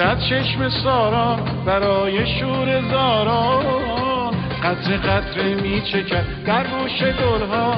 صدت 0.00 0.18
چشم 0.30 0.70
ساران 0.84 1.38
برای 1.66 2.12
شور 2.40 2.90
زاران 2.90 4.30
قطر 4.62 4.96
قطر 4.96 5.54
می 5.62 5.82
در 6.46 6.62
گوش 6.62 7.14
گلها 7.20 7.74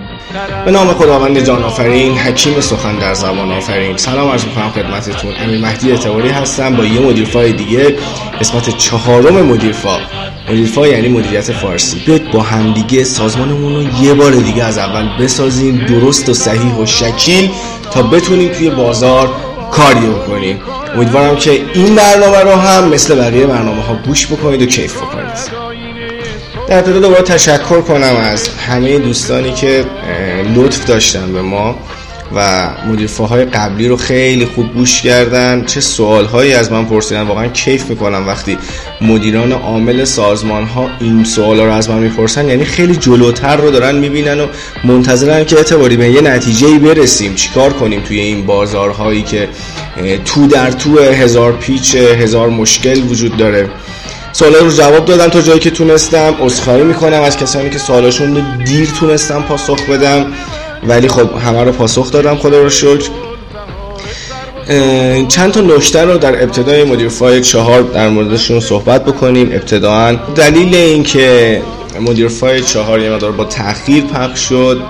به 0.64 0.70
نام 0.70 0.86
خداوند 0.86 1.38
جان 1.38 1.62
آفرین 1.62 2.18
حکیم 2.18 2.60
سخن 2.60 2.98
در 2.98 3.14
زبان 3.14 3.52
آفرین. 3.52 3.96
سلام 3.96 4.30
عرض 4.30 4.44
می‌کنم 4.44 4.70
خدمتتون. 4.70 5.30
امیر 5.44 5.60
مهدی 5.60 5.90
اعتباری 5.90 6.28
هستم 6.28 6.76
با 6.76 6.84
یه 6.84 7.00
مدیرفای 7.00 7.52
دیگه 7.52 7.96
قسمت 8.40 8.76
چهارم 8.76 9.34
مدیرفا. 9.34 9.98
مدیرفا 10.50 10.86
یعنی 10.86 11.08
مدیریت 11.08 11.52
فارسی. 11.52 12.02
بیاید 12.06 12.30
با 12.30 12.42
همدیگه 12.42 13.04
سازمانمون 13.04 13.74
رو 13.74 14.04
یه 14.04 14.14
بار 14.14 14.32
دیگه 14.32 14.64
از 14.64 14.78
اول 14.78 15.08
بسازیم 15.20 15.76
درست 15.76 16.28
و 16.28 16.34
صحیح 16.34 16.74
و 16.74 16.86
شکیل 16.86 17.50
تا 17.90 18.02
بتونیم 18.02 18.48
توی 18.48 18.70
بازار 18.70 19.28
کاری 19.70 20.06
بکنیم. 20.06 20.60
امیدوارم 20.94 21.36
که 21.36 21.50
این 21.74 21.94
برنامه 21.94 22.38
رو 22.38 22.50
هم 22.50 22.88
مثل 22.88 23.14
بقیه 23.14 23.46
برنامه 23.46 23.82
ها 23.82 23.94
گوش 23.94 24.26
بکنید 24.26 24.62
و 24.62 24.66
کیف 24.66 24.96
بکنید. 24.96 25.62
در 26.68 26.78
ابتدا 26.78 27.00
دوباره 27.00 27.22
تشکر 27.22 27.80
کنم 27.80 28.16
از 28.16 28.48
همه 28.48 28.98
دوستانی 28.98 29.52
که 29.52 29.84
لطف 30.54 30.86
داشتن 30.86 31.32
به 31.32 31.42
ما. 31.42 31.76
و 32.36 32.68
مدیرفاهای 32.86 33.44
قبلی 33.44 33.88
رو 33.88 33.96
خیلی 33.96 34.46
خوب 34.46 34.74
گوش 34.74 35.02
کردن. 35.02 35.64
چه 35.64 35.80
سوال 35.80 36.24
هایی 36.24 36.52
از 36.52 36.72
من 36.72 36.84
پرسیدن. 36.84 37.22
واقعا 37.22 37.48
کیف 37.48 37.90
می‌کنم 37.90 38.26
وقتی 38.26 38.58
مدیران 39.00 39.52
عامل 39.52 40.04
سازمان 40.04 40.64
ها 40.64 40.90
این 41.00 41.24
سوال 41.24 41.60
رو 41.60 41.72
از 41.72 41.90
من 41.90 41.98
می‌پرسن. 41.98 42.48
یعنی 42.48 42.64
خیلی 42.64 42.96
جلوتر 42.96 43.56
رو 43.56 43.70
دارن 43.70 43.94
می‌بینن 43.94 44.40
و 44.40 44.46
منتظرن 44.84 45.44
که 45.44 45.56
اعتباری 45.56 45.96
به 45.96 46.08
یه 46.08 46.20
نتیجه 46.20 46.78
برسیم. 46.78 47.34
چیکار 47.34 47.72
کنیم 47.72 48.00
توی 48.00 48.20
این 48.20 48.46
بازارهایی 48.46 49.22
که 49.22 49.48
تو 50.24 50.46
در 50.46 50.70
تو 50.70 50.98
هزار 50.98 51.52
پیچ 51.52 51.94
هزار 51.94 52.48
مشکل 52.48 53.02
وجود 53.02 53.36
داره؟ 53.36 53.70
سوالا 54.32 54.58
رو 54.58 54.70
جواب 54.70 55.04
دادم 55.04 55.28
تا 55.28 55.42
جایی 55.42 55.60
که 55.60 55.70
تونستم. 55.70 56.34
عذرخواهی 56.40 56.82
می‌کنم 56.82 57.22
از 57.22 57.36
کسانی 57.36 57.70
که 57.70 57.78
سوالاشون 57.78 58.46
دیر 58.64 58.88
تونستم 59.00 59.42
پاسخ 59.42 59.88
بدم. 59.90 60.26
ولی 60.88 61.08
خب 61.08 61.36
همه 61.38 61.64
رو 61.64 61.72
پاسخ 61.72 62.10
دادم 62.10 62.36
خدا 62.36 62.62
رو 62.62 62.70
شکر. 62.70 63.08
چند 65.28 65.52
تا 65.52 65.60
نکته 65.60 66.04
رو 66.04 66.18
در 66.18 66.42
ابتدای 66.42 66.84
مدیر 66.84 67.08
فایل 67.08 67.42
چهار 67.42 67.82
در 67.82 68.08
موردشون 68.08 68.60
صحبت 68.60 69.04
بکنیم. 69.04 69.48
ابتداعا 69.52 70.12
دلیل 70.12 70.74
اینکه 70.74 71.62
مدیر 72.00 72.28
فایل 72.28 72.64
چهار 72.64 73.00
یه 73.00 73.10
مدار 73.10 73.32
با 73.32 73.44
تاخیر 73.44 74.04
پخش 74.04 74.40
شد 74.40 74.82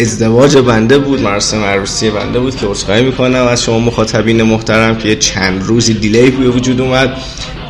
ازدواج 0.00 0.56
بنده 0.56 0.98
بود 0.98 1.20
مراسم 1.20 1.64
عروسی 1.64 2.10
بنده 2.10 2.40
بود 2.40 2.56
که 2.56 2.66
عذرخواهی 2.66 3.02
می‌کنم. 3.02 3.46
از 3.46 3.62
شما 3.62 3.78
مخاطبین 3.78 4.42
محترم 4.42 4.98
که 4.98 5.16
چند 5.16 5.62
روزی 5.66 5.94
دیلی 5.94 6.30
وجود 6.30 6.80
اومد. 6.80 7.16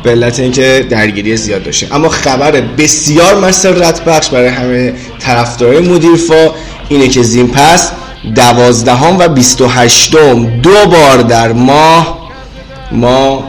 به 0.05 0.11
علت 0.11 0.39
اینکه 0.39 0.85
درگیری 0.89 1.37
زیاد 1.37 1.63
داشته 1.63 1.95
اما 1.95 2.09
خبر 2.09 2.51
بسیار 2.51 3.39
مسرت 3.39 4.05
بخش 4.05 4.29
برای 4.29 4.47
همه 4.47 4.93
طرفدارای 5.19 5.79
مدیرفا 5.79 6.51
اینه 6.89 7.07
که 7.07 7.23
زین 7.23 7.47
پس 7.47 7.91
دوازدهم 8.35 9.17
و 9.19 9.27
بیست 9.27 9.61
و 9.61 9.67
هشتم 9.67 10.45
دو 10.45 10.85
بار 10.91 11.17
در 11.17 11.53
ماه 11.53 12.29
ما 12.91 13.43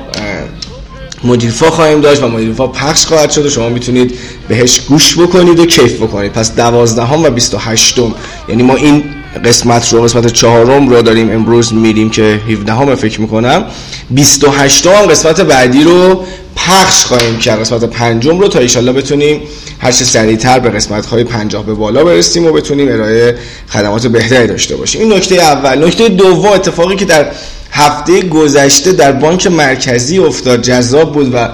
مدیرفا 1.24 1.70
خواهیم 1.70 2.00
داشت 2.00 2.22
و 2.22 2.28
مدیرفا 2.28 2.66
پخش 2.66 3.06
خواهد 3.06 3.30
شد 3.30 3.46
و 3.46 3.50
شما 3.50 3.68
می‌تونید 3.68 4.18
بهش 4.48 4.80
گوش 4.80 5.18
بکنید 5.18 5.58
و 5.58 5.66
کیف 5.66 6.02
بکنید. 6.02 6.32
پس 6.32 6.54
دوازدهم 6.54 7.24
و 7.24 7.30
بیست 7.30 7.54
و 7.54 7.58
هشتم 7.58 8.14
یعنی 8.48 8.62
ما 8.62 8.74
این 8.74 9.04
قسمت 9.44 9.92
رو 9.92 10.02
قسمت 10.02 10.26
چهارم 10.26 10.88
رو 10.88 11.02
داریم 11.02 11.30
امروز 11.30 11.74
میریم 11.74 12.10
که 12.10 12.40
17 12.48 12.72
همه 12.72 12.94
فکر 12.94 13.20
می‌کنم. 13.20 13.64
28 14.10 14.86
هم 14.86 15.06
قسمت 15.06 15.40
بعدی 15.40 15.84
رو 15.84 16.24
پخش 16.56 17.04
خواهیم 17.04 17.38
کرد. 17.38 17.60
قسمت 17.60 17.84
پنجم 17.84 18.38
رو 18.38 18.48
تا 18.48 18.58
ایشالله 18.58 18.92
بتونیم 18.92 19.40
هر 19.78 19.92
چه 19.92 20.04
سریعتر 20.04 20.58
به 20.58 20.70
قسمت 20.70 21.06
های 21.06 21.24
پنجاه 21.24 21.66
به 21.66 21.74
بالا 21.74 22.04
برسیم 22.04 22.46
و 22.46 22.52
بتونیم 22.52 22.88
ارائه 22.88 23.38
خدمات 23.68 24.06
بهتری 24.06 24.46
داشته 24.46 24.76
باشیم. 24.76 25.00
این 25.00 25.12
نکته 25.12 25.34
اول. 25.34 25.86
نکته 25.86 26.08
دوم 26.08 26.52
اتفاقی 26.52 26.96
که 26.96 27.04
در 27.04 27.26
هفته 27.70 28.22
گذشته 28.22 28.92
در 28.92 29.12
بانک 29.12 29.46
مرکزی 29.46 30.18
افتاد 30.18 30.62
جذاب 30.62 31.12
بود 31.12 31.34
و 31.34 31.48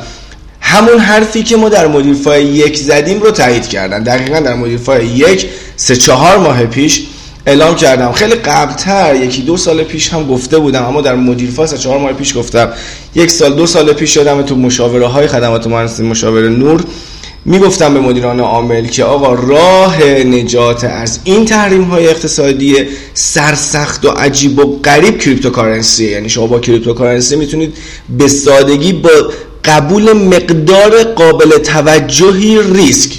همون 0.60 0.98
حرفی 0.98 1.42
که 1.42 1.56
ما 1.56 1.69
در 1.69 1.86
مدیر 1.86 2.14
فای 2.14 2.44
یک 2.44 2.78
زدیم 2.78 3.20
رو 3.20 3.30
تایید 3.30 3.69
کردن. 3.69 4.02
دقیقا 4.02 4.40
در 4.40 4.54
مدیر 4.54 4.78
فای 4.78 5.06
یک 5.06 5.46
سه 5.76 5.96
چهار 5.96 6.38
ماه 6.38 6.66
پیش 6.66 7.02
اعلام 7.47 7.75
کردم. 7.75 8.12
خیلی 8.12 8.34
قبلتر 8.34 9.14
یکی 9.14 9.42
دو 9.42 9.56
سال 9.56 9.82
پیش 9.84 10.12
هم 10.12 10.26
گفته 10.26 10.58
بودم 10.58 10.84
اما 10.84 11.00
در 11.00 11.14
مدیر 11.14 11.50
فاس 11.50 11.75
چهار 11.75 11.98
ماه 11.98 12.12
پیش 12.12 12.36
گفتم. 12.36 12.69
یک 13.14 13.30
سال 13.30 13.54
دو 13.54 13.66
سال 13.66 13.92
پیش 13.92 14.14
شدم 14.14 14.42
تو 14.42 14.56
مشاوره 14.56 15.06
های 15.06 15.26
خدمات 15.26 15.66
مهندسی 15.66 16.02
مشاوره 16.02 16.48
نور. 16.48 16.84
می‌گفتم 17.44 17.94
به 17.94 18.00
مدیران 18.00 18.41
عامل 18.41 18.86
که 18.86 19.04
آقا 19.04 19.34
راه 19.34 20.04
نجات 20.04 20.84
از 20.84 21.20
این 21.25 21.44
تحریم 21.44 21.82
های 21.82 22.08
اقتصادی 22.08 22.76
سرسخت 23.14 24.04
و 24.04 24.08
عجیب 24.10 24.58
و 24.58 24.81
غریب 24.84 25.19
cryptocurrency 25.18 26.10
یعنی 26.10 26.28
شما 26.28 26.47
با 26.47 26.60
cryptocurrency 26.60 27.36
می‌تونید 27.36 27.75
به 28.19 28.28
سادگی 28.28 28.92
با 28.92 29.10
قبول 29.64 30.12
مقدار 30.12 31.02
قابل 31.02 31.58
توجهی 31.58 32.58
ریسک 32.75 33.12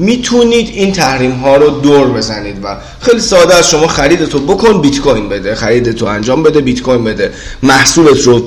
می‌تونید 0.00 0.68
این 0.74 0.92
تحریم 0.92 1.30
ها 1.32 1.56
رو 1.56 1.70
دور 1.70 2.06
بزنید 2.06 2.56
و 2.64 2.76
خیلی 3.00 3.20
ساده 3.20 3.54
از 3.54 3.70
شما 3.70 3.86
خریدتو 3.86 4.38
بکن 4.38 4.80
بیت 4.80 5.00
کوین 5.00 5.28
بده. 5.28 5.54
خریدتو 5.54 6.06
انجام 6.06 6.42
بده 6.42 6.60
بیت 6.60 6.82
کوین 6.82 7.04
بده. 7.04 7.32
محصولت 7.62 8.20
رو 8.20 8.42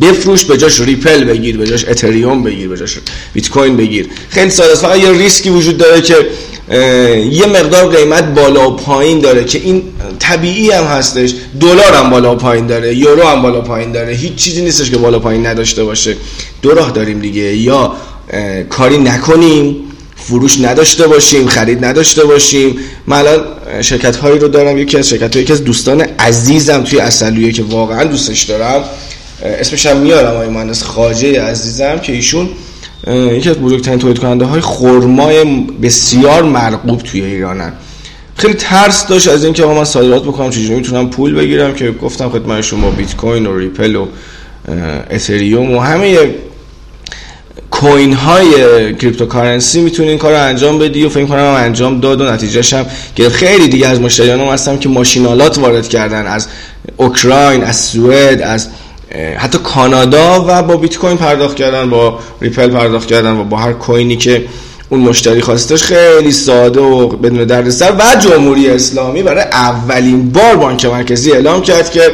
بفروش 0.00 0.44
به 0.44 0.56
جاش 0.56 0.80
ریپل 0.80 1.24
بگیر 1.24 1.58
به 1.58 1.66
جاش 1.66 1.84
اتریوم 1.88 2.42
بگیر 2.42 2.68
به 2.68 2.76
جاش 2.76 2.98
بیت 3.32 3.48
کوین 3.48 3.76
بگیر. 3.76 4.08
خیلی 4.28 4.50
ساده 4.50 4.74
فقط 4.74 4.98
یه 4.98 5.12
ریسکی 5.12 5.50
وجود 5.50 5.76
داره 5.76 6.00
که 6.00 6.16
یه 7.30 7.46
مقدار 7.46 7.96
قیمت 7.96 8.34
بالا 8.34 8.70
و 8.70 8.76
پایین 8.76 9.20
داره 9.20 9.44
که 9.44 9.58
این 9.58 9.82
طبیعی 10.18 10.70
هم 10.70 10.84
هستش. 10.84 11.34
دلار 11.60 11.94
هم 11.94 12.10
بالا 12.10 12.32
و 12.32 12.36
پایین 12.36 12.66
داره 12.66 12.94
یورو 12.94 13.26
هم 13.26 13.42
بالا 13.42 13.58
و 13.58 13.62
پایین 13.62 13.92
داره. 13.92 14.12
هیچ 14.12 14.34
چیزی 14.34 14.62
نیستش 14.62 14.90
که 14.90 14.98
بالا 14.98 15.18
پایین 15.18 15.46
نداشته 15.46 15.84
باشه. 15.84 16.16
دو 16.62 16.70
راه 16.70 16.90
داریم 16.90 17.18
دیگه. 17.20 17.56
یا 17.56 17.92
کاری 18.70 18.98
نکنیم 18.98 19.76
فروش 20.28 20.60
نداشته 20.60 21.06
باشیم 21.06 21.46
خرید 21.46 21.84
نداشته 21.84 22.24
باشیم. 22.24 22.76
من 23.06 23.16
الان 23.16 23.40
شرکت 23.82 24.16
هایی 24.16 24.38
رو 24.38 24.48
دارم 24.48 24.78
یکی 24.78 24.98
از 24.98 25.08
شرکت 25.08 25.44
که 25.46 25.52
از 25.52 25.64
دوستان 25.64 26.00
عزیزم 26.00 26.82
توی 26.82 27.00
اصلیه 27.00 27.52
که 27.52 27.62
واقعا 27.62 28.04
دوستش 28.04 28.42
دارم. 28.42 28.84
اسمش 29.42 29.86
هم 29.86 29.96
میارم 29.96 30.34
آقای 30.34 30.48
مهندس 30.48 30.82
خاجه 30.82 31.42
عزیزم 31.42 31.98
که 31.98 32.12
ایشون 32.12 32.48
یکی 33.06 33.50
از 33.50 33.56
بزرگترین 33.56 33.98
تولید 33.98 34.18
کننده 34.18 34.44
های 34.44 34.60
خرمای 34.60 35.44
بسیار 35.82 36.42
مرغوب 36.42 37.02
توی 37.02 37.24
ایرانن. 37.24 37.72
خیلی 38.36 38.54
ترس 38.54 39.06
داشت 39.06 39.28
از 39.28 39.44
اینکه 39.44 39.64
آقا 39.64 39.74
من 39.74 39.84
صادرات 39.84 40.22
بکنم 40.22 40.50
چجوری 40.50 40.74
می‌تونم 40.74 41.10
پول 41.10 41.34
بگیرم؟ 41.34 41.74
که 41.74 41.90
گفتم 41.90 42.28
خدمت 42.28 42.60
شما 42.60 42.90
بیت 42.90 43.16
کوین 43.16 43.46
و 43.46 43.58
ریپل 43.58 43.96
و 43.96 44.06
اتریوم 45.10 45.70
و 45.70 45.80
همه 45.80 46.34
coin 47.74 48.12
های 48.12 48.52
cryptocurrency 48.94 49.80
می‌تونی 49.80 50.08
این 50.08 50.18
کار 50.18 50.32
رو 50.32 50.42
انجام 50.42 50.78
بدی 50.78 51.04
و 51.04 51.08
فکر 51.08 51.24
کنم 51.24 51.44
انجام 51.44 52.00
داد 52.00 52.20
و 52.20 52.24
نتیجهش 52.24 52.72
هم 52.72 52.86
گرفت. 53.16 53.34
خیلی 53.34 53.68
دیگه 53.68 53.88
از 53.88 54.00
مشتریانم 54.00 54.48
هستم 54.48 54.78
که 54.78 54.88
ماشین‌آلات 54.88 55.58
وارد 55.58 55.88
کردن 55.88 56.26
از 56.26 56.48
اوکراین 56.96 57.64
از 57.64 57.80
سوئد 57.80 58.42
از 58.42 58.68
حتی 59.38 59.58
کانادا 59.58 60.44
و 60.48 60.62
با 60.62 60.76
بیت 60.76 60.98
کوین 60.98 61.16
پرداخت 61.16 61.56
کردن 61.56 61.90
با 61.90 62.18
ریپل 62.40 62.70
پرداخت 62.70 63.06
کردن 63.06 63.36
و 63.36 63.44
با 63.44 63.56
هر 63.56 63.72
کوینی 63.72 64.16
که 64.16 64.44
اون 64.88 65.00
مشتری 65.00 65.40
خواستش 65.40 65.82
خیلی 65.82 66.32
ساده 66.32 66.80
و 66.80 67.08
بدون 67.08 67.44
دردسر 67.44 67.92
و 67.92 68.20
جمهوری 68.20 68.70
اسلامی 68.70 69.22
برای 69.22 69.44
اولین 69.44 70.30
بار 70.30 70.56
بانک 70.56 70.84
مرکزی 70.84 71.32
اعلام 71.32 71.62
کرد 71.62 71.90
که 71.90 72.10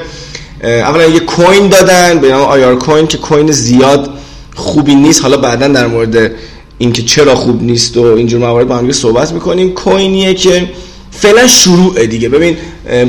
اولا 0.64 1.04
یه 1.04 1.20
کوین 1.20 1.68
دادن 1.68 2.18
به 2.18 2.30
نام 2.30 2.42
آیار 2.42 2.76
کوین 2.76 3.06
که 3.06 3.18
کوین 3.18 3.52
زیاد 3.52 4.19
خوبی 4.60 4.94
نیست. 4.94 5.22
حالا 5.22 5.36
بعدا 5.36 5.68
در 5.68 5.86
مورد 5.86 6.30
اینکه 6.78 7.02
چرا 7.02 7.34
خوب 7.34 7.62
نیست 7.62 7.96
و 7.96 8.04
اینجور 8.04 8.40
موارد 8.40 8.68
با 8.68 8.76
هم 8.76 8.92
صحبت 8.92 9.32
می‌کنیم. 9.32 9.70
کوینیه 9.70 10.34
که 10.34 10.70
فعلا 11.10 11.46
شروع 11.46 12.06
دیگه. 12.06 12.28
ببین 12.28 12.56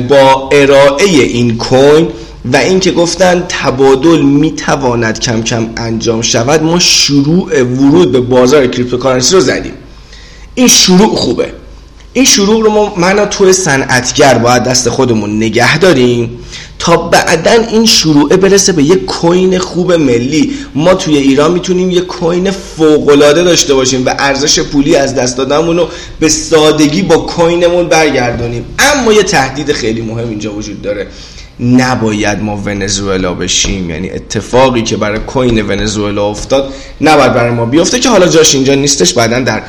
با 0.08 0.48
ارائه 0.52 1.04
این 1.04 1.56
coin 1.56 2.08
و 2.52 2.56
اینکه 2.56 2.92
گفتن 2.92 3.44
تبادل 3.48 4.22
می‌تواند 4.22 5.20
کم 5.20 5.42
کم 5.42 5.66
انجام 5.76 6.22
شود 6.22 6.62
ما 6.62 6.78
شروع 6.78 7.62
ورود 7.62 8.12
به 8.12 8.20
بازار 8.20 8.66
cryptocurrency 8.66 9.34
رو 9.34 9.40
زدیم. 9.40 9.72
این 10.54 10.68
شروع 10.68 11.16
خوبه. 11.16 11.52
این 12.12 12.24
شروع 12.24 12.62
رو 12.62 12.70
ما 12.70 12.94
من 12.96 13.26
توی 13.26 13.52
صنعتگر 13.52 14.38
باید 14.38 14.62
دست 14.62 14.88
خودمون 14.88 15.36
نگه 15.36 15.78
داریم 15.78 16.38
تا 16.78 16.96
بعدا 16.96 17.50
این 17.50 17.86
شروعه 17.86 18.36
برسه 18.36 18.72
به 18.72 18.82
یک 18.82 19.04
coin 19.04 19.58
خوب 19.58 19.92
ملی. 19.92 20.52
ما 20.74 20.94
توی 20.94 21.16
ایران 21.16 21.52
می‌تونیم 21.52 21.90
یک 21.90 22.06
coin 22.06 22.50
فوق‌العاده 22.50 23.42
داشته 23.42 23.74
باشیم 23.74 24.06
و 24.06 24.14
ارزش 24.18 24.60
پولی 24.60 24.96
از 24.96 25.14
دست 25.14 25.36
دادنمون 25.36 25.76
رو 25.76 25.88
به 26.20 26.28
سادگی 26.28 27.02
با 27.02 27.16
coin 27.16 27.57
مون 27.57 27.88
برگردونیم. 27.88 28.64
اما 28.78 29.12
یه 29.12 29.22
تهدید 29.22 29.72
خیلی 29.72 30.00
مهم 30.00 30.28
اینجا 30.28 30.52
وجود 30.52 30.82
داره. 30.82 31.06
نباید 31.60 32.42
ما 32.42 32.56
ونزوئلا 32.56 33.34
بشیم. 33.34 33.90
یعنی 33.90 34.10
اتفاقی 34.10 34.82
که 34.82 34.96
برای 34.96 35.18
coin 35.18 35.68
ونزوئلا 35.68 36.26
افتاد 36.26 36.74
نباید 37.00 37.34
برای 37.34 37.50
ما 37.50 37.64
بیفته 37.64 37.98
که 37.98 38.08
حالا 38.08 38.26
جاش 38.26 38.54
اینجا 38.54 38.74
نیستش 38.74 39.12
بعدا 39.12 39.40
در 39.40 39.62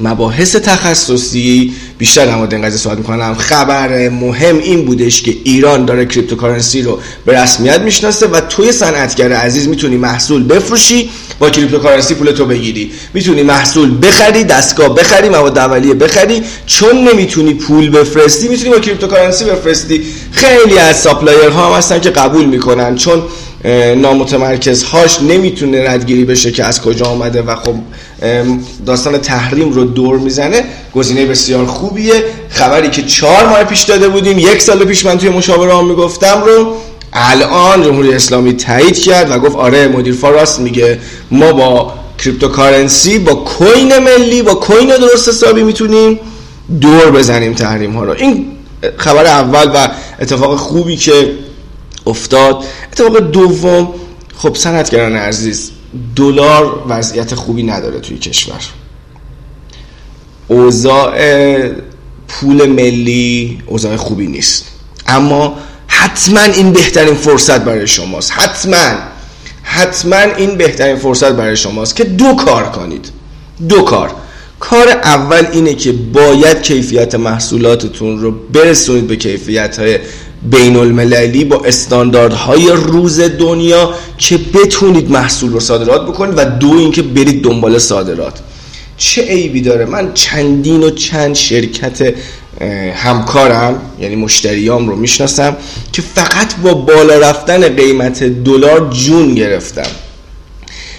مباحث 0.00 0.56
تخصصی 0.56 1.72
بیشتر 1.98 2.26
در 2.26 2.34
مورد 2.36 2.54
این 2.54 2.62
قضیه 2.62 2.78
صحبت 2.78 2.98
می‌کنم. 2.98 3.34
خبر 3.34 4.08
مهم 4.08 4.58
این 4.58 4.84
بودش 4.84 5.22
که 5.22 5.36
ایران 5.44 5.84
داره 5.84 6.06
cryptocurrency 6.06 6.82
رو 6.82 6.98
به 7.26 7.42
رسمیت 7.42 7.80
می‌شناسه 7.80 8.26
و 8.26 8.40
توی 8.40 8.72
صنعتگر 8.72 9.32
عزیز 9.32 9.68
می‌تونی 9.68 9.96
محصول 9.96 10.44
بفروشی 10.44 11.10
با 11.38 11.50
cryptocurrency 11.50 12.14
پولتو 12.14 12.44
بگیری. 12.46 12.90
می‌تونی 13.14 13.42
محصول 13.42 13.98
بخری 14.02 14.44
دستگاه 14.44 14.94
بخری 14.94 15.28
مواد 15.28 15.58
اولیه 15.58 15.94
بخری 15.94 16.42
چون 16.66 17.08
نمی‌تونی 17.08 17.54
پول 17.54 17.90
بفرستی 17.90 18.48
می‌تونی 18.48 18.70
با 18.70 18.78
cryptocurrency 18.78 19.44
بفرستی. 19.44 20.02
خیلی 20.32 20.78
از 20.78 21.00
supplier 21.00 21.48
ها 21.48 21.70
هم 21.70 21.78
هستن 21.78 22.00
که 22.00 22.10
قبول 22.10 22.44
می‌کنن 22.44 22.96
چون 22.96 23.22
hash 24.92 25.22
نمی‌تونه 25.22 25.90
ردگیری 25.90 26.24
بشه 26.24 26.52
که 26.52 26.64
از 26.64 26.82
کجا 26.82 27.06
آمده 27.06 27.42
و 27.42 27.56
خب 27.56 27.74
داستان 28.86 29.18
تحریم 29.18 29.72
رو 29.72 29.84
دور 29.84 30.18
می‌زنه. 30.18 30.64
گزینه 30.94 31.26
بسیار 31.26 31.66
خوبیه. 31.66 32.24
خبری 32.48 32.90
که 32.90 33.02
چهار 33.02 33.48
ماه 33.48 33.64
پیش 33.64 33.82
داده 33.82 34.08
بودیم 34.08 34.38
یک 34.38 34.62
سال 34.62 34.84
پیش 34.84 35.06
من 35.06 35.18
توی 35.18 35.28
مشاوره 35.28 35.76
هم 35.76 35.88
می‌گفتم 35.88 36.42
رو 36.46 36.74
الان 37.12 37.82
جمهوری 37.82 38.14
اسلامی 38.14 38.52
تایید 38.52 38.98
کرد 38.98 39.30
و 39.30 39.38
گفت 39.38 39.56
آره 39.56 39.88
مدیر 39.88 40.14
فا 40.14 40.25
راست 40.25 40.60
میگه. 40.60 40.98
ما 41.30 41.52
با 41.52 41.92
cryptocurrency 42.24 43.18
با 43.18 43.34
coin 43.34 43.98
ملی 43.98 44.42
با 44.42 44.54
coin 44.54 44.88
درست 44.88 45.28
حسابی 45.28 45.62
می‌تونیم 45.62 46.20
دور 46.80 47.10
بزنیم 47.10 47.54
تحریم 47.54 47.92
ها 47.92 48.04
رو. 48.04 48.12
این 48.12 48.46
خبر 48.96 49.26
اول 49.26 49.70
و 49.74 49.88
اتفاق 50.20 50.56
خوبی 50.56 50.96
که 50.96 51.30
افتاد. 52.06 52.64
اتفاق 52.92 53.18
دوم 53.18 53.94
خب 54.36 54.54
صنعتگران 54.54 55.16
عزیز 55.16 55.70
دلار 56.16 56.84
وضعیت 56.88 57.34
خوبی 57.34 57.62
نداره 57.62 58.00
توی 58.00 58.18
کشور. 58.18 58.60
اوضاع 60.48 61.18
پول 62.28 62.66
ملی 62.66 63.62
اوضاع 63.66 63.96
خوبی 63.96 64.26
نیست. 64.26 64.66
اما 65.06 65.56
حتما 65.86 66.40
این 66.40 66.72
بهترین 66.72 67.14
فرصت 67.14 67.60
برای 67.60 67.86
شماست. 67.86 68.32
حتما 68.32 68.94
حتما 69.62 70.16
این 70.16 70.56
بهترین 70.56 70.96
فرصت 70.96 71.32
برای 71.32 71.56
شماست 71.56 71.96
که 71.96 72.04
دو 72.04 72.34
کار 72.34 72.70
کنید. 72.70 73.10
دو 73.68 73.82
کار. 73.82 74.10
کار 74.60 74.88
اول 74.88 75.46
اینه 75.52 75.74
که 75.74 75.92
باید 75.92 76.62
کیفیت 76.62 77.14
محصولاتتون 77.14 78.20
رو 78.20 78.30
برسونید 78.30 79.06
به 79.06 79.16
کیفیت 79.16 79.78
های 79.78 79.98
بین 80.50 80.76
المللی 80.76 81.44
با 81.44 81.62
استانداردهای 81.64 82.68
روز 82.68 83.20
دنیا 83.20 83.94
که 84.18 84.38
بتونید 84.38 85.10
محصول 85.10 85.52
رو 85.52 85.60
صادرات 85.60 86.06
بکنید 86.06 86.34
و 86.38 86.44
دو 86.44 86.72
اینکه 86.72 87.02
برید 87.02 87.44
دنبال 87.44 87.78
صادرات. 87.78 88.40
چه 88.96 89.22
عیبی 89.22 89.60
داره؟ 89.60 89.84
من 89.84 90.14
چندین 90.14 90.82
و 90.82 90.90
چند 90.90 91.34
شرکت 91.34 92.14
همکارم 92.94 93.80
یعنی 94.00 94.16
مشتریام 94.16 94.88
رو 94.88 94.96
می‌شناسم 94.96 95.56
که 95.92 96.02
فقط 96.02 96.54
با 96.56 96.74
بالا 96.74 97.18
رفتن 97.18 97.68
قیمت 97.68 98.24
دلار 98.24 98.90
جون 98.90 99.34
گرفتم. 99.34 99.90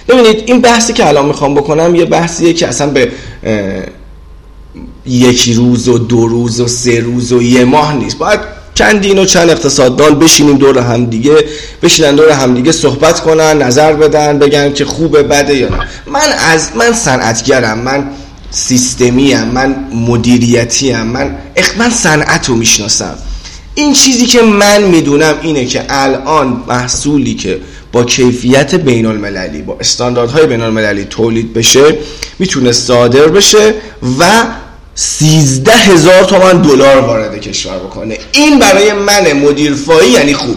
ببینید 0.08 0.42
این 0.46 0.60
بحثی 0.60 0.92
که 0.92 1.06
الان 1.06 1.26
می‌خوام 1.26 1.54
بکنم 1.54 1.94
یه 1.94 2.04
بحثیه 2.04 2.52
که 2.52 2.68
اصلا 2.68 2.86
به 2.86 3.12
یکی 5.06 5.54
روز 5.54 5.88
و 5.88 5.98
دو 5.98 6.26
روز 6.26 6.60
و 6.60 6.68
سه 6.68 7.00
روز 7.00 7.32
و 7.32 7.42
یه 7.42 7.64
ماه 7.64 7.94
نیست. 7.94 8.18
باید 8.18 8.55
چندین 8.76 9.18
و 9.18 9.24
چند 9.24 9.50
اقتصاددان 9.50 10.18
بشینیم 10.18 10.56
دور 10.58 10.78
هم 10.78 11.06
دیگه 11.06 11.44
بشینن 11.82 12.14
دور 12.14 12.30
هم 12.30 12.54
دیگه 12.54 12.72
صحبت 12.72 13.20
کنن 13.20 13.62
نظر 13.62 13.92
بدن 13.92 14.38
بگن 14.38 14.72
که 14.72 14.84
خوبه 14.84 15.22
بده 15.22 15.56
یا 15.56 15.68
نه. 15.68 15.78
من 16.06 16.32
از 16.52 16.68
من 16.74 16.92
صنعتگرم 16.92 17.78
من 17.78 18.10
سیستمی 18.50 19.32
هم 19.32 19.48
من 19.48 19.76
مدیریتی 19.94 20.90
هم 20.90 21.06
من 21.06 21.36
من 21.78 21.90
صنعت 21.90 22.48
رو 22.48 22.54
می‌شناسم. 22.56 23.14
این 23.74 23.92
چیزی 23.92 24.26
که 24.26 24.42
من 24.42 24.82
می‌دونم 24.82 25.34
اینه 25.42 25.66
که 25.66 25.84
الان 25.88 26.64
محصولی 26.68 27.34
که 27.34 27.60
با 27.92 28.04
کیفیت 28.04 28.74
بین 28.74 29.06
المللی 29.06 29.62
با 29.62 29.76
استانداردهای 29.80 30.46
بین 30.46 30.60
المللی 30.60 31.04
تولید 31.04 31.54
بشه 31.54 31.98
می‌تونه 32.38 32.72
صادر 32.72 33.28
بشه 33.28 33.74
و 34.18 34.44
سیزده 34.98 35.72
هزار 35.72 36.24
تومن 36.24 36.62
دلار 36.62 37.00
وارد 37.00 37.40
کشور 37.40 37.76
بکنه. 37.76 38.18
این 38.32 38.58
برای 38.58 38.92
من 38.92 39.32
مدیر 39.32 39.74
فایی 39.74 40.10
یعنی 40.10 40.34
خوب. 40.34 40.56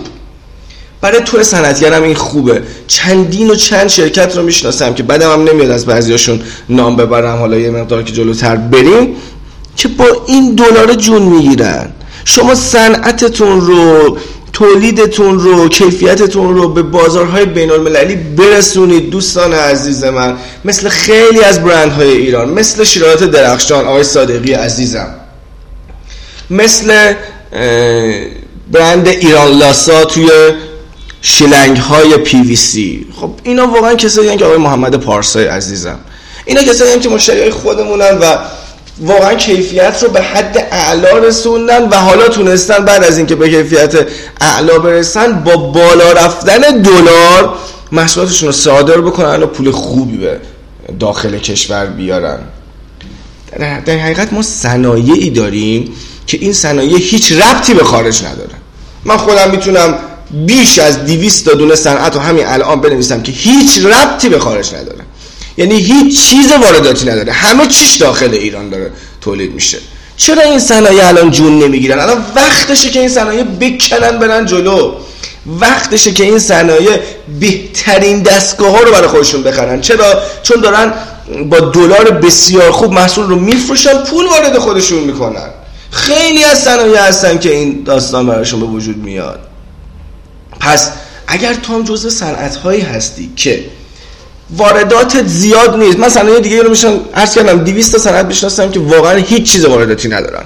برای 1.01 1.21
تو 1.21 1.43
صنعتگرم 1.43 2.03
این 2.03 2.15
خوبه. 2.15 2.63
چندین 2.87 3.49
و 3.49 3.55
چند 3.55 3.87
شرکت 3.87 4.37
رو 4.37 4.43
می‌شناسم 4.43 4.93
که 4.93 5.03
بعدم 5.03 5.31
هم 5.31 5.43
نمیاد 5.43 5.71
از 5.71 5.85
بعضیاشون 5.85 6.41
نام 6.69 6.95
ببرم. 6.95 7.37
حالا 7.37 7.57
یه 7.57 7.69
مقدار 7.69 8.03
که 8.03 8.13
جلوتر 8.13 8.55
بریم. 8.55 9.15
که 9.75 9.87
با 9.87 10.05
این 10.27 10.55
دلار 10.55 10.93
جون 10.93 11.21
می‌گیرن. 11.21 11.91
شما 12.25 12.55
صنعتتون 12.55 13.61
رو 13.61 14.17
تولیدتون 14.59 15.39
رو 15.39 15.69
کیفیتتون 15.69 16.55
رو 16.55 16.69
به 16.69 16.83
بازارهای 16.83 17.45
بین 17.45 17.71
المللی 17.71 18.15
برسونید 18.15 19.09
دوستان 19.09 19.53
عزیز 19.53 20.03
من. 20.03 20.37
مثل 20.65 20.89
خیلی 20.89 21.43
از 21.43 21.63
برندهای 21.63 22.09
ایران 22.09 22.49
مثل 22.49 22.83
شیرات 22.83 23.23
درخشان 23.23 23.85
آقای 23.85 24.03
صادقی 24.03 24.53
عزیزم. 24.53 25.15
مثل 26.49 27.13
برند 28.71 29.07
ایران 29.07 29.51
لاسا 29.51 30.05
توی 30.05 30.29
شلنگ 31.21 31.77
های 31.77 32.17
پی 32.17 32.41
وی 32.41 32.55
سی. 32.55 33.07
خب 33.21 33.31
اینا 33.43 33.67
واقعا 33.67 33.95
کسایی 33.95 34.37
که 34.37 34.45
آقای 34.45 34.57
محمد 34.57 34.95
پارسای 34.95 35.45
عزیزم. 35.45 35.99
اینا 36.45 36.63
کسایی 36.63 36.99
که 36.99 37.09
مشتری 37.09 37.49
خودمونن 37.49 38.17
و 38.17 38.37
واقعا 38.99 39.33
کیفیت 39.33 40.03
رو 40.03 40.09
به 40.09 40.21
حد 40.21 40.67
اعلا 40.71 41.17
رسوندن 41.17 41.89
و 41.89 41.95
حالا 41.95 42.27
تونستن 42.27 42.85
بعد 42.85 43.03
از 43.03 43.17
اینکه 43.17 43.35
به 43.35 43.49
کیفیت 43.49 44.07
اعلا 44.41 44.79
برسن 44.79 45.43
با 45.43 45.57
بالا 45.57 46.11
رفتن 46.11 46.59
دلار 46.81 47.53
محصولاتشون 47.91 48.47
رو 48.47 48.53
صادر 48.53 49.01
بکنن 49.01 49.43
و 49.43 49.45
پول 49.45 49.71
خوبی 49.71 50.17
به 50.17 50.39
داخل 50.99 51.37
کشور 51.37 51.85
بیارن. 51.85 52.39
در 53.85 53.97
حقیقت 53.97 54.33
ما 54.33 54.41
صنایعی 54.41 55.29
داریم 55.29 55.93
که 56.27 56.37
این 56.41 56.53
صنایع 56.53 56.97
هیچ 56.97 57.31
ربطی 57.31 57.73
به 57.73 57.83
خارج 57.83 58.23
نداره. 58.23 58.55
من 59.05 59.17
خودم 59.17 59.51
می‌تونم 59.51 59.99
بیش 60.31 60.79
از 60.79 61.05
200 61.05 61.45
تا 61.45 61.53
دونه 61.53 61.75
صنعت 61.75 62.15
رو 62.15 62.21
همین 62.21 62.45
الان 62.47 62.81
بنویسم 62.81 63.21
که 63.23 63.31
هیچ 63.31 63.85
ربطی 63.85 64.29
به 64.29 64.39
خارج 64.39 64.73
نداره. 64.73 65.03
یعنی 65.59 65.75
هیچ 65.75 66.29
چیز 66.29 66.51
وارداتی 66.51 67.05
نداره. 67.05 67.31
همه 67.31 67.67
چیش 67.67 67.95
داخل 67.95 68.33
ایران 68.33 68.69
داره 68.69 68.91
تولید 69.21 69.53
میشه. 69.53 69.77
چرا 70.17 70.41
این 70.41 70.59
صنایع 70.59 71.07
الان 71.07 71.31
جون 71.31 71.59
نمی‌گیرن؟ 71.59 71.99
الان 71.99 72.25
وقتشه 72.35 72.89
که 72.89 72.99
این 72.99 73.09
صنایع 73.09 73.43
بکنن 73.43 74.19
برن 74.19 74.45
جلو. 74.45 74.93
وقتشه 75.59 76.11
که 76.11 76.23
این 76.23 76.39
صنایع 76.39 76.99
بهترین 77.39 78.21
دستگاه 78.23 78.71
ها 78.71 78.79
رو 78.79 78.91
برای 78.91 79.07
خودشون 79.07 79.43
بخرن. 79.43 79.81
چرا؟ 79.81 80.21
چون 80.43 80.61
دارن 80.61 80.93
با 81.49 81.59
دلار 81.59 82.11
بسیار 82.11 82.71
خوب 82.71 82.91
محصول 82.93 83.25
رو 83.25 83.35
میفروشن 83.39 84.03
پول 84.03 84.25
وارد 84.25 84.57
خودشون 84.57 84.99
می‌کنن. 84.99 85.49
خیلی 85.91 86.43
از 86.43 86.63
صنایع 86.63 87.07
هستن 87.07 87.37
که 87.39 87.55
این 87.55 87.83
داستان 87.83 88.27
براشون 88.27 88.59
به 88.59 88.65
وجود 88.65 88.97
میاد. 88.97 89.39
پس 90.59 90.91
اگر 91.27 91.53
تو 91.53 91.73
هم 91.73 91.83
جزء 91.83 92.09
صنعت 92.09 92.55
هایی 92.55 92.81
هستی 92.81 93.33
که 93.35 93.65
وارداتت 94.57 95.27
زیاد 95.27 95.77
نیست. 95.77 95.99
من 95.99 96.09
صنایع 96.09 96.39
دیگه 96.39 96.61
رو 96.61 96.69
میشم 96.69 96.99
عرض 97.13 97.35
کردم 97.35 97.63
200 97.63 97.91
تا 97.91 97.97
صنعت 97.97 98.25
می‌شناسم 98.25 98.71
که 98.71 98.79
واقعا 98.79 99.15
هیچ 99.17 99.51
چیز 99.51 99.65
وارداتی 99.65 100.07
ندارن. 100.07 100.43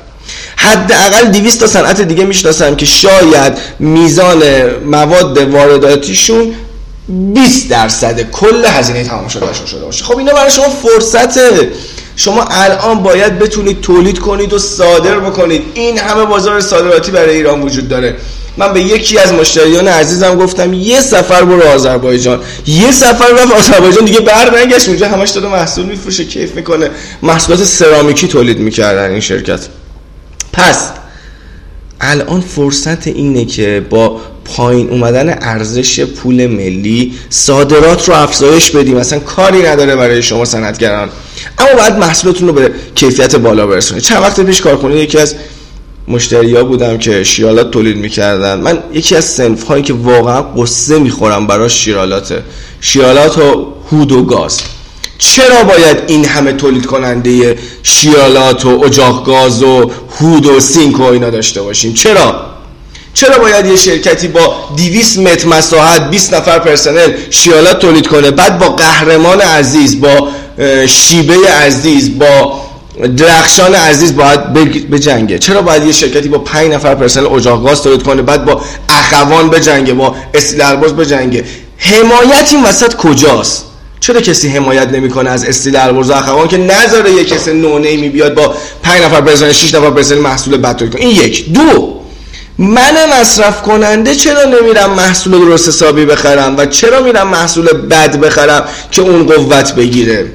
حداقل 0.55 1.25
200 1.25 1.60
تا 1.60 1.67
صنعت 1.67 2.01
دیگه 2.01 2.25
می‌شناسم 2.25 2.75
که 2.75 2.86
شاید 2.86 3.53
میزان 3.79 4.43
مواد 4.86 5.38
وارداتیشون 5.38 6.55
20 7.07 7.69
درصد. 7.69 8.31
کل 8.31 8.65
هزینه 8.65 9.03
تمام 9.03 9.27
شده 9.27 9.45
شده 9.72 9.86
باشه. 9.86 10.03
خب 10.03 10.17
اینا 10.17 10.33
برای 10.33 10.51
شما 10.51 10.69
فرصته 10.69 11.72
شما 12.15 12.43
الان 12.43 13.03
باید 13.03 13.39
بتونید 13.39 13.82
تولید 13.82 14.20
کنید 14.20 14.53
و 14.53 14.60
صادر 14.60 15.20
بکنید. 15.20 15.63
این 15.74 15.98
همه 15.98 16.25
بازار 16.25 16.62
صادراتی 16.62 17.12
برای 17.12 17.36
ایران 17.36 17.62
وجود 17.62 17.88
داره. 17.88 18.15
من 18.58 18.74
به 18.74 18.82
یکی 18.82 19.17
از 19.17 19.34
مشتریان 19.34 19.88
عزیزم 19.88 20.36
گفتم 20.36 20.74
یه 20.74 21.01
سفر 21.01 21.43
برو 21.43 21.63
آذربایجان. 21.63 22.41
یه 22.67 22.91
سفر 22.91 23.32
رفت 23.34 23.51
آذربایجان 23.51 24.05
دیگه 24.05 24.20
بر 24.20 24.60
نگشت. 24.60 24.88
اونجا 24.88 25.08
همش 25.08 25.29
داده 25.29 25.48
محصول 25.48 25.86
میفروشه 25.86 26.25
کیف 26.25 26.55
می‌کنه. 26.55 26.89
محصولات 27.22 27.63
سرامیکی 27.63 28.27
تولید 28.27 28.60
می‌کردن 28.60 29.12
این 29.12 29.20
شرکت. 29.20 29.67
پس 30.53 30.89
الان 32.01 32.41
فرصت 32.41 33.08
اینه 33.08 33.46
که 33.46 33.86
با 33.89 34.22
پایین 34.46 34.90
اومدن 34.90 35.38
ارزش 35.42 36.00
پول 36.00 36.48
ملی 36.48 37.14
صادرات 37.30 38.10
رو 38.10 38.16
افزایش 38.16 38.72
بدیم. 38.72 38.98
مثلا 38.98 39.20
کاری 39.20 39.62
نداره 39.62 39.96
برای 39.96 40.24
شما 40.24 40.46
صنعتگران. 40.46 41.10
اما 41.58 41.70
باید 41.78 41.94
محصولاتون 41.94 42.48
رو 42.48 42.54
به 42.54 42.72
کیفیت 42.96 43.36
بالا 43.36 43.68
برسونید 43.68 44.04
چند 44.04 44.22
وقت 44.22 44.42
پیش 44.42 44.62
کارخونه 44.62 44.96
یکی 44.96 45.18
از 45.18 45.36
مشتریا 46.08 46.64
بودم 46.64 46.98
که 46.98 47.24
شیرالات 47.24 47.72
تولید 47.72 47.98
می‌کردن. 47.98 48.60
من 48.60 48.80
یکی 48.94 49.16
از 49.16 49.26
سنف 49.26 49.64
هایی 49.64 49.84
که 49.84 49.94
واقعا 49.94 50.42
قصه 50.42 51.00
می‌خورم 51.00 51.48
برای 51.48 51.70
شیرالاته 51.70 52.44
شیرالات 52.82 53.38
و 53.38 53.74
هود 53.92 54.12
و 54.12 54.24
گاز. 54.24 54.62
چرا 55.18 55.64
باید 55.64 55.98
این 56.08 56.26
همه 56.26 56.54
تولید 56.54 56.86
کننده 56.86 57.58
شیالات 57.84 58.66
و 58.66 58.82
اجاق 58.86 59.26
گاز 59.26 59.64
و 59.64 59.92
هود 60.20 60.46
و 60.46 60.60
سینک 60.60 61.00
و 61.00 61.04
اینا 61.04 61.30
داشته 61.30 61.62
باشیم؟ 61.62 61.94
چرا؟ 61.94 62.52
چرا 63.13 63.38
باید 63.38 63.65
یه 63.65 63.75
شرکتی 63.75 64.27
با 64.27 64.55
200 64.77 65.17
متر 65.17 65.48
مساحت 65.48 66.10
20 66.10 66.34
نفر 66.34 66.60
پرسنل 66.60 67.13
شیالات 67.29 67.79
تولید 67.79 68.08
کنه؟ 68.08 68.32
بعد 68.32 68.60
با 68.60 68.70
قهرمان 68.70 69.41
عزیز 69.41 70.01
با 70.01 70.27
شیبه 70.88 71.50
عزیز 71.50 72.20
با 72.20 72.62
درخشان 73.17 73.75
عزیز 73.75 74.15
باید 74.15 74.53
به 74.89 75.00
جنگه 75.00 75.39
چرا 75.39 75.62
باید 75.62 75.84
یه 75.84 75.91
شرکتی 75.91 76.29
با 76.29 76.38
5 76.38 76.74
نفر 76.74 76.96
پرسنل 76.96 77.25
اجاق 77.25 77.63
گاز 77.63 77.84
تولید 77.84 78.03
کنه؟ 78.03 78.22
بعد 78.22 78.46
با 78.46 78.62
اخوان 78.89 79.50
به 79.50 79.60
جنگه 79.60 79.93
با 79.93 80.15
استیل 80.34 80.75
به 80.75 81.05
جنگه 81.05 81.46
حمایت 81.77 82.50
این 82.53 82.63
وسط 82.63 82.96
کجاست؟ 82.96 83.65
چرا 84.00 84.22
کسی 84.22 84.48
حمایت 84.48 84.88
نمی‌کنه 84.88 85.29
از 85.29 85.46
استیل 85.46 85.75
البرز 85.75 86.10
اخوان 86.10 86.48
که 86.48 86.58
نذاره 86.58 87.12
یه 87.12 87.24
کسی 87.24 87.53
نونه 87.53 88.10
بیاد 88.10 88.34
با 88.34 88.55
5 88.84 89.01
نفر 89.01 89.22
پرسنل 89.22 89.51
6 89.51 89.75
نفر 89.75 89.89
پرسنل 89.89 90.20
محصول 90.20 90.58
بد 90.58 90.79
کنه؟ 90.79 91.01
این 91.01 91.10
یک. 91.10 91.53
دو. 91.53 92.02
من 92.57 93.19
مصرف 93.22 93.62
کننده 93.62 94.15
چرا 94.15 94.43
نمیرم 94.43 94.93
محصول 94.93 95.33
درست 95.33 95.67
حسابی 95.67 96.05
بخرم 96.05 96.57
و 96.57 96.65
چرا 96.65 97.01
میرم 97.01 97.27
محصول 97.27 97.65
بد 97.74 98.19
بخرم 98.19 98.63
که 98.91 99.01
اون 99.01 99.24
قوت 99.25 99.75
بگیره؟ 99.75 100.31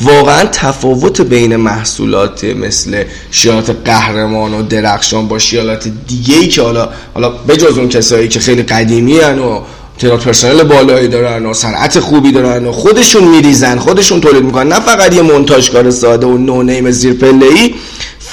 واقعا 0.00 0.44
تفاوت 0.52 1.20
بین 1.20 1.56
محصولات 1.56 2.44
مثل 2.44 3.04
شیالات 3.30 3.76
قهرمان 3.84 4.54
و 4.54 4.62
درخشان 4.62 5.28
با 5.28 5.38
شیالات 5.38 5.88
دیگه 6.06 6.36
ای 6.36 6.48
که 6.48 6.62
حالا 6.62 6.88
حالا 7.14 7.28
بجز 7.28 7.78
اون 7.78 7.88
کسایی 7.88 8.28
که 8.28 8.40
خیلی 8.40 8.62
قدیمی 8.62 9.20
هن 9.20 9.38
و 9.38 9.60
تعداد 9.98 10.20
پرسنل 10.20 10.62
بالایی 10.62 11.08
دارن 11.08 11.46
و 11.46 11.54
صنعت 11.54 12.00
خوبی 12.00 12.32
دارن 12.32 12.66
و 12.66 12.72
خودشون 12.72 13.24
میریزن 13.24 13.78
خودشون 13.78 14.20
تولید 14.20 14.44
می‌کنن 14.44 14.72
نه 14.72 14.80
فقط 14.80 15.14
یه 15.14 15.22
مونتاژکار 15.22 15.90
ساده 15.90 16.26
و 16.26 16.38
نو 16.38 16.62
نیم 16.62 16.90
زیر 16.90 17.14
پله 17.14 17.70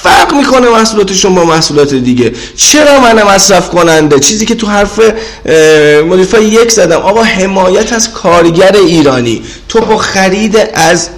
فرق 0.02 0.34
می‌کنه 0.34 0.68
محصولاتشون 0.68 1.34
با 1.34 1.44
محصولات 1.44 1.94
دیگه. 1.94 2.32
چرا 2.56 3.00
من 3.00 3.22
مصرف 3.22 3.68
کننده؟ 3.68 4.20
چیزی 4.20 4.46
که 4.46 4.54
تو 4.54 4.66
حرف 4.66 5.00
مدیفای 6.08 6.44
یک 6.44 6.70
زدم. 6.72 6.96
آقا 6.96 7.22
حمایت 7.22 7.92
از 7.92 8.12
کارگر 8.12 8.76
ایرانی. 8.76 9.42
تو 9.68 9.80
با 9.80 9.96
خرید 9.96 10.68
از 10.74 11.08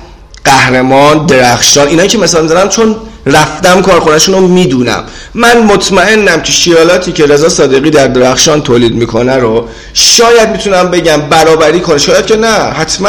قهرمان 0.45 1.27
درخشان. 1.27 1.89
اینایی 1.89 2.09
که 2.09 2.19
مثلا 2.19 2.43
می‌زنم 2.43 2.69
چون 2.69 2.97
رفتم 3.27 3.83
کارخونهشون 3.83 4.35
رو 4.35 4.49
می‌دونم. 4.49 5.05
من 5.35 5.63
مطمئنم 5.63 6.43
که 6.43 6.53
شیالاتی 6.53 7.13
که 7.13 7.27
رضا 7.27 7.49
صادقی 7.49 7.91
در 7.91 8.07
درخشان 8.07 8.63
تولید 8.63 8.95
می‌کنه 8.95 9.37
رو 9.37 9.69
شاید 9.95 10.49
می‌تونم 10.49 10.91
بگم 10.91 11.17
برابری 11.17 11.81
کنه. 11.81 11.99
شاید 11.99 12.27
که 12.27 12.37
نه 12.37 12.53
حتما. 12.53 13.09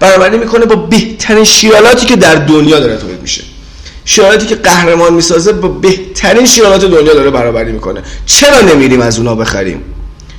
برابری 0.00 0.38
می‌کنه 0.38 0.64
با 0.64 0.76
بهترین 0.76 1.44
شیالاتی 1.44 2.06
که 2.06 2.16
در 2.16 2.34
دنیا 2.34 2.80
داره 2.80 2.96
تولید 2.96 3.15
شیالاتی 4.08 4.46
که 4.46 4.54
قهرمان 4.54 5.14
می‌سازه 5.14 5.52
با 5.52 5.68
بهترین 5.68 6.46
شیالات 6.46 6.84
دنیا 6.84 7.14
داره 7.14 7.30
برابری 7.30 7.72
می‌کنه. 7.72 8.02
چرا 8.26 8.60
نمیریم 8.60 9.00
از 9.00 9.18
اونا 9.18 9.34
بخریم؟ 9.34 9.82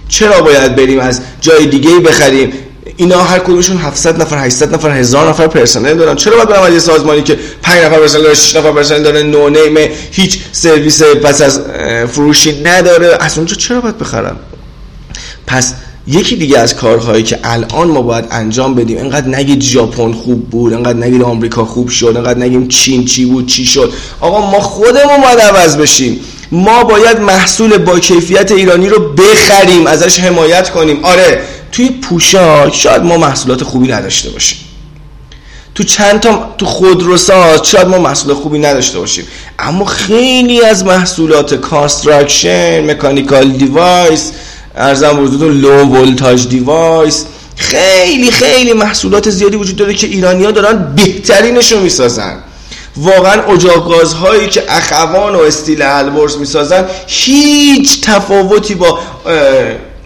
چرا 0.09 0.41
باید 0.41 0.75
بریم 0.75 0.99
از 0.99 1.21
جای 1.41 1.65
دیگه 1.65 1.99
بخریم؟ 1.99 2.53
اینا 2.97 3.23
هر 3.23 3.39
کدومشون 3.39 3.77
700 3.77 4.21
نفر 4.21 4.45
800 4.45 4.73
نفر 4.73 4.89
هزار 4.89 5.29
نفر 5.29 5.47
پرسنل 5.47 5.93
دارن. 5.93 6.15
چرا 6.15 6.35
باید 6.35 6.49
برم 6.49 6.61
از 6.61 6.73
یه 6.73 6.79
سازمانی 6.79 7.21
که 7.21 7.39
5 7.61 7.83
نفر 7.83 7.99
پرسنل 7.99 8.21
داره 8.21 8.35
6 8.35 8.55
نفر 8.55 8.71
پرسنل 8.71 9.03
داره 9.03 9.23
نو 9.23 9.49
نیم 9.49 9.77
هیچ 10.11 10.39
سرویس 10.51 11.03
پس 11.03 11.41
از 11.41 11.61
فروشی 12.11 12.61
نداره؟ 12.63 13.17
از 13.19 13.37
اونجا 13.37 13.55
چرا 13.55 13.81
باید 13.81 13.97
بخرم 13.97 14.39
پس 15.47 15.73
یکی 16.07 16.35
دیگه 16.35 16.59
از 16.59 16.75
کارهایی 16.75 17.23
که 17.23 17.39
الان 17.43 17.87
ما 17.87 18.01
باید 18.01 18.25
انجام 18.31 18.75
بدیم 18.75 18.97
انقدر 18.97 19.27
نگید 19.27 19.61
ژاپن 19.61 20.11
خوب 20.11 20.49
بود 20.49 20.73
انقدر 20.73 20.99
نگید 20.99 21.21
آمریکا 21.21 21.65
خوب 21.65 21.89
شد 21.89 22.13
انقدر 22.17 22.39
نگیم 22.39 22.67
چین 22.67 23.05
چی 23.05 23.25
بود 23.25 23.47
چی 23.47 23.65
شد. 23.65 23.93
آقا 24.21 24.51
ما 24.51 24.59
خودمون 24.59 25.21
باید 25.21 25.39
عوض 25.39 25.77
بشیم. 25.77 26.19
ما 26.51 26.83
باید 26.83 27.19
محصول 27.19 27.77
با 27.77 27.99
کیفیت 27.99 28.51
ایرانی 28.51 28.89
رو 28.89 28.99
بخریم 29.13 29.87
ازش 29.87 30.19
حمایت 30.19 30.69
کنیم. 30.69 31.05
آره 31.05 31.41
توی 31.71 31.89
پوشاک 31.89 32.75
شاید 32.75 33.03
ما 33.03 33.17
محصولات 33.17 33.63
خوبی 33.63 33.87
نداشته 33.87 34.29
باشیم. 34.29 34.57
تو 35.75 35.83
چند 35.83 36.19
تا 36.19 36.53
تو 36.57 36.65
خودروساز 36.65 37.59
شاید 37.63 37.87
ما 37.87 37.97
محصول 37.97 38.33
خوبی 38.33 38.59
نداشته 38.59 38.99
باشیم. 38.99 39.25
اما 39.59 39.85
خیلی 39.85 40.61
از 40.61 40.85
محصولات 40.85 41.53
construction 41.53 42.91
mechanical 42.91 43.51
device 43.51 44.31
عرضم 44.77 45.13
به 45.13 45.24
حضورتون 45.24 45.61
low 45.61 45.85
voltage 45.85 46.47
device 46.47 47.25
خیلی 47.55 48.31
خیلی 48.31 48.73
محصولات 48.73 49.29
زیادی 49.29 49.57
وجود 49.57 49.75
داره 49.75 49.93
که 49.93 50.07
ایرانیا 50.07 50.51
دارن 50.51 50.93
بهترینش 50.95 51.71
رو 51.71 51.79
می‌سازن. 51.79 52.35
واقعا 52.97 53.53
اجاق 53.53 53.89
گازهایی 53.89 54.47
که 54.47 54.63
اخوان 54.69 55.35
و 55.35 55.39
استیل 55.39 55.81
البرز 55.81 56.37
می‌سازن 56.37 56.85
هیچ 57.07 58.01
تفاوتی 58.01 58.75
با 58.75 58.99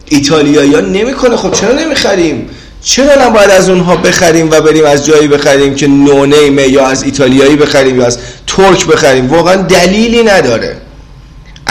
ایتالیایی 0.09 0.73
ها 0.73 0.79
نمی‌کنه. 0.79 1.35
خب 1.37 1.51
چرا 1.51 1.71
نمی‌خریم؟ 1.71 2.49
چرا 2.83 3.27
نباید 3.27 3.49
از 3.49 3.69
اونها 3.69 3.95
بخریم 3.95 4.49
و 4.51 4.61
بریم 4.61 4.85
از 4.85 5.05
جایی 5.05 5.27
بخریم 5.27 5.75
که 5.75 5.87
نونیمه 5.87 6.67
یا 6.67 6.87
از 6.87 7.03
ایتالیایی 7.03 7.55
بخریم 7.55 7.99
یا 7.99 8.05
از 8.05 8.17
ترک 8.47 8.85
بخریم؟ 8.85 9.29
واقعا 9.29 9.55
دلیلی 9.55 10.23
نداره. 10.23 10.77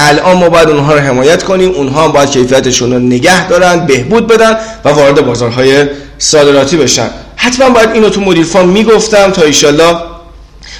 الان 0.09 0.37
ما 0.37 0.49
باید 0.49 0.69
اونها 0.69 0.95
رو 0.95 1.01
حمایت 1.01 1.43
کنیم 1.43 1.71
اونها 1.71 2.05
هم 2.05 2.13
باید 2.13 2.31
کیفیتشون 2.31 2.93
رو 2.93 2.99
نگه 2.99 3.49
دارن 3.49 3.87
بهبود 3.87 4.27
بدن 4.27 4.57
و 4.85 4.89
وارد 4.89 5.27
بازارهای 5.27 5.87
صادراتی 6.19 6.77
بشن. 6.77 7.11
حتما 7.37 7.71
باید 7.71 7.91
اینو 7.91 8.09
تو 8.09 8.21
مدیر 8.21 8.41
فا 8.41 8.47
می‌گفتم 8.57 9.31
تا 9.31 9.43
ایشالله 9.43 9.97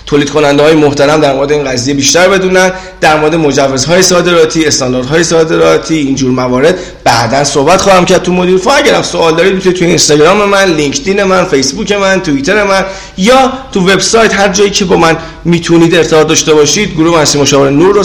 تولید 0.07 0.31
کننده 0.31 0.63
های 0.63 0.75
محترم 0.75 1.21
در 1.21 1.35
مورد 1.35 1.53
این 1.53 1.65
قضیه 1.65 1.95
بیشتر 1.95 2.29
بدونن 2.29 2.73
در 3.01 3.21
مورد 3.21 3.35
مجوزهای 3.35 4.03
صادراتی 4.03 4.65
استانداردهای 4.65 5.25
صادراتی 5.25 5.95
اینجور 5.95 6.31
موارد 6.31 6.79
بعدا 7.05 7.45
صحبت 7.45 7.81
خواهم 7.81 8.05
کرد 8.05 8.23
تو 8.23 8.33
مدیر 8.33 8.57
فا. 8.57 8.73
اگرم 8.73 9.03
سوال 9.03 9.35
دارید 9.35 9.55
می‌تونید 9.55 9.79
تو 9.79 9.85
اینستاگرام 9.85 10.49
من 10.49 10.65
لینکدین 10.65 11.23
من 11.23 11.45
فیسبوک 11.45 11.93
من 11.93 12.21
توییتر 12.21 12.65
من 12.65 12.85
یا 13.17 13.53
تو 13.73 13.81
وبسایت 13.81 14.35
هر 14.35 14.49
جایی 14.49 14.71
که 14.71 14.85
با 14.85 14.97
من 14.97 15.17
می‌تونید 15.45 15.95
ارتباط 15.95 16.27
داشته 16.27 16.55
باشید 16.55 16.95
گروه 16.95 17.13
مهندسی 17.13 17.39
مشاور 17.39 17.71
نور 17.71 17.95
رو 17.95 18.03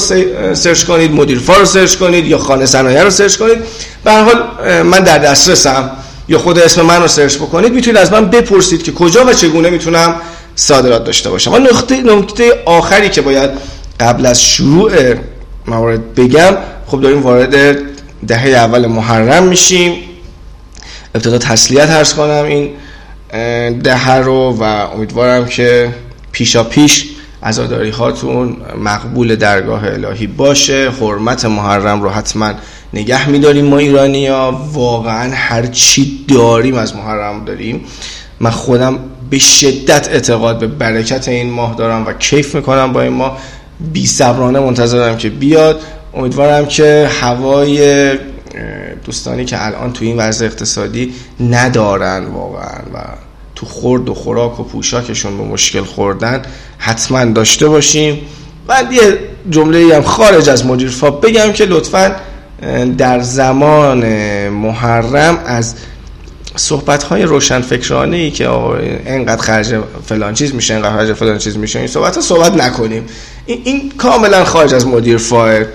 سرچ 0.54 0.84
کنید 0.84 1.12
مدیر 1.12 1.40
فا 1.40 1.58
رو 1.58 1.66
سرچ 1.66 1.96
کنید 1.96 2.28
یا 2.28 2.38
خانه 2.38 2.66
صنایع 2.66 3.04
رو 3.04 3.10
سرچ 3.10 3.36
کنید. 3.36 3.58
به 4.04 4.12
حال 4.12 4.44
من 4.84 5.00
در 5.00 5.18
دسترسم. 5.18 5.92
یا 6.28 6.40
خود 6.40 6.60
اسم 6.60 6.82
من 6.82 7.02
رو 7.02 7.08
سرچ 7.08 7.36
بکنید. 7.36 7.74
می‌تونید 7.74 7.98
از 7.98 8.12
من 8.12 8.26
بپرسید 8.30 8.84
که 8.84 8.92
کجا 8.92 9.26
و 9.26 9.34
چگونه 9.34 9.70
می‌تونم 9.70 10.16
صادرات 10.56 11.04
داشته 11.04 11.30
باشم. 11.30 11.54
و 11.54 11.58
نقطه 11.58 12.02
نکته 12.02 12.62
آخری 12.66 13.10
که 13.10 13.22
باید 13.22 13.50
قبل 14.00 14.26
از 14.26 14.44
شروع 14.44 14.92
موارد 15.68 16.16
بگم 16.16 16.54
خب 16.88 17.02
داریم 17.02 17.22
وارد 17.22 17.78
دهه 18.28 18.48
اول 18.48 18.86
محرم 18.86 19.44
میشیم. 19.44 19.94
ابتدا 21.16 21.38
تسلیت 21.38 21.90
هرس 21.90 22.14
کنم 22.14 22.46
این 22.46 22.70
دهه 23.80 24.16
رو 24.16 24.58
و 24.60 24.64
امیدوارم 24.64 25.46
که 25.46 25.96
پیشا 26.32 26.64
پیش 26.64 27.06
عزاداری 27.44 27.90
هاتون 27.90 28.58
مقبول 28.78 29.36
درگاه 29.36 29.84
الهی 29.86 30.28
باشه. 30.28 30.92
حرمت 31.02 31.46
محرم 31.46 32.02
رو 32.02 32.10
حتما 32.10 32.54
نگه 32.94 33.30
میداریم 33.30 33.66
ما 33.66 33.78
ایرانی 33.78 34.28
ها 34.28 34.70
واقعا 34.74 35.32
هر 35.36 35.66
چی 35.66 36.26
داریم 36.28 36.76
از 36.76 36.96
محرم 36.96 37.46
داریم. 37.46 37.86
من 38.40 38.50
خودم 38.50 39.00
به 39.30 39.40
شدت 39.40 40.10
اعتقاد 40.10 40.60
به 40.60 40.68
برکت 40.68 41.28
این 41.28 41.50
ماه 41.50 41.76
دارم 41.76 42.06
و 42.08 42.14
کیف 42.14 42.56
می‌کنم 42.56 42.94
با 42.94 43.02
این 43.02 43.14
ماه. 43.14 43.38
بی 43.94 44.08
صبرانه 44.08 44.60
منتظرم 44.60 45.18
که 45.18 45.30
بیاد. 45.30 45.82
امیدوارم 46.14 46.66
که 46.66 47.10
هوای 47.22 48.12
دوستانی 49.06 49.46
که 49.46 49.66
الان 49.66 49.94
تو 49.94 50.06
این 50.06 50.18
وضع 50.18 50.46
اقتصادی 50.46 51.14
ندارن 51.40 52.26
واقعا 52.26 52.80
و 52.94 52.98
تو 53.56 53.66
خورد 53.66 54.10
و 54.10 54.14
خوراک 54.14 54.60
و 54.60 54.64
پوشاکشون 54.64 55.38
به 55.38 55.44
مشکل 55.44 55.84
خوردن 55.84 56.42
حتما 56.78 57.26
داشته 57.26 57.68
باشیم. 57.68 58.22
بعد 58.68 58.92
یه 58.92 59.20
جمله 59.50 59.96
هم 59.96 60.02
خارج 60.02 60.50
از 60.50 60.66
مدیر 60.66 60.90
فاب 60.90 61.26
بگم 61.26 61.52
که 61.52 61.66
لطفا 61.66 62.16
در 62.98 63.22
زمان 63.22 64.06
محرم 64.50 65.40
از 65.46 65.76
صحبت 66.56 67.04
های 67.04 67.24
روشن 67.24 67.62
فکرانه 67.62 68.18
ای 68.18 68.32
که 68.32 68.50
اینقدر 68.50 69.42
خرج 69.42 69.76
فلان 70.06 70.34
چیز 70.34 70.56
میشه 70.56 70.74
اینقدر 70.74 70.96
خرج 70.96 71.14
فلان 71.14 71.38
چیز 71.38 71.58
میشه 71.58 71.80
این 71.80 71.88
صحبت 71.88 72.16
ها 72.16 72.22
صحبت 72.22 72.54
نکنیم. 72.54 73.04
این, 73.46 73.62
این 73.64 73.92
کاملا 73.98 74.46
خارج 74.46 74.74
از 74.74 74.88
مدیر 74.88 75.18
فایر 75.18 75.68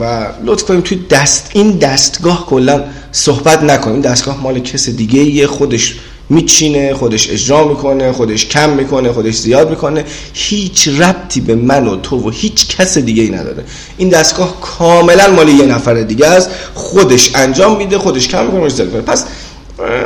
و 0.00 0.26
لطف 0.44 0.64
کنیم 0.64 0.80
توی 0.80 1.00
دست 1.10 1.50
این 1.52 1.78
دستگاه 1.78 2.46
کلا 2.46 2.84
صحبت 3.12 3.62
نکنیم. 3.62 4.00
دستگاه 4.00 4.40
مال 4.42 4.58
کس 4.58 4.88
دیگه 4.88 5.18
یه 5.18 5.46
خودش 5.46 5.94
میچینه 6.28 6.94
خودش 6.94 7.30
اجرا 7.30 7.68
می‌کنه 7.68 8.12
خودش 8.12 8.46
کم 8.46 8.70
می‌کنه 8.70 9.12
خودش 9.12 9.34
زیاد 9.34 9.70
می‌کنه. 9.70 10.04
هیچ 10.32 10.88
ربطی 10.88 11.40
به 11.40 11.54
من 11.54 11.86
و 11.86 11.96
تو 11.96 12.16
و 12.16 12.30
هیچ 12.30 12.76
کس 12.76 12.98
دیگه 12.98 13.22
ای 13.22 13.30
نداره. 13.30 13.64
این 13.96 14.08
دستگاه 14.08 14.60
کاملا 14.60 15.32
مال 15.32 15.48
یه 15.48 15.66
نفر 15.66 15.94
دیگه 15.94 16.26
است. 16.26 16.50
خودش 16.74 17.30
انجام 17.34 17.76
میده 17.76 17.98
خودش 17.98 18.28
کم 18.28 18.44
می‌کنه 18.44 18.60
خودش 18.60 18.80
می‌کنه. 18.80 19.00
پس 19.00 19.24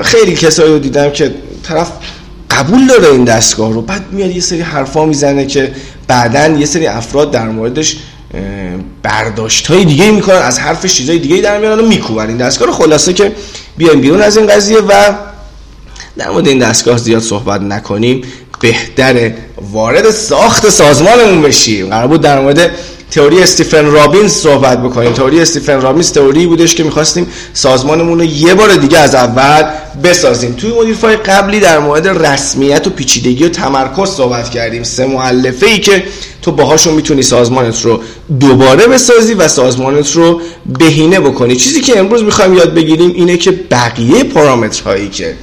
خیلی 0.02 0.34
کسایی 0.34 0.72
رو 0.72 0.78
دیدم 0.78 1.10
که 1.10 1.34
طرف 1.62 1.92
قبول 2.50 2.86
داره 2.86 3.08
این 3.08 3.24
دستگاه 3.24 3.72
رو. 3.72 3.82
بعد 3.82 4.12
میاد 4.12 4.30
یه 4.30 4.40
سری 4.40 4.60
حرفا 4.60 5.06
می‌زنه 5.06 5.46
که 5.46 5.72
بعدا 6.06 6.48
یه 6.48 6.66
سری 6.66 6.86
افراد 6.86 7.30
در 7.30 7.48
موردش 7.48 7.96
برداشت 9.02 9.66
های 9.66 9.84
دیگه 9.84 10.10
می‌کنن 10.10 10.36
از 10.36 10.58
حرف 10.58 10.86
چیزای 10.86 11.18
دیگه 11.18 11.36
در 11.36 11.58
میارن 11.58 11.78
و 11.78 11.86
میکوبن 11.88 12.28
این 12.28 12.36
دستگاه 12.36 12.68
رو. 12.68 12.74
خلاصه 12.74 13.12
که 13.12 13.32
بیایم 13.76 14.00
بیرون 14.00 14.20
از 14.20 14.36
این 14.36 14.46
قضیه 14.46 14.78
و 14.78 15.12
در 16.16 16.30
مورد 16.30 16.48
این 16.48 16.58
دستگاه 16.58 16.98
زیاد 16.98 17.22
صحبت 17.22 17.60
نکنیم. 17.60 18.22
بهتر 18.60 19.30
وارد 19.72 20.10
ساخت 20.10 20.70
سازمانمون 20.70 21.42
بشیم. 21.42 21.88
قرار 21.88 22.06
بود 22.06 22.20
در 22.20 22.40
مورد 22.40 22.70
تئوری 23.10 23.42
استیفن 23.42 23.86
رابینز 23.86 24.32
صحبت 24.32 24.82
بکنیم. 24.82 25.12
تئوری 25.12 25.40
استیفن 25.40 25.80
رابینز 25.80 26.12
تئوری 26.12 26.46
بودش 26.46 26.74
که 26.74 26.84
می‌خواستیم 26.84 27.26
سازمانمون 27.52 28.18
رو 28.18 28.24
یه 28.24 28.54
بار 28.54 28.76
دیگه 28.76 28.98
از 28.98 29.14
اول 29.14 29.70
بسازیم. 30.04 30.52
توی 30.52 30.72
مدیر 30.80 30.94
فای 30.94 31.16
قبلی 31.16 31.60
در 31.60 31.78
مورد 31.78 32.08
رسمیت 32.08 32.86
و 32.86 32.90
پیچیدگی 32.90 33.44
و 33.44 33.48
تمرکز 33.48 34.08
صحبت 34.08 34.50
کردیم. 34.50 34.82
سه 34.82 35.06
معلفه 35.06 35.66
ای 35.66 35.78
که 35.78 36.02
تو 36.42 36.52
باهاشون 36.52 36.94
می‌تونی 36.94 37.22
سازمانت 37.22 37.82
رو 37.82 38.00
دوباره 38.40 38.86
بسازی 38.86 39.34
و 39.34 39.48
سازمانت 39.48 40.12
رو 40.12 40.40
بهینه 40.78 41.20
بکنی. 41.20 41.56
چیزی 41.56 41.80
که 41.80 41.98
امروز 41.98 42.22
می‌خوایم 42.22 42.54
یاد 42.54 42.74
بگیریم 42.74 43.12
اینه 43.14 43.36
که 43.36 43.50
بقیه 43.50 44.24
پارامترهایی 44.24 45.08
که 45.08 45.34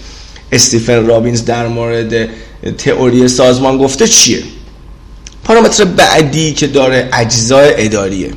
استیفن 0.51 1.05
رابینز 1.05 1.45
در 1.45 1.67
مورد 1.67 2.29
تئوری 2.72 3.27
سازمان 3.27 3.77
گفته 3.77 4.07
چیه؟ 4.07 4.43
پارامتر 5.43 5.86
بعدی 5.86 6.53
که 6.53 6.67
داره 6.67 7.10
اجزای 7.13 7.86
اداریه. 7.86 8.31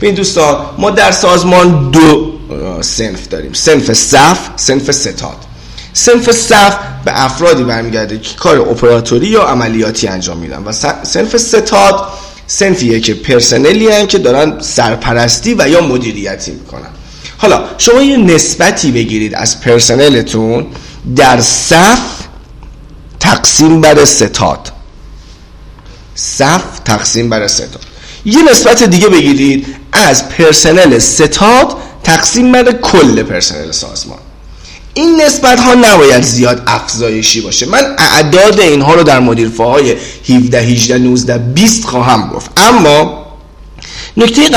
ببین 0.00 0.14
دوستان 0.14 0.66
ما 0.78 0.90
در 0.90 1.12
سازمان 1.12 1.90
دو 1.90 2.32
سنف 2.80 3.28
داریم. 3.28 3.52
سنف 3.52 3.92
صف 3.92 4.38
سنف 4.56 4.90
ستاد. 4.90 5.36
سنف 5.92 6.30
صف 6.30 6.76
به 7.04 7.24
افرادی 7.24 7.64
برمیگرده 7.64 8.18
که 8.18 8.34
کار 8.34 8.60
اپراتوری 8.60 9.26
یا 9.26 9.42
عملیاتی 9.42 10.08
انجام 10.08 10.36
میدن 10.36 10.62
و 10.64 10.72
سنف 11.02 11.36
ستاد 11.36 12.06
سنفیه 12.46 13.00
که 13.00 13.14
پرسنلی 13.14 13.88
هن 13.88 14.06
که 14.06 14.18
دارن 14.18 14.60
سرپرستی 14.60 15.54
و 15.58 15.68
یا 15.68 15.80
مدیریتی 15.80 16.50
می‌کنن. 16.50 16.88
حالا 17.38 17.64
شما 17.78 18.02
یه 18.02 18.16
نسبتی 18.16 18.92
بگیرید 18.92 19.34
از 19.34 19.60
پرسنلتون 19.60 20.66
در 21.16 21.40
صف 21.40 22.13
تقسیم 23.24 23.80
بر 23.80 24.04
ستاد. 24.04 24.72
صف 26.14 26.78
تقسیم 26.84 27.30
بر 27.30 27.46
ستاد. 27.46 27.80
یه 28.24 28.50
نسبت 28.50 28.82
دیگه 28.82 29.08
بگیرید. 29.08 29.66
از 29.92 30.28
پرسنل 30.28 30.98
ستاد 30.98 31.76
تقسیم 32.02 32.52
بر 32.52 32.72
کل 32.72 33.22
پرسنل 33.22 33.70
سازمان. 33.70 34.18
این 34.94 35.20
نسبت 35.22 35.60
ها 35.60 35.74
نباید 35.74 36.22
زیاد 36.22 36.62
افزایشی 36.66 37.40
باشه. 37.40 37.66
من 37.66 37.94
اعداد 37.98 38.60
اینها 38.60 38.94
رو 38.94 39.02
در 39.02 39.20
مدیرفاهای 39.20 39.96
17 40.28 40.58
18 40.58 40.98
19 40.98 41.38
20 41.38 41.84
خواهم 41.84 42.28
گفت. 42.28 42.50
اما 42.56 43.24
نکته 44.16 44.48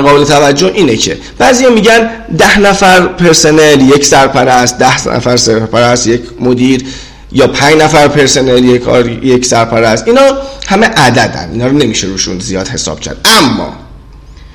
قابل 0.00 0.24
توجه 0.24 0.72
اینه 0.74 0.96
که 0.96 1.18
بعضی 1.38 1.66
میگن 1.66 2.10
ده 2.38 2.58
نفر 2.58 3.00
پرسنل 3.00 3.80
یک 3.80 4.04
سرپرست 4.04 4.78
ده 4.78 5.08
نفر 5.08 5.36
سرپرست 5.36 6.06
یک 6.06 6.22
مدیر. 6.40 6.86
یا 7.32 7.46
پنج 7.46 7.74
نفر 7.74 8.08
پرسنل 8.08 8.64
یک 8.64 8.82
یک 9.22 9.46
سرپرست 9.46 10.08
اینا 10.08 10.20
همه 10.66 10.86
عددن 10.86 11.50
اینا 11.52 11.66
رو 11.66 11.72
نمیشه 11.72 12.06
روشون 12.06 12.38
زیاد 12.38 12.68
حساب 12.68 13.00
کرد. 13.00 13.16
اما 13.24 13.76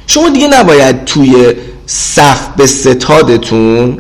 شما 0.08 0.30
دیگه 0.30 0.48
نباید 0.48 1.06
توی 1.06 1.54
صف 1.86 2.48
به 2.58 2.68
ستادتون 2.68 4.00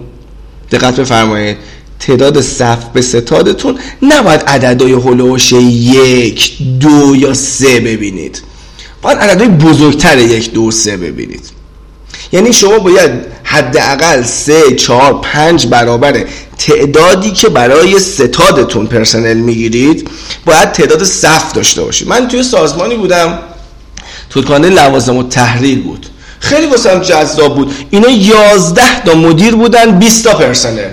دقت 0.72 1.00
بفرمایید 1.00 1.58
تعداد 2.00 2.42
صف 2.42 2.86
به 2.94 3.02
ستادتون 3.02 3.80
نباید 4.02 4.42
عددهای 4.42 4.94
هلوش 4.94 5.52
یک 5.52 6.58
دو 6.80 7.16
یا 7.16 7.34
سه 7.34 7.80
ببینید. 7.80 8.42
باید 9.02 9.18
عددهای 9.18 9.50
بزرگتر 9.50 10.18
یک 10.18 10.54
دو 10.54 10.72
سه 10.72 10.98
ببینید. 10.98 11.61
یعنی 12.32 12.54
شما 12.54 12.80
باید 12.80 13.12
حداقل 13.44 14.24
سه 14.24 14.76
چهار 14.76 15.20
پنج 15.22 15.68
برابر 15.68 16.26
تعدادی 16.58 17.32
که 17.32 17.50
برای 17.50 18.00
ستادتون 18.00 18.88
پرسنل 18.88 19.38
می‌گیرید 19.38 20.10
باید 20.46 20.72
تعداد 20.72 21.04
صف 21.04 21.54
داشته 21.54 21.82
باشید. 21.82 22.08
من 22.08 22.28
توی 22.28 22.44
سازمانی 22.44 22.96
بودم 22.96 23.40
توتکانه 24.30 24.70
لوازم 24.70 25.18
و 25.18 25.24
تحریر 25.24 25.80
بود. 25.80 26.08
خیلی 26.40 26.68
واسم 26.68 27.00
جذاب 27.00 27.56
بود. 27.56 27.74
اینا 27.90 28.10
11 28.10 29.04
تا 29.06 29.14
مدیر 29.14 29.56
بودن 29.56 30.00
20 30.00 30.24
تا 30.24 30.34
پرسنل. 30.34 30.90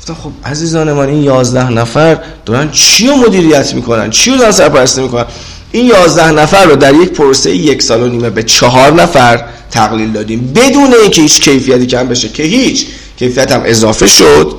گفتم 0.00 0.14
خب 0.14 0.30
عزیزان 0.44 0.92
من 0.92 1.08
این 1.08 1.22
11 1.22 1.70
نفر 1.70 2.18
دارن 2.46 2.70
چی 2.70 3.06
رو 3.06 3.16
مدیریت 3.16 3.74
می‌کنن؟ 3.74 4.10
چی 4.10 4.30
رو 4.30 4.36
دارن 4.36 4.52
سرپرستی 4.52 5.02
می‌کنن؟ 5.02 5.24
این 5.72 5.86
11 5.86 6.30
نفر 6.30 6.64
رو 6.64 6.76
در 6.76 6.94
یک 6.94 7.10
پروسه 7.10 7.50
یک 7.50 7.82
سال 7.82 8.02
و 8.02 8.08
نیمه 8.08 8.30
به 8.30 8.42
چهار 8.42 8.92
نفر 8.92 9.44
تقلیل 9.70 10.12
دادیم 10.12 10.52
بدون 10.56 10.94
اینکه 11.02 11.22
هیچ 11.22 11.40
کیفیتی 11.40 11.86
کم 11.86 12.08
بشه 12.08 12.28
که 12.28 12.42
هیچ. 12.42 12.86
کیفیت 13.18 13.52
هم 13.52 13.62
اضافه 13.64 14.06
شد 14.06 14.54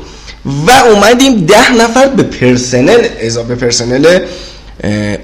و 0.45 0.71
اومدیم 0.71 1.45
ده 1.45 1.73
نفر 1.73 2.07
به 2.07 2.23
پرسنل 2.23 3.07
اضافه 3.19 3.55
پرسنل 3.55 4.19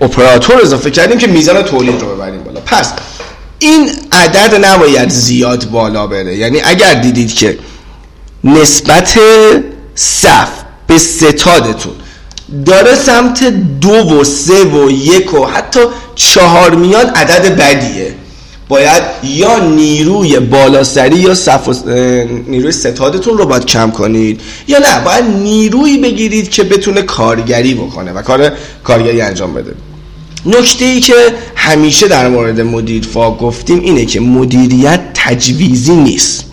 اپراتور 0.02 0.62
اضافه 0.62 0.92
کردیم 0.92 1.18
که 1.18 1.28
میزان 1.28 1.62
تولید 1.64 2.02
رو 2.02 2.16
ببریم 2.16 2.44
بالا. 2.44 2.60
پس 2.66 2.94
این 3.60 3.90
عدد 4.12 4.66
نباید 4.66 5.10
زیاد 5.10 5.70
بالا 5.70 6.08
بره. 6.08 6.36
یعنی 6.36 6.62
اگر 6.62 6.94
دیدید 6.94 7.36
که 7.36 7.58
نسبت 8.44 9.20
صف 9.96 10.50
به 10.88 10.98
ستادتون 10.98 11.94
داره 12.66 12.96
سمت 12.96 13.44
دو 13.82 13.90
و 13.90 14.24
سه 14.24 14.64
و 14.64 14.92
یک 14.92 15.34
و 15.34 15.46
حتی 15.46 15.80
چهار 16.16 16.76
میاد 16.76 17.08
عدد 17.08 17.58
بدیه. 17.58 18.16
باید 18.70 19.04
یا 19.24 19.60
نیروی 19.60 20.40
بالاسری 20.40 21.20
یا 21.20 21.36
صف 21.36 21.88
نیروی 22.48 22.72
ستادتون 22.72 23.38
رو 23.38 23.46
باید 23.46 23.66
کم 23.66 23.92
کنید 23.92 24.42
یا 24.68 24.80
نه؟ 24.80 25.00
باید 25.06 25.26
نیروی 25.26 25.98
بگیرید 25.98 26.50
که 26.50 26.64
بتونه 26.64 27.02
کارگری 27.02 27.74
بکنه 27.74 28.12
و 28.12 28.22
کار 28.22 28.52
کارگری 28.84 29.22
انجام 29.22 29.54
بده. 29.54 29.74
نکته 30.46 30.86
ای 30.86 31.00
که 31.00 31.14
همیشه 31.56 32.08
در 32.08 32.30
مورد 32.30 32.62
مدیرفا 32.62 33.32
گفتیم 33.32 33.80
اینه 33.80 34.06
که 34.06 34.20
مدیریت 34.20 35.00
تجویزی 35.14 35.96
نیست. 35.96 36.46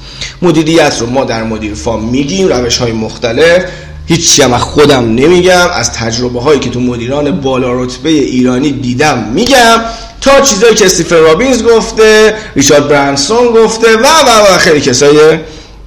مدیریت 0.43 0.97
رو 1.01 1.07
ما 1.07 1.25
در 1.25 1.43
مدیرفا 1.43 1.97
میگیم 1.97 2.49
روش 2.49 2.79
های 2.79 2.93
مختلف. 2.93 3.65
هیچی 4.07 4.43
هم 4.43 4.59
خودم 4.59 5.15
نمیگم 5.15 5.69
از 5.75 5.93
تجربه 5.93 6.41
هایی 6.41 6.61
که 6.61 6.71
تو 6.71 6.81
مدیران 6.81 7.41
بالا 7.41 7.83
رتبه 7.83 8.11
ایرانی 8.11 8.73
دیدم 8.73 9.31
میگم. 9.35 9.81
تا 10.25 10.41
چیزایی 10.41 10.75
که 10.75 10.87
استیفن 10.87 11.17
رابینز 11.17 11.63
گفته 11.63 12.35
ریچارد 12.57 12.89
برانسون 12.89 13.47
گفته 13.47 13.97
و 13.97 14.03
و 14.03 14.55
و 14.55 14.59
خیلی 14.59 14.81
کسای 14.81 15.39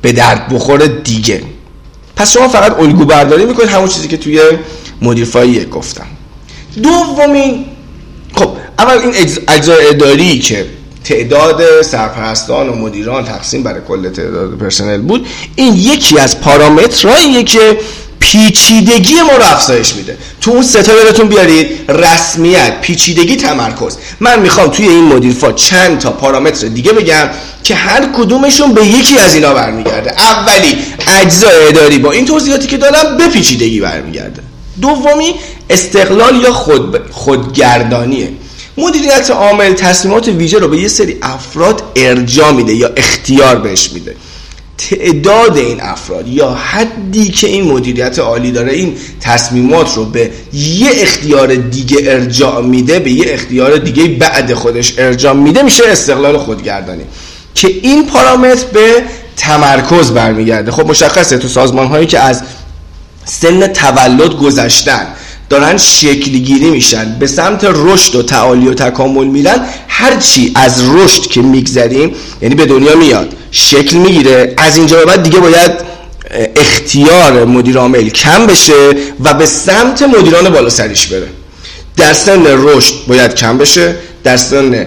به 0.01 0.11
درد 0.11 0.47
بخور 0.49 0.87
دیگه. 0.87 1.41
پس 2.15 2.31
شما 2.33 2.47
فقط 2.47 2.79
الگو 2.79 3.05
برداری 3.05 3.45
می‌کنید 3.45 3.69
همون 3.69 3.87
چیزی 3.87 4.07
که 4.07 4.17
توی 4.17 4.41
مدیرفایی 5.01 5.65
گفتم. 5.65 6.05
دومین 6.83 7.65
خب 8.33 8.49
اول 8.79 8.97
این 8.97 9.13
اجزای 9.47 9.87
اداری 9.87 10.39
که 10.39 10.65
تعداد 11.03 11.81
سرپرستان 11.81 12.69
و 12.69 12.75
مدیران 12.75 13.25
تقسیم 13.25 13.63
برای 13.63 13.81
کل 13.87 14.09
تعداد 14.09 14.57
پرسنل 14.57 15.01
بود 15.01 15.27
این 15.55 15.73
یکی 15.73 16.19
از 16.19 16.41
پارامترهاییه 16.41 17.43
که 17.43 17.77
پیچیدگی 18.19 19.21
ما 19.21 19.37
رو 19.37 19.43
افزایش 19.43 19.93
میده. 19.95 20.17
تو 20.41 20.51
اون 20.51 20.63
ستا 20.63 20.93
یادتون 20.93 21.27
بیارید 21.27 21.67
رسمیت 21.89 22.81
پیچیدگی 22.81 23.35
تمرکز. 23.35 23.97
من 24.19 24.39
می‌خوام 24.39 24.67
توی 24.67 24.87
این 24.87 25.03
مدیرفا 25.03 25.51
چند 25.51 25.99
تا 25.99 26.11
پارامتر 26.11 26.67
دیگه 26.67 26.93
بگم 26.93 27.29
که 27.63 27.75
هر 27.75 28.09
کدومشون 28.17 28.73
به 28.73 28.85
یکی 28.85 29.17
از 29.17 29.35
اینا 29.35 29.53
برمیگرده. 29.53 30.11
اولی 30.21 30.77
اجزای 31.07 31.67
اداری. 31.67 31.97
با 31.97 32.11
این 32.11 32.25
توضیحاتی 32.25 32.67
که 32.67 32.77
دارم 32.77 33.17
به 33.17 33.27
پیچیدگی 33.27 33.79
برمیگرده. 33.79 34.41
دومی 34.81 35.35
استقلال 35.69 36.41
یا 36.41 36.53
خود 36.53 37.11
خودگردانیه. 37.11 38.29
مدیریت 38.77 39.31
عامل 39.31 39.73
تصمیمات 39.73 40.27
ویژه 40.27 40.59
رو 40.59 40.67
به 40.67 40.77
یه 40.77 40.87
سری 40.87 41.17
افراد 41.21 41.83
ارجا 41.95 42.51
میده 42.51 42.73
یا 42.73 42.91
اختیار 42.97 43.55
بهش 43.55 43.91
میده. 43.93 44.15
تعداد 44.77 45.57
این 45.57 45.81
افراد 45.81 46.27
یا 46.27 46.49
حدی 46.49 47.29
که 47.29 47.47
این 47.47 47.71
مدیریت 47.71 48.19
عالی 48.19 48.51
داره 48.51 48.73
این 48.73 48.95
تصمیمات 49.21 49.95
رو 49.95 50.05
به 50.05 50.31
یه 50.53 50.89
اختیار 50.93 51.55
دیگه 51.55 51.97
ارجاع 52.03 52.61
میده 52.61 52.99
به 52.99 53.11
یه 53.11 53.25
اختیار 53.27 53.77
دیگه 53.77 54.07
بعد 54.07 54.53
خودش 54.53 54.93
ارجاع 54.97 55.33
میده 55.33 55.61
میشه 55.61 55.83
استقلال 55.87 56.37
خودگردانی. 56.37 57.03
که 57.55 57.67
این 57.67 58.05
پارامتر 58.05 58.65
به 58.73 59.03
تمرکز 59.37 60.11
برمیگرده. 60.11 60.71
خب 60.71 60.87
مشخصه 60.87 61.37
تو 61.37 61.47
سازمان 61.47 61.87
هایی 61.87 62.05
که 62.05 62.19
از 62.19 62.41
سن 63.25 63.67
تولد 63.67 64.33
گذشتن 64.37 65.07
دارن 65.49 65.77
شکلگیری 65.77 66.69
میشن. 66.69 67.15
به 67.19 67.27
سمت 67.27 67.63
رشد 67.63 68.15
و 68.15 68.23
تعالی 68.23 68.67
و 68.67 68.73
تکامل 68.73 69.27
میرن. 69.27 69.65
هرچی 69.87 70.51
از 70.55 70.83
رشد 70.89 71.21
که 71.21 71.41
میگذریم 71.41 72.15
یعنی 72.41 72.55
به 72.55 72.65
دنیا 72.65 72.95
میاد. 72.95 73.33
شکل 73.51 73.97
می‌گیره. 73.97 74.53
از 74.57 74.77
اینجا 74.77 74.97
به 74.97 75.05
بعد 75.05 75.23
دیگه 75.23 75.39
باید 75.39 75.71
اختیار 76.55 77.45
مدیر 77.45 77.77
عامل 77.77 78.09
کم 78.09 78.47
بشه 78.47 78.89
و 79.23 79.33
به 79.33 79.45
سمت 79.45 80.01
مدیران 80.01 80.49
بالا 80.49 80.69
سریش 80.69 81.07
بره. 81.07 81.27
در 81.97 82.13
سن 82.13 82.43
رشد 82.45 82.93
باید 83.07 83.35
کم 83.35 83.57
بشه. 83.57 83.95
در 84.23 84.37
سن 84.37 84.85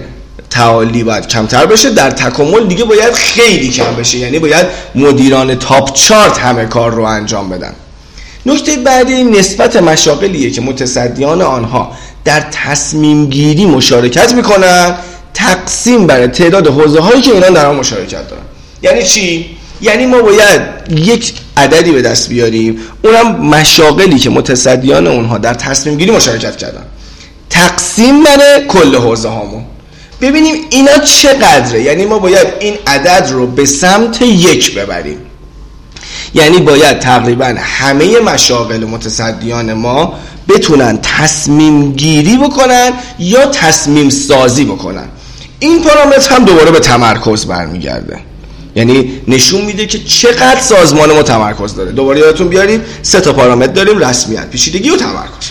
تعالی 0.51 1.05
باید 1.05 1.27
کمتر 1.27 1.67
بشه. 1.67 1.91
در 1.91 2.11
تکامل 2.11 2.67
دیگه 2.67 2.85
باید 2.85 3.13
خیلی 3.13 3.69
کم 3.69 3.97
بشه. 3.99 4.19
یعنی 4.19 4.39
باید 4.39 4.67
مدیران 4.95 5.55
تاپ 5.55 5.93
چارت 5.93 6.39
همه 6.39 6.65
کار 6.65 6.93
رو 6.93 7.03
انجام 7.03 7.49
بدن. 7.49 7.75
نکته 8.47 8.77
بعدی 8.77 9.25
نسبت 9.25 9.77
مشاقلیه 9.77 10.51
که 10.51 10.61
متصدیان 10.61 11.43
آنها 11.43 11.93
در 12.25 12.41
تصمیم 12.41 13.27
گیری 13.27 13.67
مشارکت 13.67 14.35
می‌کنن 14.35 14.95
تقسیم 15.35 16.07
بر 16.07 16.27
تعداد 16.27 16.67
حوزه 16.67 17.01
هایی 17.01 17.23
که 17.23 17.33
اینا 17.33 17.49
در 17.49 17.67
آن 17.67 17.77
مشارکت 17.77 18.29
دارن. 18.29 18.43
یعنی 18.83 19.03
چی؟ 19.03 19.57
یعنی 19.83 20.07
ما 20.07 20.23
باید 20.23 20.63
یک 20.97 21.33
عددی 21.57 21.91
به 21.93 22.03
دست 22.03 22.29
بیاریم. 22.29 22.79
اونم 23.03 23.37
مشاقلی 23.37 24.19
که 24.19 24.31
متصدیان 24.31 25.07
اونها 25.07 25.39
در 25.39 25.55
تصمیم 25.55 25.99
گیری 25.99 26.11
مشارکت 26.11 26.57
کردن. 26.57 26.83
تقسیم 27.51 28.23
بر 28.23 28.67
کل 28.69 28.97
حوزه 28.97 29.29
هامون 29.29 29.65
ببینیم 30.21 30.55
اینا 30.71 30.99
چقدره. 30.99 31.83
یعنی 31.83 32.07
ما 32.07 32.19
باید 32.19 32.47
این 32.61 32.75
عدد 32.87 33.29
رو 33.31 33.47
به 33.47 33.67
سمت 33.67 34.23
یک 34.23 34.75
ببریم. 34.75 35.19
یعنی 36.35 36.59
باید 36.59 36.99
تقریبا 36.99 37.55
همه 37.59 38.21
مشاغل 38.21 38.85
متصدیان 38.85 39.73
ما 39.73 40.15
بتونن 40.49 40.99
تصمیم 41.03 41.93
گیری 41.93 42.37
بکنن 42.37 42.93
یا 43.19 43.47
تصمیم 43.47 44.11
سازی 44.11 44.65
بکنن. 44.65 45.09
این 45.59 45.83
پارامتر 45.83 46.35
هم 46.35 46.45
دوباره 46.45 46.71
به 46.71 46.81
تمرکز 46.81 47.47
برمیگرده. 47.47 48.19
یعنی 48.77 49.21
نشون 49.29 49.61
میده 49.61 49.87
که 49.87 49.99
چقدر 49.99 50.61
سازمان 50.61 51.13
ما 51.13 51.23
تمرکز 51.23 51.75
داره. 51.75 51.93
دوباره 51.93 52.21
یادتون 52.21 52.49
بیارید 52.49 52.81
سه 53.03 53.21
تا 53.21 53.33
پارامتر 53.33 53.73
داریم 53.73 53.99
رسمیت 53.99 54.51
پیچیدگی 54.51 54.91
و 54.91 54.97
تمرکز. 54.97 55.51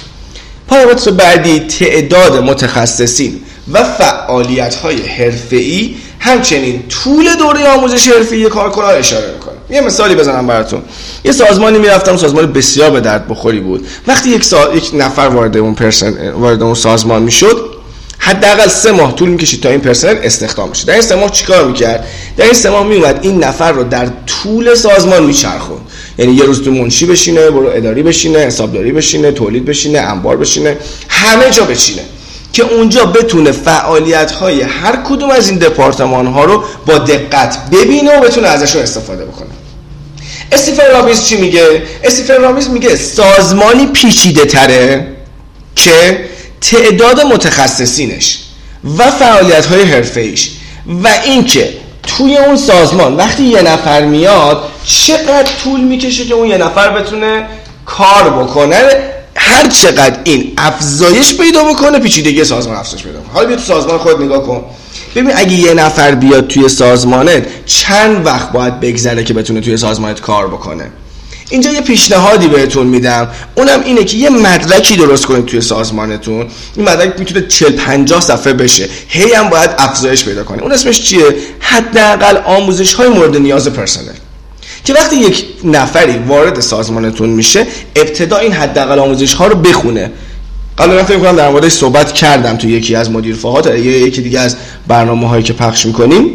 پارامتر 0.67 1.11
بعدی 1.11 1.59
تعداد 1.59 2.43
متخصصین 2.43 3.41
و 3.71 3.83
فعالیت 3.83 4.75
های 4.75 5.01
حرفه‌ای 5.01 5.95
همچنین 6.19 6.83
طول 6.89 7.35
دوره 7.35 7.67
آموزش 7.67 8.07
حرفه‌ای 8.07 8.49
کارکنان 8.49 8.95
اشاره 8.95 9.33
می‌کنه. 9.33 9.48
یه 9.71 9.81
مثالی 9.81 10.15
بزنم 10.15 10.47
براتون. 10.47 10.81
یه 11.25 11.31
سازمانی 11.31 11.79
می‌رفتم 11.79 12.17
سازمان 12.17 12.53
بسیار 12.53 12.89
به 12.89 12.99
درد 12.99 13.27
بخوری 13.27 13.59
بود. 13.59 13.87
وقتی 14.07 14.29
یک, 14.29 14.43
سا... 14.43 14.75
یک 14.75 14.91
نفر 14.93 15.21
وارد 15.21 15.57
اون 15.57 15.73
پرسن 15.73 16.31
وارد 16.31 16.63
اون 16.63 16.73
سازمان 16.73 17.21
می‌شد 17.21 17.69
حداقل 18.17 18.67
سه 18.67 18.91
ماه 18.91 19.15
طول 19.15 19.29
می‌کشید 19.29 19.63
تا 19.63 19.69
این 19.69 19.79
پرسنل 19.79 20.15
استخدام 20.23 20.69
بشه. 20.69 20.85
در 20.85 20.93
این 20.93 21.01
سه 21.01 21.15
ماه 21.15 21.31
چیکار 21.31 21.65
می‌کرد؟ 21.65 22.05
در 22.37 22.45
این 22.45 22.53
سه 22.53 22.69
ماه 22.69 22.87
میومد 22.87 23.19
این 23.21 23.43
نفر 23.43 23.71
رو 23.71 23.83
در 23.83 24.07
طول 24.25 24.75
سازمان 24.75 25.23
میچرخوند. 25.23 25.81
یعنی 26.17 26.33
یه 26.33 26.43
روز 26.43 26.63
تو 26.63 26.71
منشی 26.71 27.05
بشینه 27.05 27.49
برو 27.49 27.69
اداری 27.73 28.03
بشینه 28.03 28.39
حسابداری 28.39 28.91
بشینه 28.91 29.31
تولید 29.31 29.65
بشینه 29.65 29.99
انبار 29.99 30.37
بشینه 30.37 30.77
همه 31.09 31.51
جا 31.51 31.63
بشینه 31.63 32.01
که 32.53 32.63
اونجا 32.63 33.05
بتونه 33.05 33.51
فعالیت 33.51 34.31
های 34.31 34.61
هر 34.61 34.95
کدوم 34.95 35.29
از 35.29 35.49
این 35.49 35.57
دپارتمان 35.57 36.27
ها 36.27 36.43
رو 36.45 36.63
با 36.85 36.97
دقت 36.97 37.69
ببینه 37.71 38.17
و 38.17 38.21
بتونه 38.21 38.47
ازشون 38.47 38.81
استفاده 38.81 39.25
بکنه 39.25 39.49
استیفن 40.51 40.91
رابیز 40.91 41.23
چی 41.23 41.37
میگه؟ 41.37 41.83
استیفن 42.03 42.41
رابیز 42.41 42.69
میگه 42.69 42.95
سازمانی 42.95 43.87
پیچیده 43.87 44.45
تره 44.45 45.07
که 45.75 46.25
تعداد 46.61 47.21
متخصصینش 47.21 48.39
و 48.97 49.11
فعالیت 49.11 49.65
های 49.65 49.83
حرفه 49.83 50.21
ایش 50.21 50.51
و 51.03 51.09
اینکه 51.25 51.73
توی 52.07 52.37
اون 52.37 52.57
سازمان 52.57 53.15
وقتی 53.15 53.43
یه 53.43 53.61
نفر 53.61 54.05
میاد 54.05 54.63
چقدر 54.85 55.49
طول 55.63 55.79
می‌کشه 55.79 56.25
که 56.25 56.33
اون 56.33 56.47
یه 56.47 56.57
نفر 56.57 56.89
بتونه 56.89 57.45
کار 57.85 58.29
بکنه 58.29 58.83
هر 59.35 59.67
چقدر 59.67 60.19
این 60.23 60.53
افزایش 60.57 61.37
پیدا 61.37 61.63
بکنه 61.63 61.99
پیچیدگی 61.99 62.43
سازمان 62.43 62.77
افزایش 62.77 63.03
پیدا 63.03 63.19
حالا 63.33 63.47
بیا 63.47 63.55
تو 63.55 63.63
سازمان 63.63 63.97
خودت 63.97 64.21
نگاه 64.21 64.43
کن. 64.43 64.63
ببین 65.15 65.31
اگه 65.35 65.53
یه 65.53 65.73
نفر 65.73 66.15
بیاد 66.15 66.47
توی 66.47 66.69
سازمانت 66.69 67.65
چند 67.65 68.25
وقت 68.25 68.51
باید 68.51 68.79
بگذره 68.79 69.23
که 69.23 69.33
بتونه 69.33 69.61
توی 69.61 69.77
سازمانت 69.77 70.21
کار 70.21 70.47
بکنه؟ 70.47 70.91
اینجا 71.49 71.71
یه 71.71 71.81
پیشنهادی 71.81 72.47
بهتون 72.47 72.87
میدم. 72.87 73.27
اونم 73.55 73.81
اینه 73.85 74.03
که 74.03 74.17
یه 74.17 74.29
مدرکی 74.29 74.95
درست 74.95 75.25
کنید 75.25 75.45
توی 75.45 75.61
سازمانتون. 75.61 76.47
این 76.75 76.89
مدرک 76.89 77.19
می‌تونه 77.19 77.47
40 77.47 77.71
50 77.71 78.21
صفحه 78.21 78.53
بشه. 78.53 78.89
هی 79.07 79.33
هم 79.33 79.49
باید 79.49 79.69
افزایش 79.77 80.25
پیدا 80.25 80.43
کنه. 80.43 80.61
اون 80.61 80.71
اسمش 80.71 81.01
چیه؟ 81.01 81.35
حداقل 81.59 82.37
آموزش 82.37 82.93
های 82.93 83.09
مورد 83.09 83.37
نیاز 83.37 83.67
پرسنل. 83.67 84.13
که 84.83 84.93
وقتی 84.93 85.15
یک 85.15 85.45
نفری 85.63 86.17
وارد 86.27 86.59
سازمانتون 86.59 87.29
میشه 87.29 87.67
ابتدا 87.95 88.37
این 88.37 88.51
حداقل 88.51 88.99
آموزش 88.99 89.33
ها 89.33 89.47
رو 89.47 89.55
بخونه. 89.55 90.11
قبلا 90.77 91.03
فکر 91.03 91.19
کنم 91.19 91.35
در 91.35 91.49
موردش 91.49 91.71
صحبت 91.71 92.11
کردم 92.11 92.57
تو 92.57 92.69
یکی 92.69 92.95
از 92.95 93.11
مدیر 93.11 93.35
فعالات 93.35 93.65
یا 93.65 93.97
یکی 93.97 94.21
دیگه 94.21 94.39
از 94.39 94.55
برنامه 94.87 95.27
هایی 95.27 95.43
که 95.43 95.53
پخش 95.53 95.85
می‌کنیم. 95.85 96.25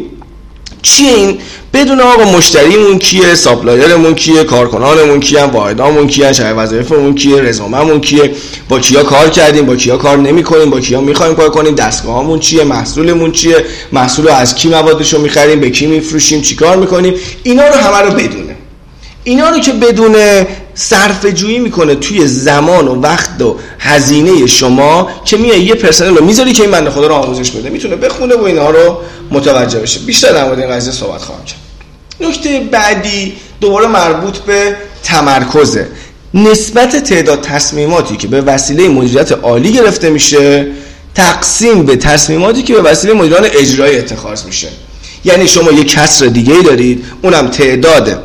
چیه 0.85 1.15
این 1.15 1.39
بدون 1.73 2.01
آقا 2.01 2.25
مشتریمون 2.25 2.99
کیه 2.99 3.35
supplier 3.35 3.93
مون 3.93 4.15
کیه 4.15 4.45
کارکنانمون 4.45 5.21
کیه 5.21 5.45
واحدامون 5.45 6.07
کیه 6.07 6.33
شاید 6.33 6.57
وظایفمون 6.59 7.15
کیه 7.15 7.41
رزوممون 7.41 8.01
کیه؟ 8.01 8.31
با 8.69 8.79
کیا 8.79 9.03
کار 9.03 9.29
کردیم؟ 9.29 9.67
با 9.67 9.77
کیا 9.77 9.97
کار 9.97 10.17
نمی‌کنیم؟ 10.17 10.71
با 10.71 10.81
کیا 10.81 11.01
می‌خوایم 11.01 11.35
کار 11.35 11.51
کنیم؟ 11.51 11.75
دستگاهمون 11.75 12.39
چیه؟ 12.39 12.65
محصولمون 12.65 13.33
چیه؟ 13.33 13.65
محصول 13.93 14.29
از 14.29 14.55
کی 14.55 14.69
موادشو 14.69 15.21
می‌خریم؟ 15.21 15.61
به 15.61 15.71
کی 15.71 15.87
میفروشیم؟ 15.87 16.41
چیکار 16.41 16.77
می‌کنیم؟ 16.77 17.15
اینا 17.43 17.69
رو 17.69 17.75
همه 17.75 17.99
رو 17.99 18.11
بدونه. 18.11 18.57
اینا 19.25 19.51
رو 19.51 19.59
که 19.59 19.73
بدونه 19.73 20.47
صرف 20.75 21.27
جویی 21.27 21.59
می‌کنه 21.59 21.95
توی 21.95 22.27
زمان 22.27 22.89
و 22.89 23.01
وقت 23.01 23.43
و 23.43 23.57
هزینه 23.79 24.47
شما 24.47 25.09
که 25.25 25.37
میای 25.37 25.61
یه 25.61 25.75
پرسنل 25.75 26.17
رو 26.17 26.25
می‌ذاری 26.25 26.53
که 26.53 26.63
این 26.63 26.73
بنده 26.73 26.91
خدا 26.91 27.07
رو 27.07 27.15
آموزش 27.15 27.51
بده. 27.51 27.71
می‌تونه 27.71 27.97
بخونه 27.97 28.35
و 28.35 28.43
اینا 28.43 28.71
رو 28.71 28.99
متوجه 29.31 29.79
بشه. 29.79 30.01
بیشتر 30.01 30.33
در 30.33 30.45
مورد 30.45 30.59
این 30.61 30.71
قضیه 30.71 30.93
صحبت 30.93 31.23
خواهم 31.23 31.45
کرد. 31.45 31.59
نکته 32.21 32.61
بعدی 32.61 33.33
دوباره 33.61 33.87
مربوط 33.87 34.39
به 34.39 34.77
تمرکزه. 35.03 35.89
نسبت 36.35 36.97
تعداد 36.97 37.41
تصمیماتی 37.41 38.17
که 38.17 38.29
به 38.29 38.41
وسیله 38.41 38.89
مدیریت 38.89 39.33
عالی 39.33 39.73
گرفته 39.73 40.11
میشه 40.11 40.67
تقسیم 41.15 41.83
به 41.83 41.97
تصمیماتی 41.97 42.63
که 42.63 42.75
به 42.75 42.83
وسیله 42.83 43.15
مدیران 43.15 43.45
اجرایی 43.45 43.99
اتخاذ 43.99 44.45
میشه. 44.45 44.69
یعنی 45.25 45.49
شما 45.49 45.73
یک 45.73 45.89
کسر 45.89 46.27
دیگه 46.27 46.55
ای 46.55 46.63
دارید 46.63 47.05
اونم 47.23 47.49
تعداد 47.49 48.23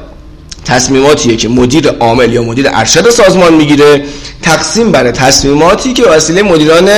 تصمیماتیه 0.65 1.35
که 1.35 1.49
مدیر 1.49 1.89
عامل 1.89 2.33
یا 2.33 2.43
مدیر 2.43 2.69
ارشد 2.73 3.09
سازمان 3.09 3.53
می‌گیره. 3.53 4.03
تقسیم 4.41 4.91
بر 4.91 5.11
تصمیماتی 5.11 5.93
که 5.93 6.03
وسیله 6.03 6.41
مدیران 6.41 6.89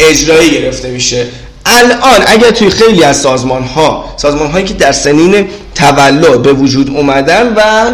اجرایی 0.00 0.50
گرفته 0.50 0.90
میشه. 0.90 1.26
الان 1.66 2.24
اگر 2.26 2.50
توی 2.50 2.70
خیلی 2.70 3.04
از 3.04 3.20
سازمان 3.20 3.62
ها 3.62 4.14
سازمان 4.16 4.50
هایی 4.50 4.64
که 4.64 4.74
در 4.74 4.92
سنین 4.92 5.48
تولد 5.74 6.42
به 6.42 6.52
وجود 6.52 6.90
اومدن 6.90 7.54
و 7.56 7.92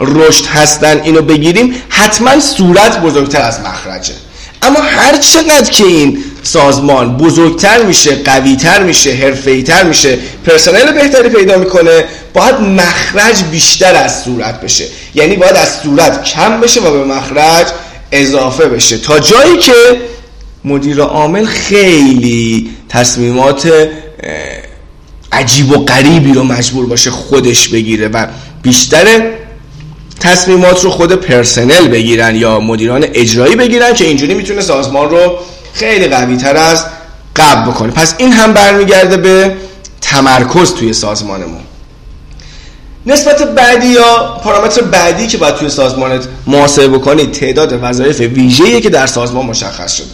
رشد 0.00 0.46
هستن 0.46 1.00
اینو 1.00 1.22
بگیریم 1.22 1.74
حتما 1.88 2.40
صورت 2.40 3.00
بزرگتر 3.00 3.42
از 3.42 3.60
مخرجه. 3.60 4.14
اما 4.62 4.80
هر 4.80 5.16
چقدر 5.16 5.70
که 5.70 5.84
این 5.84 6.24
سازمان 6.42 7.16
بزرگتر 7.16 7.82
میشه 7.82 8.14
قویتر 8.14 8.82
میشه 8.82 9.12
حرفه‌ای‌تر 9.12 9.84
میشه 9.84 10.18
پرسنل 10.46 10.92
بهتری 10.92 11.28
پیدا 11.28 11.58
می‌کنه 11.58 12.04
باید 12.34 12.54
مخرج 12.54 13.44
بیشتر 13.50 13.94
از 13.94 14.22
صورت 14.22 14.60
بشه. 14.60 14.84
یعنی 15.14 15.36
باید 15.36 15.56
از 15.56 15.80
صورت 15.82 16.24
کم 16.24 16.60
بشه 16.60 16.80
و 16.80 16.90
به 16.90 17.04
مخرج 17.04 17.66
اضافه 18.12 18.66
بشه. 18.66 18.98
تا 18.98 19.18
جایی 19.18 19.56
که 19.56 19.72
مدیر 20.64 21.00
عامل 21.00 21.44
خیلی 21.44 22.70
تصمیمات 22.88 23.88
عجیب 25.32 25.70
و 25.70 25.84
غریبی 25.84 26.32
رو 26.32 26.42
مجبور 26.42 26.86
باشه 26.86 27.10
خودش 27.10 27.68
بگیره 27.68 28.08
و 28.08 28.26
بیشتر 28.62 29.30
تصمیمات 30.20 30.84
رو 30.84 30.90
خود 30.90 31.12
پرسنل 31.12 31.88
بگیرن 31.88 32.36
یا 32.36 32.60
مدیران 32.60 33.06
اجرایی 33.14 33.56
بگیرن 33.56 33.94
که 33.94 34.04
اینجوری 34.04 34.34
می‌تونه 34.34 34.60
سازمان 34.60 35.10
رو 35.10 35.38
خیلی 35.74 36.08
قوی 36.08 36.36
تر 36.36 36.56
از 36.56 36.84
قبل 37.36 37.70
بکنه 37.70 37.92
پس 37.92 38.14
این 38.18 38.32
هم 38.32 38.52
برمیگرده 38.52 39.16
به 39.16 39.56
تمرکز 40.00 40.74
توی 40.74 40.92
سازمانمون. 40.92 41.60
نسبت 43.06 43.42
بعدی 43.42 43.86
یا 43.86 44.40
پارامتر 44.44 44.82
بعدی 44.82 45.26
که 45.26 45.38
باید 45.38 45.54
توی 45.54 45.68
سازمانت 45.68 46.28
محاسبه 46.46 46.88
بکنید 46.88 47.32
تعداد 47.32 47.78
وظایف 47.82 48.20
ویژه‌ای 48.20 48.80
که 48.80 48.90
در 48.90 49.06
سازمان 49.06 49.46
مشخص 49.46 49.92
شده. 49.92 50.06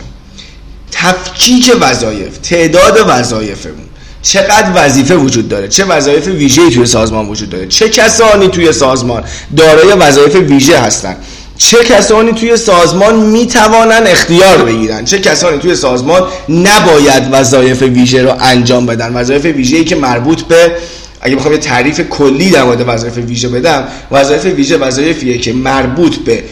تفکیک 0.92 1.76
وظایف 1.80 2.38
تعداد 2.38 3.04
وظایفمون. 3.08 3.86
چقدر 4.22 4.72
وظیفه 4.74 5.16
وجود 5.16 5.48
داره؟ 5.48 5.68
چه 5.68 5.84
وظایف 5.84 6.26
ویژه‌ای 6.26 6.70
توی 6.70 6.86
سازمان 6.86 7.28
وجود 7.28 7.50
داره؟ 7.50 7.66
چه 7.66 7.88
کسانی 7.88 8.48
توی 8.48 8.72
سازمان 8.72 9.24
دارای 9.56 9.92
وظایف 9.92 10.34
ویژه 10.34 10.78
هستن؟ 10.78 11.16
چه 11.58 11.84
کسانی 11.84 12.32
توی 12.32 12.56
سازمان 12.56 13.16
می‌توانن 13.16 14.06
اختیار 14.06 14.58
بگیرن؟ 14.58 15.04
چه 15.04 15.18
کسانی 15.18 15.58
توی 15.58 15.74
سازمان 15.74 16.22
نباید 16.48 17.22
وظایف 17.32 17.82
ویژه 17.82 18.22
رو 18.22 18.32
انجام 18.40 18.86
بدن؟ 18.86 19.16
وظایف 19.16 19.44
ویژه‌ای 19.44 19.84
که 19.84 19.96
مربوط 19.96 20.42
به 20.42 20.72
اگه 21.20 21.36
بخوام 21.36 21.52
یه 21.52 21.58
تعریف 21.58 22.00
کلی 22.00 22.50
در 22.50 22.64
مورد 22.64 22.88
وظایف 22.88 23.18
ویژه 23.18 23.48
بدم 23.48 23.88
وظایف 24.10 24.44
ویژه 24.44 24.76
وظایفیه 24.76 25.38
که 25.38 25.52
مربوط 25.52 26.16
به 26.16 26.44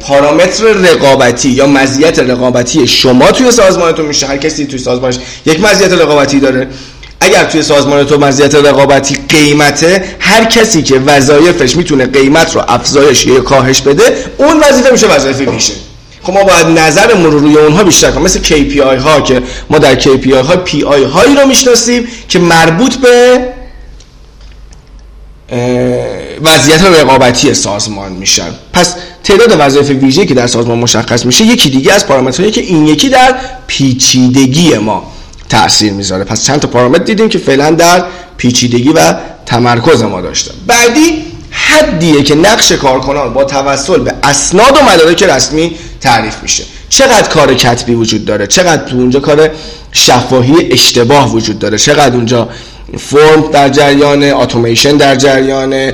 پارامتر 0.00 0.64
رقابتی 0.64 1.48
یا 1.48 1.66
مزیت 1.66 2.18
رقابتی 2.18 2.86
شما 2.86 3.32
توی 3.32 3.50
سازمانتون 3.50 4.06
میشه. 4.06 4.26
هر 4.26 4.36
کسی 4.36 4.66
توی 4.66 4.78
سازمانش 4.78 5.18
یک 5.46 5.60
مزیت 5.60 5.92
رقابتی 5.92 6.40
داره. 6.40 6.68
اگر 7.24 7.44
توی 7.44 7.62
سازمان 7.62 8.04
تو 8.04 8.18
مزیت 8.18 8.54
رقابتی 8.54 9.16
قیمته 9.28 10.04
هر 10.18 10.44
کسی 10.44 10.82
که 10.82 10.98
وظایفش 10.98 11.76
می‌تونه 11.76 12.06
قیمت 12.06 12.56
رو 12.56 12.62
افزایش 12.68 13.26
یا 13.26 13.40
کاهش 13.40 13.80
بده 13.80 14.24
اون 14.38 14.60
وظیفه 14.60 14.90
میشه 14.90 15.06
وظایف 15.06 15.40
ویژه. 15.40 15.72
خب 16.22 16.32
ما 16.32 16.44
باید 16.44 16.66
نظرمون 16.66 17.32
رو 17.32 17.38
روی 17.38 17.56
اونها 17.56 17.84
بیشتر 17.84 18.10
کنیم. 18.10 18.24
مثل 18.24 18.40
KPI 18.42 19.02
ها 19.02 19.20
که 19.20 19.42
ما 19.70 19.78
در 19.78 20.00
KPI 20.00 20.32
ها 20.32 20.64
PI 20.64 20.84
هایی 21.12 21.36
رو 21.36 21.46
می‌شناسیم 21.46 22.08
که 22.28 22.38
مربوط 22.38 22.94
به 22.94 23.40
وضعیت 26.42 26.82
رقابتی 26.82 27.54
سازمان 27.54 28.12
میشن. 28.12 28.54
پس 28.72 28.94
تعداد 29.24 29.56
وظایف 29.58 29.90
ویژه 29.90 30.26
که 30.26 30.34
در 30.34 30.46
سازمان 30.46 30.78
مشخص 30.78 31.26
میشه 31.26 31.44
یکی 31.44 31.70
دیگه 31.70 31.92
از 31.92 32.06
پارامترهایی 32.06 32.52
که 32.52 32.60
این 32.60 32.86
یکی 32.86 33.08
در 33.08 33.34
پیچیدگی 33.66 34.78
ما. 34.78 35.13
تاثیر 35.54 35.92
می‌ذاره. 35.92 36.24
پس 36.24 36.44
چند 36.44 36.60
تا 36.60 36.68
پارامتر 36.68 37.04
دیدیم 37.04 37.28
که 37.28 37.38
فعلا 37.38 37.70
در 37.70 38.04
پیچیدگی 38.36 38.88
و 38.88 39.14
تمرکز 39.46 40.02
ما 40.02 40.20
داشته 40.20 40.50
بعدی 40.66 41.24
حدیه 41.50 42.22
که 42.22 42.34
نقش 42.34 42.72
کارکنان 42.72 43.34
با 43.34 43.44
توسل 43.44 43.98
به 43.98 44.14
اسناد 44.22 44.76
و 44.76 44.84
مدارک 44.92 45.22
رسمی 45.22 45.76
تعریف 46.00 46.34
میشه. 46.42 46.64
چقدر 46.88 47.28
کار 47.28 47.54
کتبی 47.54 47.94
وجود 47.94 48.24
داره؟ 48.24 48.46
چقدر 48.46 48.84
تو 48.84 48.96
اونجا 48.96 49.20
کار 49.20 49.50
شفاهی 49.92 50.68
اشتباه 50.70 51.34
وجود 51.34 51.58
داره؟ 51.58 51.78
چقدر 51.78 52.14
اونجا 52.14 52.48
فرم 52.98 53.50
در 53.52 53.68
جریان 53.68 54.22
اتوماسیون 54.22 54.96
در 54.96 55.16
جریان 55.16 55.92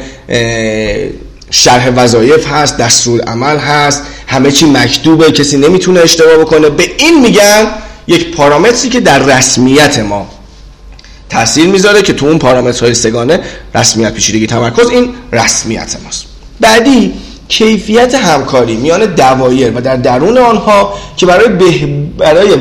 شرح 1.51 1.89
وظایف 1.97 2.47
هست 2.47 2.77
دستور 2.79 3.21
عمل 3.21 3.59
هست 3.59 4.03
همه 4.27 4.51
چی 4.51 4.67
مکتوبه 4.67 5.33
کسی 5.33 5.57
نمی‌تونه 5.57 6.01
اشتباه 6.01 6.37
بکنه. 6.37 6.69
به 6.69 6.91
این 6.99 7.23
میگن 7.23 7.67
یک 8.11 8.37
پارامتری 8.37 8.89
که 8.89 9.01
در 9.01 9.19
رسمیت 9.19 9.99
ما 9.99 10.29
تاثیر 11.29 11.69
می‌ذاره 11.69 12.03
که 12.03 12.13
تو 12.13 12.27
اون 12.27 12.39
پارامترهای 12.39 12.95
سگانه 12.95 13.41
رسمیت 13.75 14.15
پیچیدگی 14.15 14.47
تمرکز 14.47 14.89
این 14.91 15.15
رسمیت 15.33 15.97
ماست. 16.05 16.25
بعدی 16.61 17.15
کیفیت 17.49 18.15
همکاری 18.15 18.77
میان 18.77 19.05
دوایر 19.05 19.73
و 19.77 19.81
در 19.81 19.97
درون 19.97 20.39
آنها 20.39 20.95
که 21.17 21.27
برای 21.27 21.49
به 21.49 21.87
برای 22.19 22.55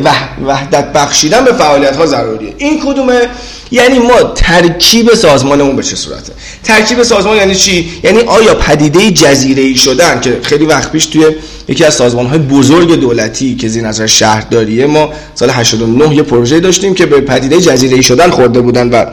وحدت 0.45 0.93
بخشیدن 0.93 1.45
به 1.45 1.53
فعالیت 1.53 1.95
ها 1.95 2.05
ضروریه. 2.05 2.53
این 2.57 2.79
کدومه؟ 2.85 3.27
یعنی 3.71 3.99
ما 3.99 4.23
ترکیب 4.35 5.13
سازمانمون 5.13 5.75
به 5.75 5.83
چه 5.83 5.95
صورته؟ 5.95 6.33
ترکیب 6.63 7.03
سازمان 7.03 7.37
یعنی 7.37 7.55
چی؟ 7.55 7.89
یعنی 8.03 8.19
آیا 8.19 8.53
پدیده 8.53 9.11
جزیره 9.11 9.63
ای 9.63 9.75
شدن 9.75 10.21
که 10.21 10.39
خیلی 10.43 10.65
وقت 10.65 10.91
پیش 10.91 11.05
توی 11.05 11.25
یکی 11.67 11.85
از 11.85 11.93
سازمان 11.93 12.25
های 12.25 12.39
بزرگ 12.39 12.99
دولتی 12.99 13.55
که 13.55 13.67
زیر 13.67 13.83
نظر 13.83 14.07
شهرداریه 14.07 14.85
ما 14.85 15.09
سال 15.35 15.49
89 15.49 16.15
یه 16.15 16.23
پروژه 16.23 16.59
داشتیم 16.59 16.93
که 16.93 17.05
به 17.05 17.21
پدیده 17.21 17.61
جزیره 17.61 17.95
ای 17.95 18.03
شدن 18.03 18.29
خورده 18.29 18.61
بودن 18.61 18.89
و 18.89 19.05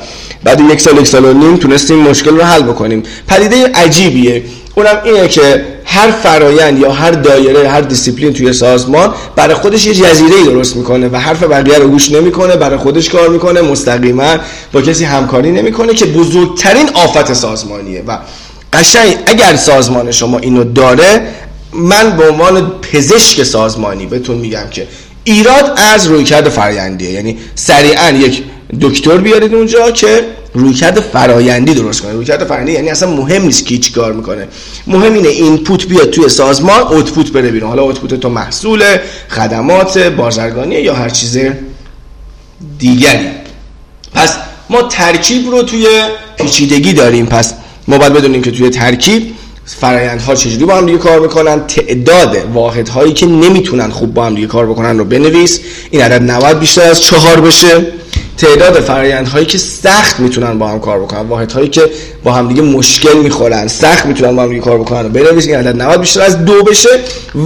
بعد 0.44 0.60
یک 0.60 0.80
سال 0.80 0.98
یک 0.98 1.06
سال 1.06 1.24
و 1.24 1.32
نیم 1.32 1.56
تونستیم 1.56 1.98
مشکل 1.98 2.30
رو 2.30 2.42
حل 2.42 2.62
بکنیم. 2.62 3.02
پدیده 3.28 3.66
عجیبیه. 3.74 4.42
اونم 4.78 5.00
اینه 5.04 5.28
که 5.28 5.64
هر 5.84 6.10
فرایند 6.10 6.78
یا 6.78 6.92
هر 6.92 7.10
دایره 7.10 7.68
هر 7.68 7.80
دیسیپلین 7.80 8.32
توی 8.32 8.52
سازمان 8.52 9.14
برای 9.36 9.54
خودش 9.54 9.86
یه 9.86 9.94
جزیره 9.94 10.44
درست 10.44 10.76
می‌کنه 10.76 11.08
و 11.08 11.16
حرف 11.16 11.42
بقیه 11.42 11.78
رو 11.78 11.88
گوش 11.88 12.12
نمی‌کنه 12.12 12.56
برای 12.56 12.76
خودش 12.76 13.10
کار 13.10 13.28
می‌کنه 13.28 13.60
مستقیما 13.60 14.36
با 14.72 14.80
کسی 14.80 15.04
همکاری 15.04 15.52
نمی‌کنه 15.52 15.94
که 15.94 16.06
بزرگترین 16.06 16.88
آفت 16.94 17.32
سازمانیه. 17.32 18.02
و 18.06 18.18
قشنگ 18.72 19.16
اگر 19.26 19.56
سازمان 19.56 20.10
شما 20.10 20.38
اینو 20.38 20.64
داره 20.64 21.28
من 21.72 22.16
به 22.16 22.30
عنوان 22.30 22.72
پزشک 22.92 23.42
سازمانی 23.42 24.06
بهتون 24.06 24.36
میگم 24.36 24.66
که 24.70 24.86
ایراد 25.24 25.72
از 25.76 26.06
رویکرد 26.06 26.48
فرایندیه. 26.48 27.10
یعنی 27.10 27.38
سریعا 27.54 28.10
یک 28.10 28.42
دکتر 28.80 29.16
بیارید 29.16 29.54
اونجا 29.54 29.90
که 29.90 30.24
رویکرد 30.54 31.00
فرایندی 31.00 31.74
درست 31.74 32.02
کنه. 32.02 32.12
رویکرد 32.12 32.44
فرایندی 32.44 32.72
یعنی 32.72 32.88
اصلا 32.88 33.10
مهم 33.10 33.42
نیست 33.42 33.66
کی 33.66 33.78
چی 33.78 33.92
کار 33.92 34.12
می‌کنه. 34.12 34.48
مهم 34.86 35.14
اینه 35.14 35.28
اینپوت 35.28 35.86
بیاد 35.86 36.10
توی 36.10 36.28
سازمان 36.28 36.80
اوتپوت 36.80 37.32
بره 37.32 37.50
بیرون. 37.50 37.68
حالا 37.68 37.82
اوتپوت 37.82 38.14
تو 38.14 38.28
محصول 38.28 38.84
خدمات 39.28 39.98
بازرگانی 39.98 40.74
یا 40.74 40.94
هر 40.94 41.08
چیز 41.08 41.38
دیگری. 42.78 43.28
پس 44.14 44.36
ما 44.70 44.82
ترکیب 44.82 45.50
رو 45.50 45.62
توی 45.62 45.86
پیچیدگی 46.38 46.92
داریم. 46.92 47.26
پس 47.26 47.54
ما 47.88 47.98
باید 47.98 48.12
بدونیم 48.12 48.42
که 48.42 48.50
توی 48.50 48.70
ترکیب 48.70 49.32
فرایندها 49.66 50.34
چجوری 50.34 50.64
با 50.64 50.76
هم 50.76 50.86
دیگه 50.86 50.98
کار 50.98 51.20
می‌کنن. 51.20 51.66
تعداد 51.66 52.36
واحدهایی 52.54 53.12
که 53.12 53.26
نمی‌تونن 53.26 53.90
خوب 53.90 54.14
با 54.14 54.26
هم 54.26 54.34
دیگه 54.34 54.46
کار 54.46 54.66
بکنن 54.66 54.98
رو 54.98 55.04
بنویس. 55.04 55.60
این 55.90 56.02
عدد 56.02 56.22
90 56.22 56.58
بیشتر 56.58 56.82
از 56.82 57.00
چهار 57.00 57.40
بشه. 57.40 57.86
تعداد 58.36 58.80
فرایندهایی 58.80 59.46
که 59.46 59.58
سخت 59.58 60.20
می‌تونن 60.20 60.58
با 60.58 60.68
هم 60.68 60.80
کار 60.80 61.00
بکنن 61.00 61.20
واحدهایی 61.20 61.68
که 61.68 61.90
با 62.24 62.32
هم 62.32 62.48
دیگه 62.48 62.62
مشکل 62.62 63.18
می‌خورن 63.18 63.68
سخت 63.68 64.06
می‌تونن 64.06 64.36
با 64.36 64.42
هم 64.42 64.48
دیگه 64.48 64.60
کار 64.60 64.78
بکنن 64.78 65.02
رو 65.02 65.08
بنویس 65.08 65.46
این 65.46 65.56
عدد 65.56 65.82
90 65.82 66.00
بیشتر 66.00 66.20
از 66.20 66.44
دو 66.44 66.62
بشه 66.62 66.88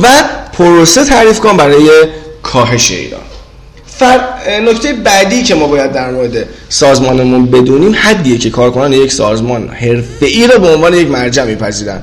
و 0.03 0.07
پروسه 0.53 1.05
تعریف 1.05 1.41
کن 1.41 1.57
برای 1.57 1.89
کاهش 2.43 2.91
ایران. 2.91 3.21
فر... 3.87 4.21
نکته 4.61 4.93
بعدی 4.93 5.43
که 5.43 5.55
ما 5.55 5.67
باید 5.67 5.93
در 5.93 6.11
مورد 6.11 6.49
سازمانمون 6.69 7.47
بدونیم 7.47 7.95
حدیه 7.95 8.39
که 8.39 8.51
کارکنان 8.51 8.93
یک 8.93 9.13
سازمان 9.13 9.69
حرفه‌ای 9.69 10.47
رو 10.47 10.61
به 10.61 10.69
عنوان 10.69 10.95
یک 10.95 11.11
مرجع 11.11 11.45
میپذیرن. 11.45 12.03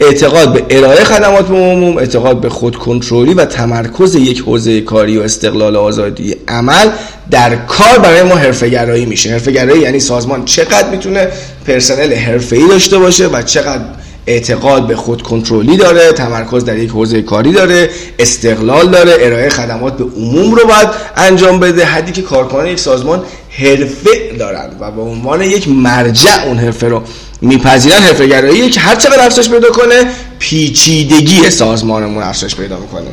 اعتقاد 0.00 0.52
به 0.52 0.76
ارائه 0.78 1.04
خدمات 1.04 1.48
به 1.48 1.54
عموم 1.54 1.96
اعتقاد 1.98 2.40
به 2.40 2.48
خود 2.48 2.76
کنترلی 2.76 3.34
و 3.34 3.44
تمرکز 3.44 4.14
یک 4.14 4.40
حوزه 4.40 4.80
کاری 4.80 5.18
و 5.18 5.22
استقلال 5.22 5.76
و 5.76 5.78
آزادی 5.78 6.36
عمل 6.48 6.90
در 7.30 7.56
کار 7.56 7.98
برای 7.98 8.22
ما 8.22 8.34
حرفه 8.34 8.68
گرایی 8.68 9.06
میشه. 9.06 9.30
حرفه 9.30 9.52
گرایی 9.52 9.82
یعنی 9.82 10.00
سازمان 10.00 10.44
چقدر 10.44 10.90
می‌تونه 10.90 11.28
پرسنل 11.66 12.14
حرفه‌ای 12.14 12.68
داشته 12.68 12.98
باشه 12.98 13.26
و 13.26 13.42
چقدر 13.42 13.84
اعتقاد 14.26 14.86
به 14.86 14.96
خود 14.96 15.22
کنترلی 15.22 15.76
داره 15.76 16.12
تمرکز 16.12 16.64
در 16.64 16.78
یک 16.78 16.90
حوزه 16.90 17.22
کاری 17.22 17.52
داره 17.52 17.90
استقلال 18.18 18.90
داره 18.90 19.16
ارائه 19.20 19.48
خدمات 19.48 19.96
به 19.96 20.04
عموم 20.04 20.54
رو 20.54 20.66
باید 20.66 20.88
انجام 21.16 21.60
بده. 21.60 21.84
حدی 21.84 22.12
که 22.12 22.22
کارکنان 22.22 22.66
یک 22.66 22.78
سازمان 22.78 23.22
حرفه 23.50 24.10
دارند 24.38 24.76
و 24.80 24.90
به 24.90 25.00
عنوان 25.00 25.42
یک 25.42 25.68
مرجع 25.68 26.44
اون 26.46 26.58
حرفه 26.58 26.88
رو 26.88 27.02
میپذیرن 27.40 28.02
حرفه 28.02 28.26
گرایی 28.26 28.70
که 28.70 28.80
هر 28.80 28.94
چقدر 28.94 29.26
افزایش 29.26 29.48
پیدا 29.48 29.70
کنه 29.70 30.04
پیچیدگی 30.38 31.50
سازمانمون 31.50 32.22
افزایش 32.22 32.54
پیدا 32.54 32.78
می‌کنه. 32.78 33.10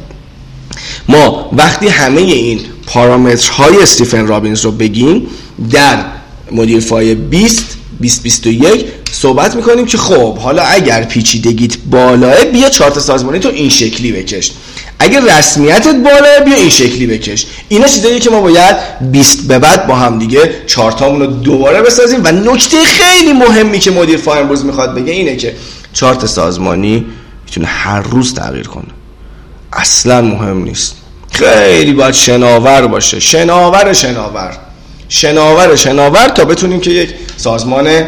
ما 1.09 1.49
وقتی 1.53 1.87
همه 1.87 2.21
این 2.21 2.59
پارامترهای 2.87 3.81
استیفن 3.81 4.27
رابینز 4.27 4.61
رو 4.61 4.71
بگیم 4.71 5.27
در 5.71 6.05
مدیر 6.51 6.79
فای 6.79 7.15
20 7.15 7.77
2021 7.99 8.85
صحبت 9.11 9.55
می‌کنیم 9.55 9.85
که 9.85 9.97
خب 9.97 10.37
حالا 10.37 10.63
اگر 10.63 11.03
پیچیدگیت 11.03 11.77
بالاه 11.77 12.45
بیا 12.45 12.69
چارت 12.69 12.99
سازمانی 12.99 13.39
تو 13.39 13.49
این 13.49 13.69
شکلی 13.69 14.11
بکش. 14.11 14.51
اگر 14.99 15.37
رسمیتت 15.37 15.95
بالاه 15.95 16.39
بیا 16.45 16.55
این 16.55 16.69
شکلی 16.69 17.07
بکش. 17.07 17.45
اینا 17.69 17.87
چیزایی 17.87 18.19
که 18.19 18.29
ما 18.29 18.41
باید 18.41 18.75
20 19.11 19.47
به 19.47 19.59
بعد 19.59 19.87
با 19.87 19.95
هم 19.95 20.19
دیگه 20.19 20.55
چارتامون 20.67 21.21
رو 21.21 21.27
دوباره 21.27 21.81
بسازیم 21.81 22.21
و 22.23 22.31
نکته 22.31 22.83
خیلی 22.83 23.33
مهمی 23.33 23.79
که 23.79 23.91
مدیر 23.91 24.17
فا 24.17 24.33
امروز 24.33 24.65
می‌خواد 24.65 24.95
بگه 24.95 25.13
اینه 25.13 25.35
که 25.35 25.55
چارت 25.93 26.25
سازمانی 26.25 27.05
می‌تونه 27.45 27.67
هر 27.67 28.01
روز 28.01 28.33
تغییر 28.33 28.67
کنه. 28.67 28.85
اصلا 29.73 30.21
مهم 30.21 30.63
نیست. 30.63 30.95
خیلی 31.31 31.93
باید 31.93 32.13
شناور 32.13 32.87
باشه. 32.87 33.19
شناور 33.19 33.93
شناور. 33.93 34.57
شناور 35.09 35.75
شناور 35.75 36.27
تا 36.27 36.45
بتونیم 36.45 36.79
که 36.79 36.91
یک 36.91 37.09
سازمان 37.37 38.03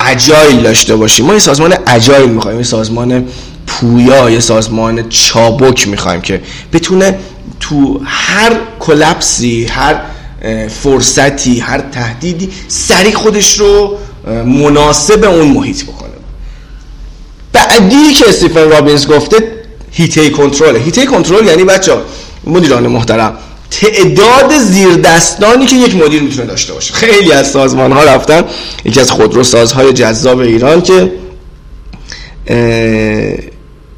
اجایل 0.00 0.62
داشته 0.62 0.96
باشیم. 0.96 1.26
ما 1.26 1.32
یه 1.32 1.38
سازمان 1.38 1.74
اجایل 1.86 2.28
می‌خوایم 2.28 2.58
یه 2.58 2.64
سازمان 2.64 3.24
پویا 3.66 4.30
یه 4.30 4.40
سازمان 4.40 5.08
چابک 5.08 5.88
می‌خوایم 5.88 6.20
که 6.20 6.40
بتونه 6.72 7.18
تو 7.60 8.00
هر 8.04 8.52
کلپسی 8.80 9.64
هر 9.64 10.00
فرصتی 10.68 11.60
هر 11.60 11.80
تهدیدی 11.80 12.50
سریع 12.68 13.14
خودش 13.14 13.58
رو 13.58 13.98
مناسب 14.46 15.24
اون 15.24 15.48
محیط 15.48 15.82
بکنه. 15.84 16.08
بعدی 17.52 18.14
که 18.14 18.28
استیفن 18.28 18.70
رابینز 18.70 19.06
گفته 19.06 19.36
هیته 19.90 20.30
کنترل. 20.30 20.76
هیته 20.76 21.06
کنترل 21.06 21.46
یعنی 21.46 21.64
بچه 21.64 21.92
مدیران 22.44 22.86
محترم 22.86 23.36
تعداد 23.80 24.58
زیردستانی 24.58 25.66
که 25.66 25.76
یک 25.76 25.96
مدیر 25.96 26.22
می‌تونه 26.22 26.46
داشته 26.46 26.72
باشه. 26.72 26.94
خیلی 26.94 27.32
از 27.32 27.50
سازمان 27.50 27.92
ها 27.92 28.04
رفتن. 28.04 28.44
یکی 28.84 29.00
از 29.00 29.10
خودروسازهای 29.10 29.92
جذاب 29.92 30.38
ایران 30.38 30.82
که 30.82 31.12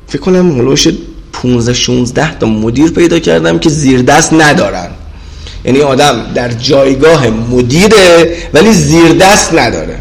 فکر 0.08 0.20
کنم 0.20 0.40
ملوش 0.40 0.88
15 1.32 1.72
16 1.72 2.38
تا 2.38 2.46
مدیر 2.46 2.90
پیدا 2.90 3.18
کردم 3.18 3.58
که 3.58 3.68
زیر 3.68 4.02
دست 4.02 4.32
ندارن. 4.32 4.90
یعنی 5.64 5.80
آدم 5.80 6.26
در 6.34 6.48
جایگاه 6.48 7.28
مدیره 7.28 8.37
ولی 8.54 8.72
زیر 8.72 9.12
دست 9.12 9.54
نداره. 9.54 9.98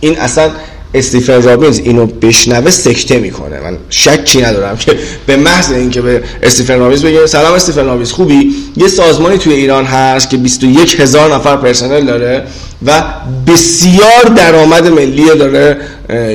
این 0.00 0.18
اصلا 0.18 0.50
استیفن 0.94 1.42
رابینز 1.42 1.78
اینو 1.78 2.06
بشنوه 2.06 2.70
سکته 2.70 3.18
می‌کنه. 3.18 3.60
من 3.60 3.76
شکی 3.90 4.42
ندارم 4.42 4.76
که 4.76 4.98
به 5.26 5.36
محض 5.36 5.72
اینکه 5.72 6.00
به 6.00 6.22
استیفن 6.42 6.78
رابینز 6.78 7.04
بگه 7.04 7.26
سلام 7.26 7.54
استیفن 7.54 7.84
رابینز 7.84 8.12
خوبی؟ 8.12 8.54
یه 8.76 8.88
سازمانی 8.88 9.38
توی 9.38 9.54
ایران 9.54 9.84
هست 9.84 10.30
که 10.30 10.36
21 10.36 11.00
هزار 11.00 11.34
نفر 11.34 11.56
پرسنل 11.56 12.06
داره 12.06 12.44
و 12.86 13.04
بسیار 13.46 14.24
درآمد 14.36 14.86
ملی 14.88 15.24
داره 15.38 15.76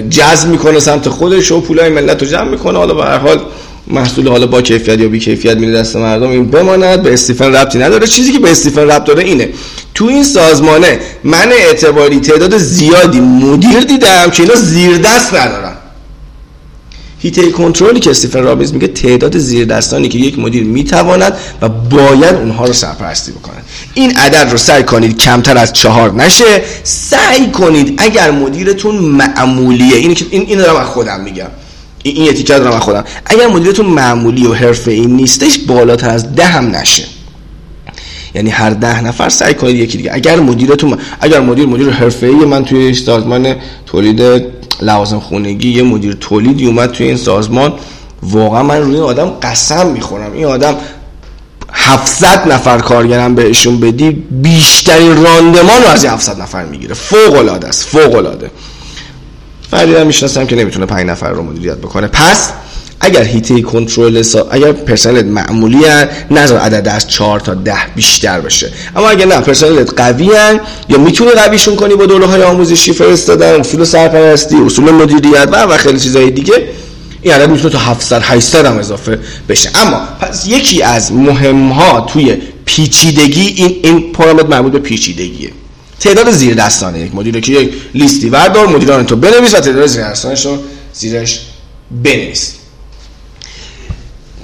جذب 0.09 0.49
می‌کنه 0.49 0.79
سمت 0.79 1.09
خودش 1.09 1.51
و 1.51 1.61
پولای 1.61 1.89
ملت 1.89 2.23
رو 2.23 2.29
جمع 2.29 2.49
می‌کنه. 2.49 2.77
حالا 2.77 2.93
به 2.93 3.03
هر 3.03 3.17
حال 3.17 3.39
محصول 3.87 4.27
حالا 4.27 4.47
با 4.47 4.61
کیفیت 4.61 4.99
یا 4.99 5.07
بی 5.07 5.19
کیفیت 5.19 5.57
میره 5.57 5.73
دست 5.73 5.95
مردم 5.95 6.29
این 6.29 6.45
بماند 6.45 7.03
به 7.03 7.13
استیفن 7.13 7.55
ربطی 7.55 7.79
نداره. 7.79 8.07
چیزی 8.07 8.31
که 8.31 8.39
به 8.39 8.51
استیفن 8.51 8.81
ربط 8.81 9.03
داره 9.03 9.23
اینه. 9.23 9.49
تو 9.93 10.05
این 10.05 10.23
سازمانه 10.23 10.99
من 11.23 11.51
اعتباری 11.51 12.19
تعداد 12.19 12.57
زیادی 12.57 13.19
مدیر 13.19 13.79
دیدم 13.79 14.29
که 14.31 14.43
اینا 14.43 14.55
زیر 14.55 14.97
دست 14.97 15.33
ندارن. 15.33 15.73
هیته 17.19 17.51
کنترلی 17.51 17.99
که 17.99 18.09
استیفن 18.09 18.43
رابینز 18.43 18.73
میگه 18.73 18.87
تعداد 18.87 19.37
زیر 19.37 19.65
دستانی 19.65 20.09
که 20.09 20.17
یک 20.17 20.39
مدیر 20.39 20.63
می‌تواند 20.63 21.33
و 21.61 21.69
باید 21.69 22.35
اونها 22.35 22.65
رو 22.65 22.73
سرپرستی 22.73 23.31
بکنه. 23.31 23.55
این 23.93 24.17
عدد 24.17 24.51
رو 24.51 24.57
سعی 24.57 24.83
کنید 24.83 25.17
کمتر 25.17 25.57
از 25.57 25.73
چهار 25.73 26.13
نشه. 26.13 26.61
سعی 26.83 27.47
کنید 27.51 27.93
اگر 27.97 28.31
مدیرتون 28.31 28.95
معمولیه 28.95 29.95
این 29.95 30.17
این 30.29 30.59
رو 30.61 30.77
من 30.77 30.83
خودم 30.83 31.21
میگم. 31.21 31.47
این 32.09 32.25
یه 32.25 32.33
تیکه 32.33 32.59
دارم 32.59 32.79
خودم. 32.79 33.03
اگر 33.25 33.47
مدیرتون 33.47 33.85
معمولی 33.85 34.47
و 34.47 34.53
حرفه 34.53 34.91
این 34.91 35.15
نیستش 35.15 35.59
بالاتر 35.59 36.09
از 36.09 36.35
ده 36.35 36.45
هم 36.45 36.75
نشه. 36.75 37.03
یعنی 38.35 38.49
هر 38.49 38.69
ده 38.69 39.01
نفر 39.01 39.29
سعی 39.29 39.53
کنید 39.53 39.75
یکی 39.75 39.97
دیگه. 39.97 40.13
اگر 40.13 40.39
مدیرتون 40.39 40.97
اگر 41.21 41.39
مدیر 41.39 41.65
مدیر 41.65 41.89
حرفه 41.89 42.27
ای 42.27 42.33
من 42.33 42.65
توی 42.65 42.93
سازمان 42.93 43.55
تولید 43.85 44.45
لوازم 44.81 45.19
خونگی 45.19 45.71
یه 45.71 45.83
مدیر 45.83 46.13
تولیدی 46.13 46.65
اومد 46.65 46.91
توی 46.91 47.07
این 47.07 47.17
سازمان 47.17 47.73
واقعا 48.23 48.63
من 48.63 48.81
روی 48.81 48.99
آدم 48.99 49.29
قسم 49.41 49.87
می‌خورم. 49.87 50.33
این 50.33 50.45
آدم 50.45 50.75
700 51.73 52.51
نفر 52.51 52.77
کارگرم 52.77 53.35
بهشون 53.35 53.79
بدی 53.79 54.11
بیشترین 54.31 55.23
راندمان 55.23 55.81
رو 55.81 55.87
از 55.87 56.03
این 56.03 56.13
700 56.13 56.41
نفر 56.41 56.65
می‌گیره. 56.65 56.93
فوق 56.93 57.33
العاده 57.33 57.67
است 57.67 57.83
فوق 57.83 58.15
العاده 58.15 58.51
فردی 59.75 59.95
هم 59.95 60.07
می‌شناسم 60.07 60.45
که 60.45 60.55
نمی‌تونه 60.55 60.85
5 60.85 61.05
نفر 61.05 61.29
رو 61.29 61.43
مدیریت 61.43 61.77
بکنه. 61.77 62.07
پس 62.07 62.49
اگر 62.99 63.23
هیته 63.23 63.61
کنترل 63.61 64.21
سا... 64.21 64.47
اگر 64.51 64.71
پرسنلت 64.71 65.25
معمولی 65.25 65.85
هن 65.85 66.07
نظر 66.31 66.57
عدد 66.57 66.87
از 66.87 67.07
4 67.07 67.39
تا 67.39 67.53
10 67.53 67.73
بیشتر 67.95 68.39
بشه. 68.39 68.71
اما 68.95 69.09
اگر 69.09 69.25
نه 69.25 69.41
پرسنلت 69.41 69.93
قوی 70.01 70.31
هن 70.35 70.59
یا 70.89 70.97
می‌تونی 70.97 71.31
قویشون 71.31 71.75
کنی 71.75 71.95
با 71.95 72.05
دوره 72.05 72.25
های 72.25 72.43
آموزشی 72.43 72.93
فرستادن 72.93 73.59
اصول 73.59 73.83
سرپرستی 73.83 74.55
اصول 74.55 74.91
مدیریت 74.91 75.49
و 75.51 75.55
و 75.55 75.77
خیلی 75.77 75.99
چیزهای 75.99 76.31
دیگه 76.31 76.53
این 77.21 77.33
عدد 77.33 77.49
می‌تونه 77.49 77.69
تا 77.69 77.79
700 77.79 78.21
800 78.23 78.65
هم 78.65 78.77
اضافه 78.77 79.19
بشه. 79.49 79.69
اما 79.75 80.07
پس 80.21 80.47
یکی 80.47 80.83
از 80.83 81.13
مهم 81.13 81.69
ها 81.69 82.01
توی 82.01 82.37
پیچیدگی 82.65 83.41
این 83.41 83.79
این 83.83 84.11
پارامتر 84.11 84.47
مربوط 84.47 84.71
به 84.71 84.79
پیچیدگیه. 84.79 85.49
تعداد 85.99 86.31
زیر 86.31 86.53
دستانه. 86.53 86.99
یک 86.99 87.15
مدیر 87.15 87.39
که 87.39 87.51
یک 87.51 87.73
لیستی 87.93 88.29
وردار 88.29 88.67
مدیران 88.67 89.05
تو 89.05 89.15
بنویس 89.15 89.53
و 89.53 89.59
تعداد 89.59 89.85
زیر 89.85 90.03
دستانش 90.03 90.45
رو 90.45 90.57
زیرش 90.93 91.41
بنویس. 92.03 92.53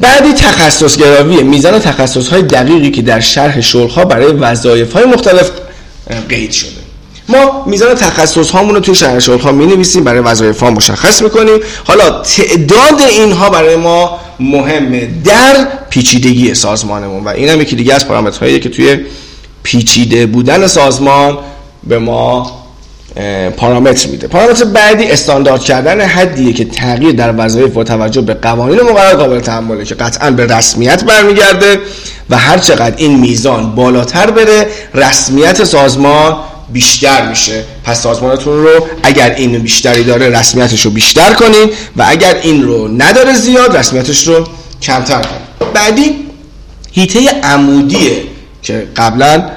بعدی 0.02 0.34
تخصص 0.34 0.98
گراوی 0.98 1.44
میزان 1.44 1.80
تخصص 1.80 2.28
های 2.28 2.42
دقیقی 2.42 2.92
که 2.92 3.02
در 3.02 3.20
شرح 3.20 3.62
شغل 3.62 4.04
برای 4.04 4.32
وظایف 4.32 4.94
های 4.94 5.06
مختلف 5.06 5.52
قید 6.30 6.52
شده. 6.52 6.72
ما 7.30 7.66
میزان 7.66 7.96
تخصص 7.96 8.50
هامون 8.50 8.76
رو 8.76 8.82
توی 8.82 8.96
شرح 8.96 9.20
شغل 9.20 9.40
ها 9.40 9.52
می 9.52 9.66
نویسیم 9.66 10.04
برای 10.04 10.20
وظایف 10.20 10.60
ها 10.60 10.72
مشخص 10.72 11.22
می‌کنیم. 11.22 11.60
حالا 11.84 12.10
تعداد 12.22 13.02
اینها 13.02 13.50
برای 13.50 13.76
ما 13.76 14.20
مهمه 14.40 15.10
در 15.26 15.68
پیچیدگی 15.90 16.56
سازمانمون 16.56 17.24
و 17.24 17.28
این 17.28 17.50
هم 17.50 17.62
یکی 17.62 17.76
دیگه 17.76 17.94
از 17.94 18.08
پارامترهایی 18.08 18.60
که 18.60 18.70
توی 18.70 18.98
پیچیده 19.64 20.26
بودن 20.26 20.68
سازمان 20.68 21.38
به 21.84 22.00
ما 22.00 22.62
پارامتر 23.58 24.10
میده. 24.10 24.28
پارامتر 24.28 24.66
بعدی 24.66 25.06
استاندارد 25.06 25.64
کردن 25.64 26.02
حدیه 26.02 26.54
که 26.54 26.66
تغییر 26.66 27.12
در 27.12 27.34
وظایف 27.38 27.74
با 27.74 27.84
توجه 27.84 28.22
به 28.22 28.34
قوانین 28.34 28.82
مقرر 28.82 29.16
قابل 29.16 29.40
تحمله 29.40 29.86
که 29.86 29.96
قطعا 29.96 30.32
به 30.32 30.46
رسمیت 30.46 31.04
برمیگرده 31.04 31.80
و 32.30 32.38
هر 32.38 32.58
چقدر 32.58 32.94
این 32.98 33.20
میزان 33.20 33.76
بالاتر 33.76 34.32
بره 34.32 34.68
رسمیت 34.94 35.64
سازمان 35.64 36.36
بیشتر 36.74 37.30
میشه. 37.30 37.64
پس 37.84 38.02
سازمانتون 38.02 38.64
رو 38.64 38.88
اگر 39.04 39.34
این 39.38 39.60
بیشتری 39.60 40.04
داره 40.04 40.40
رسمیتش 40.40 40.86
رو 40.86 40.92
بیشتر 40.92 41.34
کنید 41.34 41.70
و 41.98 42.06
اگر 42.08 42.36
این 42.44 42.64
رو 42.64 42.88
نداره 42.88 43.34
زیاد 43.34 43.78
رسمیتش 43.78 44.28
رو 44.28 44.48
کمتر 44.82 45.22
کنید 45.22 45.74
بعدی 45.74 46.16
هیته 46.92 47.20
عمودیه 47.44 48.24
که 48.62 48.88
قبلا 48.96 49.50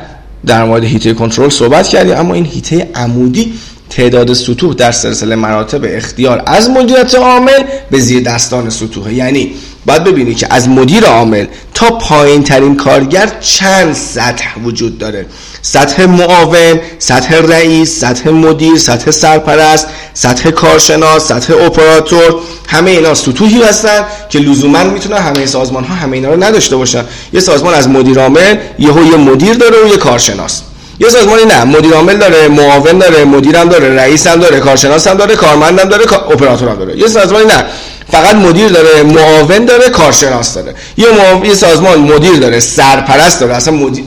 در 0.47 0.65
مورد 0.65 0.85
هیته 0.85 1.15
کنترل 1.15 1.49
صحبت 1.49 1.89
کردیم 1.89 2.17
اما 2.17 2.35
این 2.35 2.45
هیته 2.47 2.89
عمودی 2.95 3.53
تعداد 3.91 4.33
سطوح 4.33 4.75
در 4.75 4.93
سلسله 4.93 5.37
مراتب 5.37 5.81
اختیار 5.85 6.43
از 6.47 6.71
مدیریت 6.71 7.15
عامل 7.15 7.65
به 7.91 7.99
زیر 7.99 8.23
دستان 8.23 8.71
سطوح 8.71 9.15
یعنی 9.15 9.55
باید 9.87 10.05
ببینی 10.05 10.35
که 10.35 10.47
از 10.51 10.69
مدیر 10.69 11.05
عامل 11.05 11.47
تا 11.75 11.91
پایین 11.91 12.45
ترین 12.45 12.77
کارگر 12.77 13.33
چند 13.41 13.95
سطح 13.95 14.61
وجود 14.65 14.99
داره. 14.99 15.27
سطح 15.63 16.07
معاون، 16.07 16.81
سطح 16.99 17.35
رئیس، 17.35 18.01
سطح 18.01 18.31
مدیر، 18.31 18.77
سطح 18.77 19.11
سرپرست، 19.11 19.87
سطح 20.15 20.51
کارشناس، 20.51 21.29
سطح 21.29 21.55
اپراتور 21.55 22.35
همه 22.69 22.91
اینا 22.91 23.15
سطوحی 23.15 23.63
هستن 23.63 24.05
که 24.29 24.39
لزوما 24.39 24.85
می‌تونن 24.85 25.17
همه 25.17 25.47
سازمان 25.47 25.85
ها 25.85 25.95
همه 25.95 26.17
اینا 26.17 26.31
رو 26.31 26.45
نداشته 26.45 26.77
باشن. 26.77 27.05
یه 27.33 27.41
سازمان 27.41 27.75
از 27.75 27.89
مدیر 27.89 28.19
عامل 28.19 28.57
یهو 28.79 29.05
یه 29.05 29.17
مدیر 29.17 29.55
داره 29.55 29.85
و 29.85 29.89
یه 29.89 29.97
کارشناس. 29.97 30.63
یه 31.01 31.09
سازمانی 31.09 31.45
نه 31.45 31.65
مدیر 31.65 31.93
عامل 31.93 32.17
داره 32.17 32.49
معاون 32.49 32.99
داره 32.99 33.25
مدیرم 33.25 33.69
داره 33.69 33.97
رئیس 33.97 34.27
هم 34.27 34.41
داره 34.41 34.61
کارشناس 34.61 35.07
هم 35.07 35.17
داره 35.17 35.37
کارمندم 35.37 35.85
داره 35.85 36.13
اپراتور 36.13 36.69
هم 36.69 36.77
داره. 36.77 36.99
یه 36.99 37.09
سازمانی 37.09 37.47
نه. 37.47 37.65
فقط 38.13 38.35
مدیر 38.35 38.69
داره 38.69 39.03
معاون 39.03 39.65
داره 39.65 39.89
کارشناس 39.89 40.55
داره. 40.55 40.75
یه, 40.97 41.07
یه 41.45 41.55
سازمان 41.55 41.99
مدیر 41.99 42.37
داره 42.37 42.61
سرپرست 42.61 43.41
داره 43.41 43.55
اصلا 43.55 43.75
مدیر, 43.75 44.05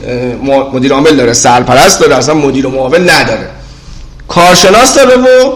مدیر 0.72 0.92
عامل 0.92 1.16
داره 1.16 1.32
سرپرست 1.32 2.00
داره 2.00 2.16
اصلا 2.16 2.34
مدیر 2.34 2.66
و 2.66 2.70
معاون 2.70 3.10
نداره. 3.10 3.50
کارشناس 4.28 4.94
داره 4.94 5.16
و 5.16 5.52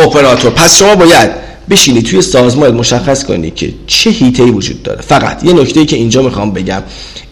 اپراتور. 0.00 0.50
پس 0.50 0.78
شما 0.78 0.94
باید 0.94 1.30
بشینی 1.70 2.02
توی 2.02 2.22
سازمان 2.22 2.74
مشخص 2.74 3.24
کنی 3.24 3.50
که 3.50 3.74
چه 3.86 4.10
هیته 4.10 4.42
وجود 4.42 4.82
داره. 4.82 5.00
فقط 5.00 5.44
یه 5.44 5.52
نکته 5.52 5.80
ای 5.80 5.86
که 5.86 5.96
اینجا 5.96 6.22
می‌خوام 6.22 6.52
بگم. 6.52 6.82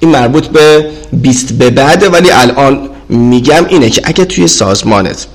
این 0.00 0.10
مربوط 0.10 0.46
به 0.46 0.90
20 1.12 1.52
به 1.52 1.70
بعده 1.70 2.08
ولی 2.08 2.30
الان 2.30 2.90
میگم 3.08 3.66
اینه 3.68 3.90
که 3.90 4.02
اگه 4.04 4.24
توی 4.24 4.48
سازمانت 4.48 5.26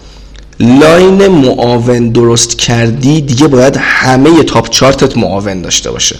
line 0.59 1.27
معاون 1.27 2.09
درست 2.09 2.57
کردی 2.57 3.21
دیگه 3.21 3.47
باید 3.47 3.77
همه 3.79 4.43
top 4.43 4.69
chart 4.69 5.09
ت 5.09 5.17
معاون 5.17 5.61
داشته 5.61 5.91
باشه. 5.91 6.15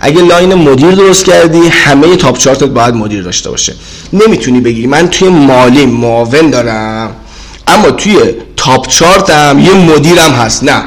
اگه 0.00 0.22
line 0.22 0.54
مدیر 0.54 0.90
درست 0.90 1.24
کردی 1.24 1.68
همه 1.68 2.16
top 2.16 2.38
chart 2.38 2.60
ت 2.60 2.64
باید 2.64 2.94
مدیر 2.94 3.22
داشته 3.22 3.50
باشه. 3.50 3.74
نمی‌تونی 4.12 4.60
بگی 4.60 4.86
من 4.86 5.08
توی 5.08 5.28
مالی 5.28 5.86
معاون 5.86 6.50
دارم 6.50 7.16
اما 7.66 7.90
توی 7.90 8.16
top 8.56 8.86
chart 8.86 9.46
م 9.46 9.58
یه 9.58 9.72
مدیرم 9.72 10.32
هست. 10.32 10.64
نه 10.64 10.84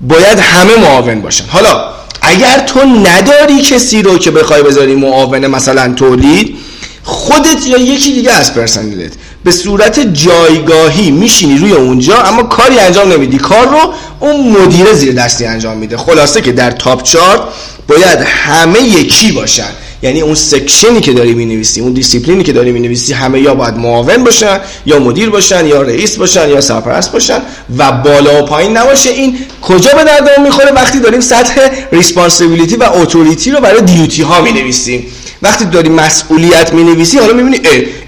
باید 0.00 0.38
همه 0.38 0.76
معاون 0.76 1.20
باشن. 1.20 1.44
حالا 1.48 1.84
اگر 2.22 2.58
تو 2.58 2.80
نداری 2.84 3.62
کسی 3.62 4.02
رو 4.02 4.18
که 4.18 4.30
بخوای 4.30 4.62
بذاری 4.62 4.94
معاون 4.94 5.46
مثلا 5.46 5.92
تولید 5.94 6.56
خودت 7.04 7.66
یا 7.66 7.78
یکی 7.78 8.12
دیگه 8.12 8.32
از 8.32 8.54
پرسنلت. 8.54 9.12
به 9.44 9.52
صورت 9.52 10.00
جایگاهی 10.00 11.10
میشینی 11.10 11.58
روی 11.58 11.72
اونجا 11.72 12.22
اما 12.22 12.42
کاری 12.42 12.78
انجام 12.78 13.12
نمیدی. 13.12 13.38
کار 13.38 13.66
رو 13.68 13.92
اون 14.20 14.48
مدیر 14.48 14.92
زیر 14.92 15.12
دستی 15.12 15.46
انجام 15.46 15.76
میده. 15.76 15.96
خلاصه 15.96 16.40
که 16.40 16.52
در 16.52 16.70
top 16.70 17.02
chart 17.02 17.40
باید 17.88 18.18
همه 18.20 18.82
یکی 18.82 19.32
باشن. 19.32 19.70
یعنی 20.02 20.20
اون 20.20 20.34
section 20.34 20.92
ی 20.92 21.00
که 21.00 21.12
داری 21.12 21.34
می‌نویسی 21.34 21.80
اون 21.80 21.92
دیسیپلینی 21.92 22.42
که 22.42 22.52
داری 22.52 22.72
می‌نویسی 22.72 23.12
همه 23.12 23.40
یا 23.40 23.54
باید 23.54 23.74
معاون 23.74 24.24
باشن 24.24 24.60
یا 24.86 24.98
مدیر 24.98 25.30
باشن 25.30 25.66
یا 25.66 25.82
رئیس 25.82 26.16
باشن 26.16 26.48
یا 26.48 26.60
سرپرست 26.60 27.12
باشن 27.12 27.38
و 27.78 27.92
بالا 27.92 28.42
و 28.42 28.46
پایین 28.46 28.76
نباشه 28.76 29.10
این 29.10 29.38
کجا 29.62 29.90
به 29.96 30.04
درد 30.04 30.40
می‌خوره؟ 30.40 30.72
وقتی 30.72 31.00
داریم 31.00 31.20
سطح 31.20 31.68
responsibility 31.92 32.76
و 32.76 32.82
authority 32.94 33.50
رو 33.50 33.60
برای 33.60 33.80
duty 33.80 34.22
ها 34.22 34.40
می‌نویسیم. 34.40 35.06
وقتی 35.42 35.64
داری 35.64 35.88
مسئولیت 35.88 36.72
می‌نویسی 36.72 37.18
حالا 37.18 37.32
می‌بینی 37.32 37.60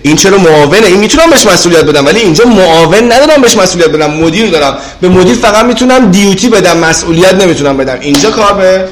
این 0.02 0.16
چرا 0.16 0.38
معاونه؟ 0.38 0.86
این 0.86 0.96
می‌تونم 0.96 1.30
بهش 1.30 1.46
مسئولیت 1.46 1.84
بدم 1.84 2.06
ولی 2.06 2.20
اینجا 2.20 2.44
معاون 2.44 3.12
ندارم 3.12 3.42
بهش 3.42 3.56
مسئولیت 3.56 3.88
بدم 3.88 4.10
مدیر 4.10 4.50
دارم. 4.50 4.78
به 5.00 5.08
مدیر 5.08 5.34
فقط 5.34 5.64
می‌تونم 5.64 6.10
دیوتی 6.10 6.48
بدم 6.48 6.76
مسئولیت 6.76 7.34
نمی‌تونم 7.34 7.76
بدم. 7.76 7.98
اینجا 8.00 8.30
کار 8.30 8.52
به 8.52 8.88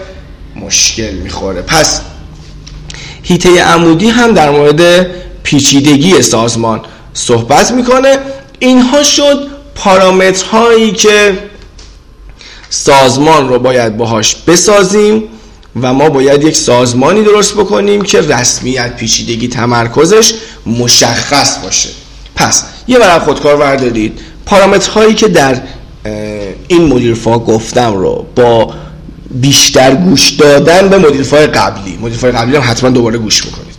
مشکل 0.57 1.11
می‌خوره. 1.11 1.63
پس 1.63 2.01
هیته 3.25 3.63
عمودی 3.63 4.09
هم 4.09 4.33
در 4.33 4.51
مورد 4.51 5.07
پیچیدگی 5.43 6.23
سازمان 6.23 6.81
صحبت 7.15 7.71
می‌کنه. 7.71 8.19
اینها 8.59 9.03
شد 9.03 9.47
پارامترهایی 9.75 10.93
که 10.93 11.39
سازمان 12.71 13.49
رو 13.49 13.59
باید 13.59 13.97
باهاش 13.97 14.35
بسازیم 14.35 15.23
و 15.83 15.93
ما 15.93 16.09
باید 16.09 16.45
یک 16.45 16.57
سازمانی 16.57 17.23
درست 17.23 17.55
بکنیم 17.55 18.03
که 18.03 18.21
رسمیت 18.21 18.97
پیچیدگی 18.97 19.49
تمرکزش 19.49 20.35
مشخص 20.67 21.59
باشه. 21.59 21.89
پس 22.37 22.65
یه 22.89 22.99
ورق 22.99 23.25
خودکار 23.25 23.57
وردارید 23.57 24.21
پارامترهایی 24.47 25.15
که 25.15 25.29
در 25.29 25.61
این 26.69 26.87
مدیرفا 26.87 27.39
گفتم 27.39 27.95
رو 27.95 28.27
با 28.37 28.75
بیشتر 29.35 29.95
گوش 29.95 30.31
دادن 30.31 30.89
به 30.89 30.99
مدیرفای 30.99 31.47
قبلی. 31.47 31.99
مدیرفای 32.03 32.33
قبلی 32.33 32.57
هم 32.57 32.63
حتما 32.67 32.91
دوباره 32.91 33.19
گوش 33.19 33.45
می‌کنید. 33.45 33.75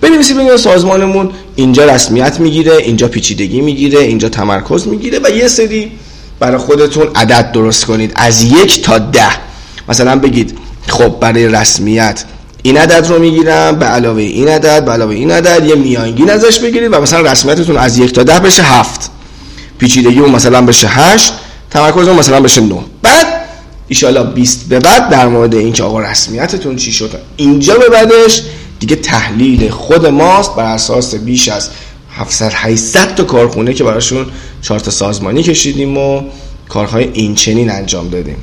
بنویسید 0.00 0.36
ببینید 0.36 0.56
سازمانمون 0.56 1.30
اینجا 1.56 1.84
رسمیت 1.84 2.40
می‌گیره 2.40 2.76
اینجا 2.76 3.08
پیچیدگی 3.08 3.60
می‌گیره 3.60 4.00
اینجا 4.00 4.28
تمرکز 4.28 4.88
می‌گیره 4.88 5.18
و 5.24 5.30
یه 5.30 5.48
سری 5.48 5.92
برای 6.40 6.58
خودتون 6.58 7.08
عدد 7.14 7.52
درست 7.52 7.84
کنید. 7.84 8.12
از 8.14 8.42
یک 8.42 8.82
تا 8.82 8.98
ده. 8.98 9.28
مثلا 9.88 10.16
بگید 10.16 10.58
خب 10.88 11.16
برای 11.20 11.48
رسمیت 11.48 12.24
این 12.62 12.76
عدد 12.76 13.06
رو 13.06 13.18
می‌گیرم 13.18 13.78
به 13.78 13.86
علاوه 13.86 14.22
این 14.22 14.48
عدد 14.48 14.84
به 14.84 14.90
علاوه 14.92 15.14
این 15.14 15.30
عدد 15.30 15.64
یه 15.66 15.74
میانگین 15.74 16.30
ازش 16.30 16.58
بگیرید 16.58 16.92
و 16.92 17.00
مثلا 17.00 17.32
رسمیتتون 17.32 17.76
از 17.76 17.98
یک 17.98 18.12
تا 18.12 18.22
ده 18.22 18.38
بشه 18.38 18.62
هفت. 18.62 19.10
پیچیدگی 19.78 20.18
اون 20.20 20.30
مثلا 20.30 20.62
بشه 20.62 20.88
هشت 20.88 21.32
تمرکز 21.70 22.08
اون 22.08 22.18
مثلا 22.18 22.40
بشه 22.40 22.60
نه. 22.60 22.74
بعد 23.02 23.26
ایشالا 23.90 24.24
20 24.24 24.68
به 24.68 24.78
بعد 24.78 25.08
در 25.08 25.28
مورد 25.28 25.54
اینکه 25.54 25.82
آقا 25.82 26.00
رسمیتتون 26.00 26.76
چی 26.76 26.92
شد؟ 26.92 27.20
اینجا 27.36 27.74
به 27.78 27.88
بعدش 27.88 28.42
دیگه 28.80 28.96
تحلیل 28.96 29.70
خود 29.70 30.06
ماست 30.06 30.56
بر 30.56 30.64
اساس 30.64 31.14
بیش 31.14 31.48
از 31.48 31.70
700 32.10 32.52
800 32.54 33.14
تا 33.14 33.24
کارخونه 33.24 33.74
که 33.74 33.84
براشون 33.84 34.26
چارت 34.62 34.90
سازمانی 34.90 35.42
کشیدیم 35.42 35.96
و 35.96 36.22
کارهای 36.68 37.10
این 37.12 37.34
چنین 37.34 37.70
انجام 37.70 38.08
دادیم. 38.08 38.36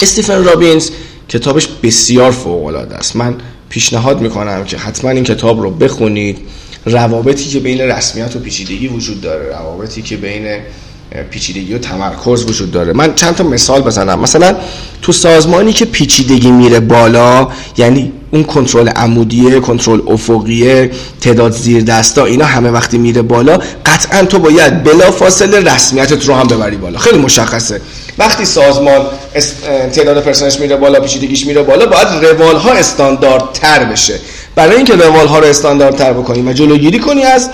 استیفن 0.00 0.44
رابینز 0.44 0.90
کتابش 1.28 1.68
بسیار 1.82 2.30
فوق 2.30 2.64
العاده 2.64 2.96
است. 2.96 3.16
من 3.16 3.34
پیشنهاد 3.68 4.20
می‌کنم 4.20 4.64
که 4.64 4.78
حتما 4.78 5.10
این 5.10 5.24
کتاب 5.24 5.60
رو 5.60 5.70
بخونید. 5.70 6.38
روابطی 6.84 7.44
که 7.44 7.60
بین 7.60 7.80
رسمیت 7.80 8.36
و 8.36 8.38
پیچیدگی 8.38 8.88
وجود 8.88 9.20
داره 9.20 9.48
روابطی 9.48 10.02
که 10.02 10.16
بین 10.16 10.60
پیچیدگی 11.30 11.74
و 11.74 11.78
تمرکز 11.78 12.44
وجود 12.44 12.70
داره. 12.70 12.92
من 12.92 13.14
چند 13.14 13.34
تا 13.34 13.44
مثال 13.44 13.80
بزنم. 13.80 14.20
مثلا 14.20 14.56
تو 15.02 15.12
سازمانی 15.12 15.72
که 15.72 15.84
پیچیدگی 15.84 16.50
میره 16.50 16.80
بالا 16.80 17.48
یعنی 17.76 18.12
اون 18.30 18.44
کنترل 18.44 18.88
عمودیه 18.88 19.60
کنترل 19.60 20.00
افقیه 20.06 20.90
تعداد 21.20 21.52
زیر 21.52 21.82
دستا 21.82 22.24
اینا 22.24 22.44
همه 22.44 22.70
وقتی 22.70 22.98
میره 22.98 23.22
بالا 23.22 23.58
قطعا 23.86 24.24
تو 24.24 24.38
باید 24.38 24.84
بلا 24.84 25.10
فاصله 25.10 25.74
رسمیتت 25.74 26.28
رو 26.28 26.34
هم 26.34 26.46
ببری 26.46 26.76
بالا. 26.76 26.98
خیلی 26.98 27.18
مشخصه. 27.18 27.80
وقتی 28.18 28.44
سازمان 28.44 29.00
تعداد 29.92 30.22
پرسنلش 30.22 30.60
میره 30.60 30.76
بالا 30.76 31.00
پیچیدگیش 31.00 31.46
میره 31.46 31.62
بالا 31.62 31.86
باید 31.86 32.08
روال 32.24 32.56
ها 32.56 32.72
استانداردتر 32.72 33.84
بشه. 33.84 34.20
برای 34.54 34.76
اینکه 34.76 34.94
روال 34.94 35.26
ها 35.26 35.38
رو 35.38 35.46
استانداردتر 35.46 36.12
بکنی 36.12 36.42
و 36.42 36.52
جلوگیری 36.52 36.98
کنی 36.98 37.22
از 37.22 37.50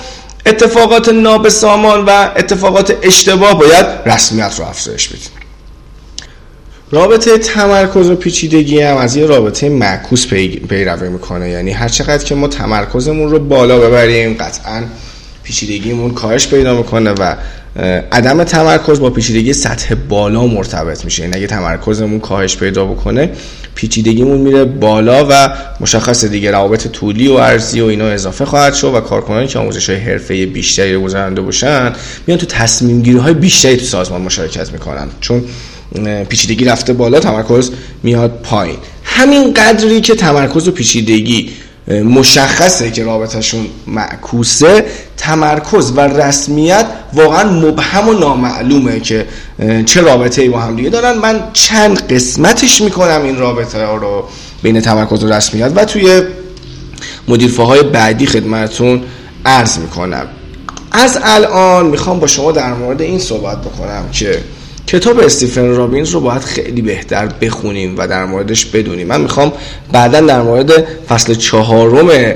اتفاقات 0.47 1.09
نابسامان 1.09 2.05
و 2.05 2.11
اتفاقات 2.37 2.97
اشتباه 3.03 3.59
باید 3.59 3.87
رسمیت 4.07 4.55
رو 4.59 4.65
افزایش 4.65 5.09
بدیم. 5.09 5.29
رابطه 6.91 7.39
تمرکز 7.39 8.11
و 8.11 8.17
پیچیدگی 8.17 8.81
هم 8.81 8.97
از 8.97 9.17
یه 9.17 9.27
رابطه 9.27 9.69
معکوس 9.69 10.27
پیروی 10.69 11.09
می‌کنه. 11.09 11.51
یعنی 11.51 11.71
هر 11.71 11.89
چقدر 11.89 12.25
که 12.25 12.35
ما 12.35 12.49
تمرکزمون 12.49 13.31
رو 13.31 13.39
بالا 13.39 13.79
ببریم 13.79 14.35
قطعا 14.35 14.83
پیچیدگیمون 15.43 16.15
کاهش 16.15 16.47
پیدا 16.47 16.77
می‌کنه 16.77 17.11
و 17.11 17.35
عدم 18.13 18.45
تمرکز 18.45 19.01
با 19.01 19.11
پیچیدگی 19.11 19.53
سطح 19.53 19.95
بالا 19.95 20.47
مرتبط 20.47 21.05
میشه. 21.05 21.23
یعنی 21.23 21.37
اگه 21.37 21.47
تمرکزمون 21.47 22.21
کاهش 22.21 22.57
پیدا 22.57 22.85
بکنه 22.85 23.31
پیچیدگیمون 23.75 24.39
میره 24.39 24.65
بالا 24.65 25.27
و 25.31 25.57
مشخص 25.81 26.25
دیگه 26.25 26.51
روابط 26.51 26.87
طولی 26.89 27.29
و 27.29 27.33
ارزی 27.33 27.81
و 27.81 27.85
اینا 27.85 28.05
اضافه 28.05 28.45
خواهد 28.45 28.75
شد 28.75 28.95
و 28.95 29.01
کارکنانی 29.01 29.47
که 29.47 29.59
آموزش 29.59 29.91
های 29.91 29.99
حرفه 29.99 30.47
بیشتری 30.47 30.95
رو 30.95 31.03
گذرانده 31.03 31.41
باشن 31.41 31.93
میان 32.27 32.39
تو 32.39 32.47
تصمیم 32.47 33.03
گیری 33.03 33.19
های 33.19 33.35
بیشتری 33.35 33.77
تو 33.77 33.85
سازمان 33.85 34.21
مشارکت 34.21 34.73
می‌کنن. 34.73 35.09
چون 35.21 35.45
پیچیدگی 36.29 36.65
رفته 36.65 36.93
بالا 36.93 37.21
تمرکز 37.21 37.71
میاد 38.03 38.41
پایین. 38.43 38.77
همین 39.05 39.55
قدری 39.55 40.01
که 40.01 40.15
تمرکز 40.15 40.69
و 40.69 40.71
پیچیدگی 40.71 41.51
مشخصه 41.89 42.91
که 42.91 43.05
رابطهشون 43.05 43.67
معکوسه 43.87 44.87
تمرکز 45.17 45.93
و 45.97 46.01
رسمیت 46.01 46.87
واقعا 47.13 47.51
مبهم 47.51 48.09
و 48.09 48.13
نامعلومه 48.13 49.01
که 49.01 49.27
چه 49.87 50.01
رابطه 50.01 50.43
ای 50.43 50.49
با 50.49 50.61
هم 50.61 50.77
دیگه 50.77 50.91
دارن. 50.91 51.19
من 51.19 51.41
چند 51.53 52.13
قسمتش 52.13 52.81
می‌کنم 52.81 53.21
این 53.25 53.39
رابطه 53.39 53.87
ها 53.87 53.97
رو 53.97 54.25
بین 54.63 54.81
تمرکز 54.81 55.25
و 55.25 55.33
رسمیت 55.33 55.73
و 55.75 55.85
توی 55.85 56.23
مدیرفاهای 57.29 57.83
بعدی 57.83 58.27
خدمتون 58.27 59.03
عرض 59.45 59.79
می‌کنم. 59.79 60.27
از 60.93 61.19
الان 61.23 61.87
می‌خوام 61.87 62.21
با 62.21 62.27
شما 62.27 62.53
در 62.53 62.75
مورد 62.75 63.03
این 63.03 63.19
صحبت 63.19 63.61
بکنم 63.61 64.05
که 64.13 64.39
کتاب 64.87 65.21
استیفن 65.21 65.77
رابینز 65.77 66.11
رو 66.11 66.21
باید 66.21 66.43
خیلی 66.43 66.83
بهتر 66.83 67.27
بخونیم 67.27 67.95
و 67.99 68.09
در 68.09 68.25
موردش 68.25 68.65
بدونیم. 68.67 69.07
من 69.07 69.21
می‌خوام 69.21 69.53
بعدا 69.93 70.21
در 70.21 70.43
مورد 70.43 70.73
فصل 71.09 71.35
چهارم 71.35 72.35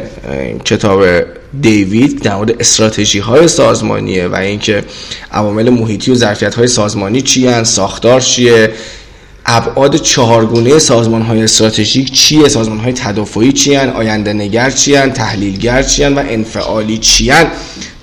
کتاب 0.65 1.05
دیوید 1.61 2.23
در 2.23 2.37
مورد 2.37 2.61
استراتژی 2.61 3.19
های 3.19 3.49
سازمانیه 3.49 4.29
و 4.29 4.35
اینکه 4.35 4.85
عوامل 5.33 5.71
محیطی 5.71 6.11
و 6.11 6.15
ظرفیت 6.15 6.55
های 6.55 6.67
سازمانی 6.67 7.23
چی 7.23 7.65
ساختار 7.65 8.21
چیه 8.21 8.71
ابعاد 9.47 9.97
چهارگونه 9.97 10.79
سازمان 10.79 11.23
های 11.23 11.43
استراتژیک 11.43 12.13
چیه 12.13 12.49
سازمان 12.49 12.79
های 12.79 12.93
تدافعی 12.93 13.53
چی 13.53 13.77
آینده 13.77 14.33
نگر 14.33 14.71
چی 14.71 14.97
تحلیلگر 14.97 15.83
چی 15.83 16.05
و 16.05 16.19
انفعالی 16.29 16.99
چی 16.99 17.33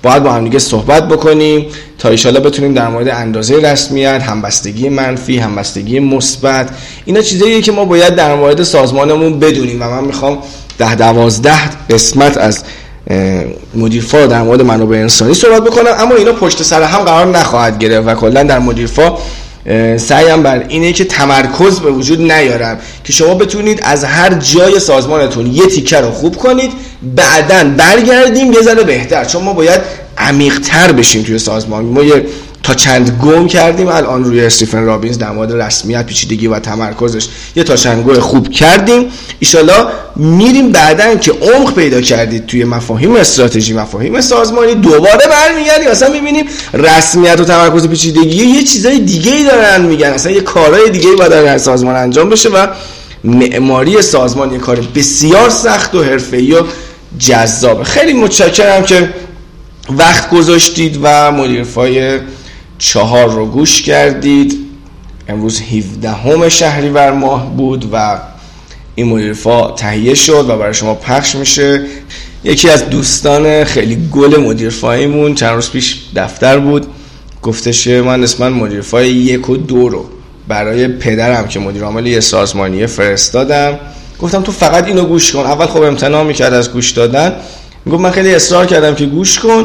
باید 0.02 0.22
با 0.22 0.32
هم 0.32 0.44
دیگه 0.44 0.58
صحبت 0.58 1.08
بکنیم 1.08 1.66
تا 1.98 2.08
ایشالا 2.08 2.40
بتونیم 2.40 2.74
در 2.74 2.88
مورد 2.88 3.08
اندازه 3.08 3.56
رسمیت 3.56 4.22
همبستگی 4.22 4.88
منفی 4.88 5.38
همبستگی 5.38 6.00
مثبت 6.00 6.70
اینا 7.04 7.20
چیزاییه 7.20 7.60
که 7.60 7.72
ما 7.72 7.84
باید 7.84 8.14
در 8.14 8.34
مورد 8.34 8.62
سازمانمون 8.62 9.38
بدونیم 9.38 9.82
و 9.82 9.84
من 9.90 10.04
می‌خوام 10.04 10.38
ده 10.78 10.94
دوازده 10.94 11.70
قسمت 11.90 12.36
از 12.36 12.64
مدیرفا 13.74 14.26
در 14.26 14.42
مورد 14.42 14.62
منابع 14.62 14.96
انسانی 14.96 15.34
صحبت 15.34 15.64
بکنم 15.64 15.90
اما 15.98 16.14
اینا 16.14 16.32
پشت 16.32 16.62
سر 16.62 16.82
هم 16.82 17.04
قرار 17.04 17.26
نخواهد 17.26 17.78
گرفت 17.78 18.08
و 18.08 18.14
کلا 18.14 18.42
در 18.42 18.58
مدیرفا 18.58 19.18
سعیم 19.96 20.42
بر 20.42 20.64
اینه 20.68 20.92
که 20.92 21.04
تمرکز 21.04 21.80
به 21.80 21.90
وجود 21.90 22.32
نیارم 22.32 22.78
که 23.04 23.12
شما 23.12 23.34
بتونید 23.34 23.80
از 23.82 24.04
هر 24.04 24.34
جای 24.34 24.80
سازمانتون 24.80 25.46
یه 25.46 25.66
تیکه 25.66 25.96
رو 25.96 26.10
خوب 26.10 26.36
کنید 26.36 26.72
بعدا 27.02 27.64
برگردیم 27.76 28.52
یه 28.52 28.62
ذره 28.62 28.82
بهتر. 28.82 29.24
چون 29.24 29.42
ما 29.42 29.52
باید 29.52 29.80
عمیقتر 30.18 30.92
بشیم 30.92 31.22
توی 31.22 31.38
سازمان. 31.38 31.84
ما 31.84 32.02
یه 32.02 32.24
تا 32.62 32.74
چند 32.74 33.18
گم 33.22 33.46
کردیم 33.46 33.88
الان 33.88 34.24
روی 34.24 34.40
استیفن 34.40 34.84
رابینز 34.84 35.18
در 35.18 35.30
مورد 35.30 35.52
رسمیت 35.52 36.06
پیچیدگی 36.06 36.46
و 36.46 36.58
تمرکزش 36.58 37.26
یه 37.56 37.64
تا 37.64 38.20
خوب 38.20 38.50
کردیم. 38.50 39.06
ایشالا 39.38 39.88
میریم 40.16 40.72
بعدا 40.72 41.14
که 41.14 41.32
عمق 41.32 41.74
پیدا 41.74 42.00
کردید 42.00 42.46
توی 42.46 42.64
مفاهیم 42.64 43.16
استراتژی 43.16 43.72
مفاهیم 43.72 44.20
سازمانی 44.20 44.74
دوباره 44.74 45.26
برمیگردیم. 45.30 45.88
اصلا 45.88 46.12
می‌بینیم 46.12 46.44
رسمیت 46.74 47.40
و 47.40 47.44
تمرکز 47.44 47.84
و 47.84 47.88
پیچیدگی 47.88 48.46
یه 48.46 48.62
چیزای 48.62 48.98
دیگه 48.98 49.32
ای 49.32 49.44
دارن 49.44 49.80
میگن 49.80 50.08
اصلا 50.08 50.32
یه 50.32 50.40
کارهای 50.40 50.90
دیگه 50.90 51.08
ای 51.08 51.16
باید 51.16 51.30
در 51.30 51.58
سازمان 51.58 51.96
انجام 51.96 52.30
بشه 52.30 52.48
و 52.48 52.66
معماری 53.24 54.02
سازمان 54.02 54.52
یه 54.52 54.58
کار 54.58 54.80
بسیار 54.94 55.50
سخت 55.50 55.94
و 55.94 56.02
حرفه‌ای 56.02 56.52
و 56.52 56.62
جذابه. 57.18 57.84
خیلی 57.84 58.12
متشکرم 58.12 58.82
که 58.82 59.08
وقت 59.90 60.30
گذاشتید 60.30 60.98
و 61.02 61.32
مدیرفای 61.32 62.18
چهار 62.78 63.30
رو 63.30 63.46
گوش 63.46 63.82
کردید. 63.82 64.58
امروز 65.28 65.60
17 65.60 66.10
همه 66.10 66.48
شهریور 66.48 67.12
ماه 67.12 67.56
بود 67.56 67.88
و 67.92 68.18
این 68.94 69.08
مدیرفا 69.08 69.70
تهیه 69.70 70.14
شد 70.14 70.46
و 70.50 70.56
برای 70.56 70.74
شما 70.74 70.94
پخش 70.94 71.34
میشه. 71.34 71.82
یکی 72.44 72.70
از 72.70 72.90
دوستان 72.90 73.64
خیلی 73.64 74.08
گل 74.12 74.40
مدیرفاییمون 74.40 75.34
چند 75.34 75.54
روز 75.54 75.70
پیش 75.70 75.96
دفتر 76.16 76.58
بود. 76.58 76.86
گفتش 77.42 77.86
من 77.86 78.22
اسم 78.22 78.48
مدیرفای 78.48 79.08
یک 79.08 79.50
و 79.50 79.56
دو 79.56 79.88
رو 79.88 80.04
برای 80.48 80.88
پدرم 80.88 81.48
که 81.48 81.60
مدیر 81.60 81.84
عامل 81.84 82.06
یه 82.06 82.20
سازمانیه 82.20 82.86
فرستادم. 82.86 83.78
گفتم 84.20 84.42
تو 84.42 84.52
فقط 84.52 84.86
اینو 84.86 85.04
گوش 85.04 85.32
کن. 85.32 85.40
اول 85.40 85.66
خب 85.66 85.82
امتناع 85.82 86.24
می‌کرد 86.24 86.54
از 86.54 86.72
گوش 86.72 86.90
دادن. 86.90 87.32
گفت 87.90 88.00
من 88.00 88.10
خیلی 88.10 88.34
اصرار 88.34 88.66
کردم 88.66 88.94
که 88.94 89.06
گوش 89.06 89.38
کن. 89.38 89.64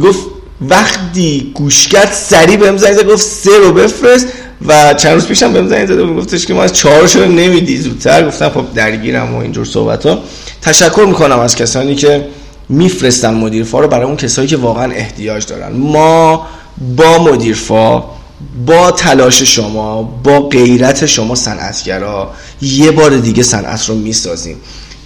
گفت 0.00 0.35
وقتی 0.60 1.52
گوش 1.54 1.88
کرد 1.88 2.12
سریع 2.12 2.56
بهم 2.56 2.76
زنگ 2.76 3.02
گفت 3.02 3.22
سه 3.22 3.58
رو 3.58 3.72
بفرست 3.72 4.26
و 4.66 4.94
چند 4.94 5.12
روز 5.12 5.26
پیشم 5.26 5.52
بهم 5.52 5.68
زنگ 5.68 5.86
زده 5.86 6.06
گفتش 6.06 6.46
که 6.46 6.54
ما 6.54 6.62
از 6.62 6.72
چهار 6.72 7.06
رو 7.06 7.24
نمیدی؟ 7.24 7.76
زودتر 7.76 8.26
گفتم 8.26 8.48
خب 8.48 8.64
درگیرم 8.74 9.34
و 9.34 9.38
اینجور 9.38 9.64
صحبت 9.64 10.06
ها 10.06 10.18
تشکر 10.62 11.04
می‌کنم 11.08 11.38
از 11.38 11.56
کسانی 11.56 11.94
که 11.94 12.28
میفرستن 12.68 13.34
مدیرفا 13.34 13.80
رو 13.80 13.88
برای 13.88 14.04
اون 14.04 14.16
کسایی 14.16 14.48
که 14.48 14.56
واقعا 14.56 14.92
احتیاج 14.92 15.46
دارن. 15.46 15.72
ما 15.72 16.46
با 16.96 17.18
مدیرفا 17.18 18.04
با 18.66 18.90
تلاش 18.90 19.42
شما 19.42 20.02
با 20.02 20.40
غیرت 20.40 21.06
شما 21.06 21.34
صنعتگرا 21.34 22.30
یه 22.62 22.90
بار 22.90 23.16
دیگه 23.16 23.42
صنعت 23.42 23.88
رو 23.88 23.94
می‌سازیم. 23.94 24.56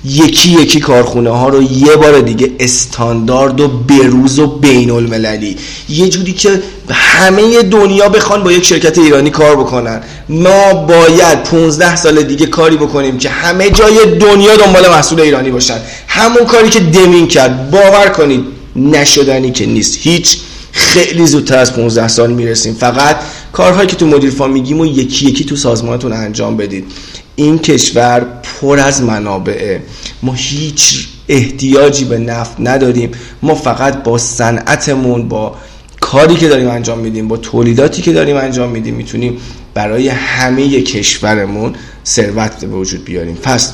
یکی 0.04 0.50
یکی 0.50 0.80
کارخونه 0.80 1.30
ها 1.30 1.48
رو 1.48 1.62
یه 1.62 1.96
بار 1.96 2.20
دیگه 2.20 2.50
استاندارد 2.60 3.60
و 3.60 3.68
بروز 3.68 4.38
و 4.38 4.46
بین 4.46 4.90
المللی 4.90 5.56
یه 5.88 6.08
جوری 6.08 6.32
که 6.32 6.62
همه 6.90 7.62
دنیا 7.62 8.08
بخوان 8.08 8.42
با 8.42 8.52
یک 8.52 8.64
شرکت 8.64 8.98
ایرانی 8.98 9.30
کار 9.30 9.56
بکنن. 9.56 10.00
ما 10.28 10.74
باید 10.74 11.42
15 11.42 11.96
سال 11.96 12.22
دیگه 12.22 12.46
کاری 12.46 12.76
بکنیم 12.76 13.18
که 13.18 13.28
همه 13.28 13.70
جای 13.70 14.16
دنیا 14.18 14.56
دنبال 14.56 14.88
محصول 14.88 15.20
ایرانی 15.20 15.50
باشن. 15.50 15.78
همون 16.08 16.44
کاری 16.44 16.68
که 16.68 16.80
دمین 16.80 17.28
کرد. 17.28 17.70
باور 17.70 18.08
کنید 18.08 18.44
نشدنی 18.76 19.52
که 19.52 19.66
نیست. 19.66 19.98
هیچ 20.00 20.38
خیلی 20.72 21.26
زودتر 21.26 21.58
از 21.58 21.74
15 21.76 22.08
سال 22.08 22.32
می‌رسیم. 22.32 22.74
فقط 22.74 23.16
کارهایی 23.52 23.88
که 23.88 23.96
تو 23.96 24.06
مدیر 24.06 24.30
فا 24.30 24.46
میگیم 24.46 24.80
و 24.80 24.86
یکی 24.86 25.26
یکی 25.26 25.44
تو 25.44 25.56
سازمانتون 25.56 26.12
انجام 26.12 26.56
بدید. 26.56 26.84
این 27.36 27.58
کشور 27.58 28.26
پر 28.42 28.78
از 28.78 29.02
منابعه. 29.02 29.82
ما 30.22 30.32
هیچ 30.32 31.08
احتیاجی 31.28 32.04
به 32.04 32.18
نفت 32.18 32.56
نداریم. 32.58 33.10
ما 33.42 33.54
فقط 33.54 34.02
با 34.02 34.18
صنعتمون 34.18 35.28
با 35.28 35.56
کاری 36.00 36.34
که 36.34 36.48
داریم 36.48 36.68
انجام 36.68 36.98
میدیم 36.98 37.28
با 37.28 37.36
تولیداتی 37.36 38.02
که 38.02 38.12
داریم 38.12 38.36
انجام 38.36 38.70
میدیم 38.70 38.94
می‌تونیم 38.94 39.40
برای 39.74 40.08
همه 40.08 40.82
کشورمون 40.82 41.74
ثروت 42.06 42.64
به 42.64 42.76
وجود 42.76 43.04
بیاریم. 43.04 43.34
پس 43.34 43.72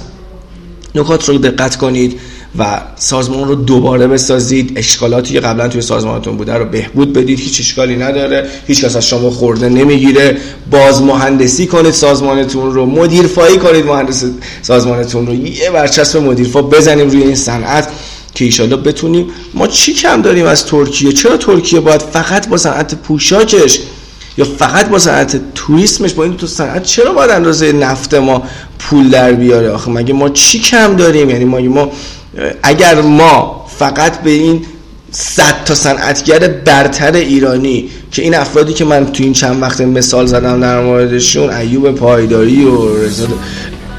نکات 0.95 1.29
رو 1.29 1.39
دقت 1.39 1.77
کنید. 1.77 2.21
و 2.59 2.81
سازمان 2.97 3.49
رو 3.49 3.55
دوباره 3.55 4.07
بسازید. 4.07 4.73
اشکالاتی 4.77 5.35
که 5.35 5.41
قبلا 5.41 5.69
توی 5.69 5.83
سازمانتون 5.83 6.37
بوده 6.37 6.55
رو 6.55 6.65
بهبود 6.65 7.13
بدید. 7.13 7.41
هیچ 7.41 7.61
اشکالی 7.61 7.97
نداره. 7.97 8.49
هیچ 8.67 8.85
کس 8.85 8.97
از 8.97 9.09
شما 9.09 9.31
خورده 9.31 9.69
نمی‌گیره. 9.69 10.37
باز 10.71 11.03
مهندسی 11.03 11.67
کنید 11.67 11.93
سازمانتون 11.93 12.73
رو. 12.73 12.87
مدیر 12.87 13.27
فایی 13.27 13.57
کنید 13.59 13.87
مهندس 13.87 14.25
سازمانتون 14.63 15.27
رو. 15.27 15.35
یه 15.35 15.71
برچسب 15.71 16.19
مدیر 16.19 16.49
فا 16.49 16.63
بزنیم 16.63 17.11
روی 17.11 17.23
این 17.23 17.35
صنعت 17.35 17.89
که 18.35 18.45
ایشالا 18.45 18.77
بتونیم. 18.77 19.27
ما 19.55 19.67
چی 19.67 19.93
کم 19.93 20.23
داریم 20.23 20.47
از 20.47 20.67
ترکیه؟ 20.67 21.13
چرا 21.13 21.37
ترکیه 21.37 21.81
باید 21.81 22.01
فقط 22.01 22.49
با 22.49 22.57
صنعت 22.57 22.95
پوشاکش 22.95 23.81
یا 24.39 24.45
فقط 24.45 24.89
با 24.89 24.99
صنعت 24.99 25.41
توریسمش؟ 25.55 26.13
با 26.13 26.25
این 26.25 26.37
تو 26.37 26.47
صنعت 26.47 26.83
چرا 26.83 27.13
باید 27.13 27.31
اندازه 27.31 27.73
نفت 27.73 28.15
ما 28.15 28.43
پول 28.79 29.09
در 29.09 29.33
بیاره؟ 29.33 29.71
آخه 29.71 29.91
مگه 29.91 30.15
ما 30.15 30.29
چی 30.29 30.59
کم 30.61 30.97
داریم؟ 30.97 31.31
یعنی 31.31 31.45
ما 31.45 31.61
ما 31.61 31.91
اگر 32.63 33.01
ما 33.01 33.67
فقط 33.79 34.23
به 34.23 34.31
این 34.31 34.65
صد 35.11 35.65
تا 35.65 35.75
صنعتگر 35.75 36.49
برتر 36.49 37.13
ایرانی 37.13 37.89
که 38.11 38.23
این 38.23 38.35
افرادی 38.35 38.73
که 38.73 38.85
من 38.85 39.07
تو 39.07 39.23
این 39.23 39.33
چند 39.33 39.63
وقت 39.63 39.81
مثال 39.81 40.27
زدم 40.27 40.61
در 40.61 40.81
موردشون 40.81 41.51
ایوب 41.51 41.91
پایداری 41.91 42.65
و 42.65 42.97
رضا 42.97 43.27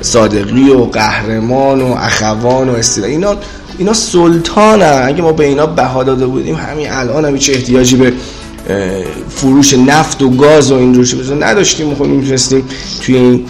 صادقی 0.02 0.70
و 0.70 0.86
قهرمان 0.86 1.82
و 1.82 1.96
اخوان 2.00 2.70
و 2.70 2.74
استیلا 2.74 3.08
اینا 3.08 3.36
اینا 3.78 3.94
سلطانن. 3.94 5.02
اگه 5.06 5.22
ما 5.22 5.32
به 5.32 5.46
اینا 5.46 5.66
بها 5.66 6.04
داده 6.04 6.26
بودیم 6.26 6.56
همین 6.56 6.88
الان 6.92 7.26
هم 7.26 7.34
هیچ 7.34 7.50
احتیاجی 7.50 7.96
به 7.96 8.14
فروش 9.30 9.74
نفت 9.74 10.22
و 10.22 10.30
گاز 10.30 10.72
و 10.72 10.76
این 10.76 10.94
روش 10.94 11.16
نداشتیم 11.42 11.96
خب 11.96 12.04
می‌تونستیم 12.06 12.64
توی 13.02 13.16
این 13.16 13.46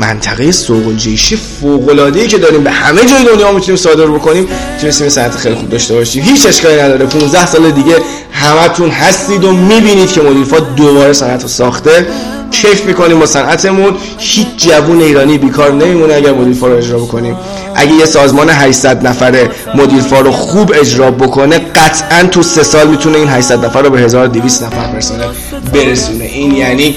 منطقه 0.00 0.52
سوق 0.52 0.86
الجیشی 0.86 1.36
فوق 1.36 2.26
که 2.28 2.38
داریم 2.38 2.64
به 2.64 2.70
همه 2.70 3.00
جای 3.04 3.24
دنیا 3.24 3.52
می‌تونیم 3.52 3.76
صادر 3.76 4.06
بکنیم 4.06 4.48
تونستیم 4.80 5.08
سنت 5.08 5.36
خیلی 5.36 5.54
خوب 5.54 5.68
داشته 5.68 5.94
باشیم. 5.94 6.24
هیچ 6.24 6.46
اشکالی 6.46 6.80
نداره. 6.80 7.06
15 7.06 7.46
سال 7.46 7.70
دیگه 7.70 7.96
همتون 8.32 8.90
هستید 8.90 9.44
و 9.44 9.52
می‌بینید 9.52 10.12
که 10.12 10.20
مدیرفا 10.20 10.58
دوباره 10.58 11.12
صنعت 11.12 11.42
رو 11.42 11.48
ساخته. 11.48 12.06
کیف 12.50 12.84
می‌کنیم 12.84 13.18
با 13.18 13.26
صنعتمون. 13.26 13.94
هیچ 14.18 14.46
جوون 14.56 15.00
ایرانی 15.00 15.38
بیکار 15.38 15.72
نمیمونه 15.72 16.14
اگر 16.14 16.32
مدیرفا 16.32 16.66
رو 16.66 16.76
اجرا 16.76 16.98
بکنیم. 16.98 17.36
اگه 17.74 17.92
یه 17.92 18.06
سازمان 18.06 18.50
800 18.50 19.06
نفره 19.06 19.50
مدیرفا 19.74 20.20
رو 20.20 20.30
خوب 20.30 20.72
اجرا 20.80 21.10
بکنه 21.10 21.58
قطعا 21.58 22.22
تو 22.22 22.42
سه 22.42 22.62
سال 22.62 22.88
می‌تونه 22.88 23.18
این 23.18 23.28
800 23.28 23.64
نفر 23.64 23.82
رو 23.82 23.90
به 23.90 24.00
1200 24.00 24.62
نفر 24.62 24.92
برسونه. 24.92 25.24
برسونه. 25.72 26.24
این 26.24 26.54
یعنی 26.54 26.96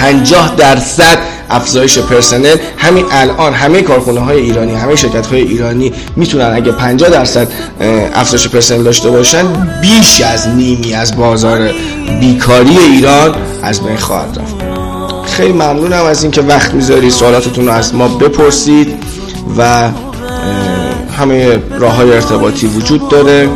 50 0.00 0.54
درصد 0.56 1.18
افزایش 1.50 1.98
پرسنل. 1.98 2.56
همین 2.76 3.04
الان 3.10 3.52
همه 3.52 3.82
کارخونه 3.82 4.20
های 4.20 4.40
ایرانی 4.40 4.74
همه 4.74 4.96
شرکت 4.96 5.26
های 5.26 5.40
ایرانی 5.40 5.92
می‌تونن 6.16 6.52
اگه 6.54 6.72
50 6.72 7.10
درصد 7.10 7.48
افزایش 8.14 8.48
پرسنل 8.48 8.82
داشته 8.82 9.10
باشن 9.10 9.46
بیش 9.80 10.20
از 10.20 10.48
نیمی 10.48 10.94
از 10.94 11.16
بازار 11.16 11.70
بیکاری 12.20 12.78
ایران 12.78 13.34
از 13.62 13.82
بین 13.82 13.96
خواهد 13.96 14.38
رفت. 14.38 14.54
خیلی 15.26 15.52
ممنونم 15.52 16.04
از 16.04 16.22
اینکه 16.22 16.40
وقت 16.40 16.74
می‌ذاری 16.74 17.10
سوالاتتون 17.10 17.66
رو 17.66 17.72
از 17.72 17.94
ما 17.94 18.08
بپرسید 18.08 18.88
و 19.58 19.88
همه 21.18 21.58
راه 21.78 21.94
های 21.94 22.12
ارتباطی 22.12 22.66
وجود 22.66 23.08
داره. 23.08 23.48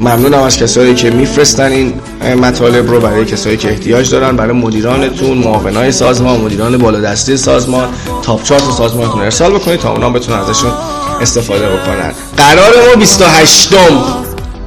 ممنونم 0.00 0.42
از 0.42 0.56
کسایی 0.56 0.94
که 0.94 1.10
میفرستن 1.10 1.72
این 1.72 1.92
مطالب 2.22 2.90
رو 2.90 3.00
برای 3.00 3.24
کسایی 3.24 3.56
که 3.56 3.68
احتیاج 3.68 4.10
دارن 4.10 4.36
برای 4.36 4.52
مدیرانتون 4.52 5.38
معاونای 5.38 5.92
سازمان 5.92 6.40
مدیران 6.40 6.78
بالادستی 6.78 7.36
سازمان 7.36 7.88
تاپ 8.22 8.42
چارت 8.42 8.70
سازمانتون 8.70 9.22
ارسال 9.22 9.52
بکنید 9.52 9.80
تا 9.80 9.92
اونا 9.92 10.10
بتونن 10.10 10.38
ازشون 10.38 10.72
استفاده 11.20 11.68
بکنن. 11.68 12.12
قرار 12.36 12.88
ما 12.88 12.94
28 12.94 13.74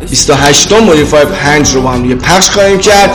28 0.10 0.72
مدیر 0.74 1.06
فای 1.06 1.26
5 1.26 1.74
رو 1.74 1.82
با 1.82 1.91
هم 1.91 2.02
دیگه 2.02 2.16
پخش 2.16 2.49
خواهیم 2.49 2.80
کرد. 2.80 3.12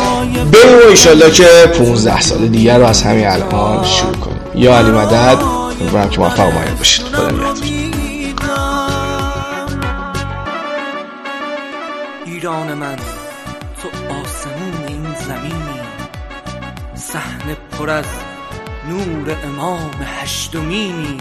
بریم 0.53 0.79
و 0.87 0.91
ایشالله 0.91 1.31
که 1.31 1.47
15 1.79 2.21
سال 2.21 2.49
دیگر 2.49 2.79
رو 2.79 2.87
از 2.87 3.03
همین 3.03 3.27
الان 3.27 3.85
شروع 3.85 4.13
کنیم. 4.13 4.41
یا 4.55 4.79
علی 4.79 4.91
مدد 4.91 5.39
امیدوارم 5.81 6.11
که 6.11 6.21
موفق 6.21 6.47
و 6.47 6.77
باشید. 6.79 7.07
خدا 7.07 7.55
ایران 12.27 12.75
من. 12.75 12.97
پر 17.79 17.91
از 17.91 18.07
نور 18.89 19.37
امام 19.45 19.91
هشتمینی. 20.03 21.19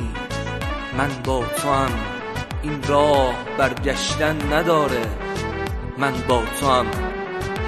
من 0.98 1.10
با 1.24 1.46
تو 1.46 1.74
هم 1.74 1.92
این 2.64 2.84
راه 2.84 3.36
برگشتن 3.58 4.54
نداره. 4.54 5.06
من 5.98 6.14
با 6.28 6.44
تو 6.60 6.72
هم 6.72 6.86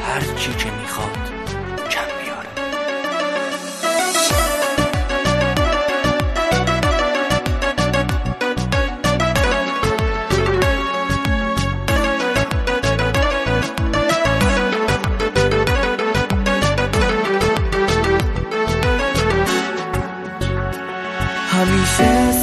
هر 0.04 0.22
چی 0.36 0.54
که 0.54 0.72
می‌خواد. 0.72 1.37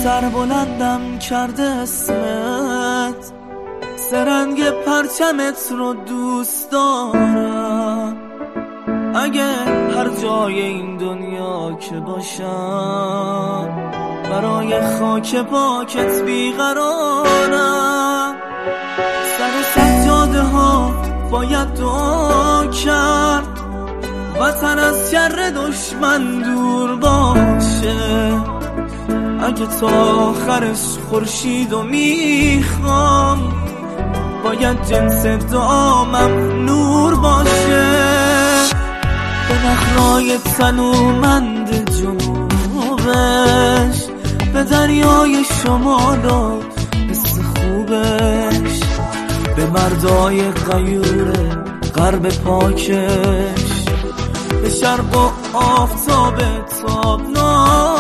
سر 0.04 0.28
بلندم 0.28 1.18
کرده 1.18 1.62
اسمت. 1.62 3.32
سرنگ 4.10 4.70
پرچمت 4.70 5.72
رو 5.78 5.94
دوست 5.94 6.70
دارم. 6.70 8.16
اگه 9.14 9.54
هر 9.96 10.08
جای 10.22 10.60
این 10.60 10.96
دنیا 10.96 11.78
که 11.80 12.00
باشم 12.00 13.68
برای 14.30 14.80
خاک 14.98 15.36
پاکت 15.36 16.22
بیقرارم. 16.22 17.94
سر 19.38 19.62
سجاده 19.74 20.42
ها 20.42 20.94
باید 21.30 21.68
دعا 21.68 22.66
کرد. 22.66 23.60
وطن 24.40 24.78
از 24.78 25.10
شر 25.10 25.52
دشمن 25.56 26.38
دور 26.42 26.96
باشه. 26.96 28.63
اگه 29.44 29.66
تا 29.80 29.88
آخرش 30.14 30.98
خورشید 31.08 31.72
و 31.72 31.82
می‌خوام 31.82 33.52
باید 34.44 34.86
جنس 34.86 35.26
دامم 35.26 36.64
نور 36.64 37.14
باشه. 37.14 37.94
به 39.48 39.54
نخرای 39.66 40.38
تنومند 40.58 41.90
جنوبش 41.98 42.44
به 44.54 44.64
دریای 44.64 45.44
شمال 45.44 46.24
و 46.24 46.60
حس 47.10 47.38
خوبش. 47.38 48.80
به 49.56 49.66
مردای 49.66 50.50
غیور 50.50 51.32
غرب 51.94 52.28
پاکش 52.28 53.84
به 54.62 54.70
شرق 54.70 55.16
و 55.16 55.30
آفتاب 55.56 56.34
تابناکش. 56.86 57.94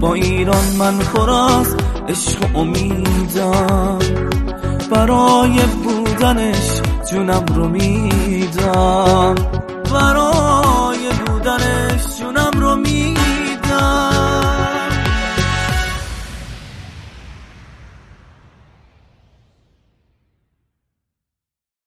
با 0.00 0.14
ایران 0.14 0.64
من 0.78 0.98
پر 0.98 1.30
از 1.30 1.76
عشق 2.08 2.42
و 2.42 2.58
امیدم 2.58 3.98
برای 4.90 5.60
بودنش 5.84 6.80
جونم 7.10 7.44
رو 7.54 7.68
میدم 7.68 9.34
برای 9.92 10.27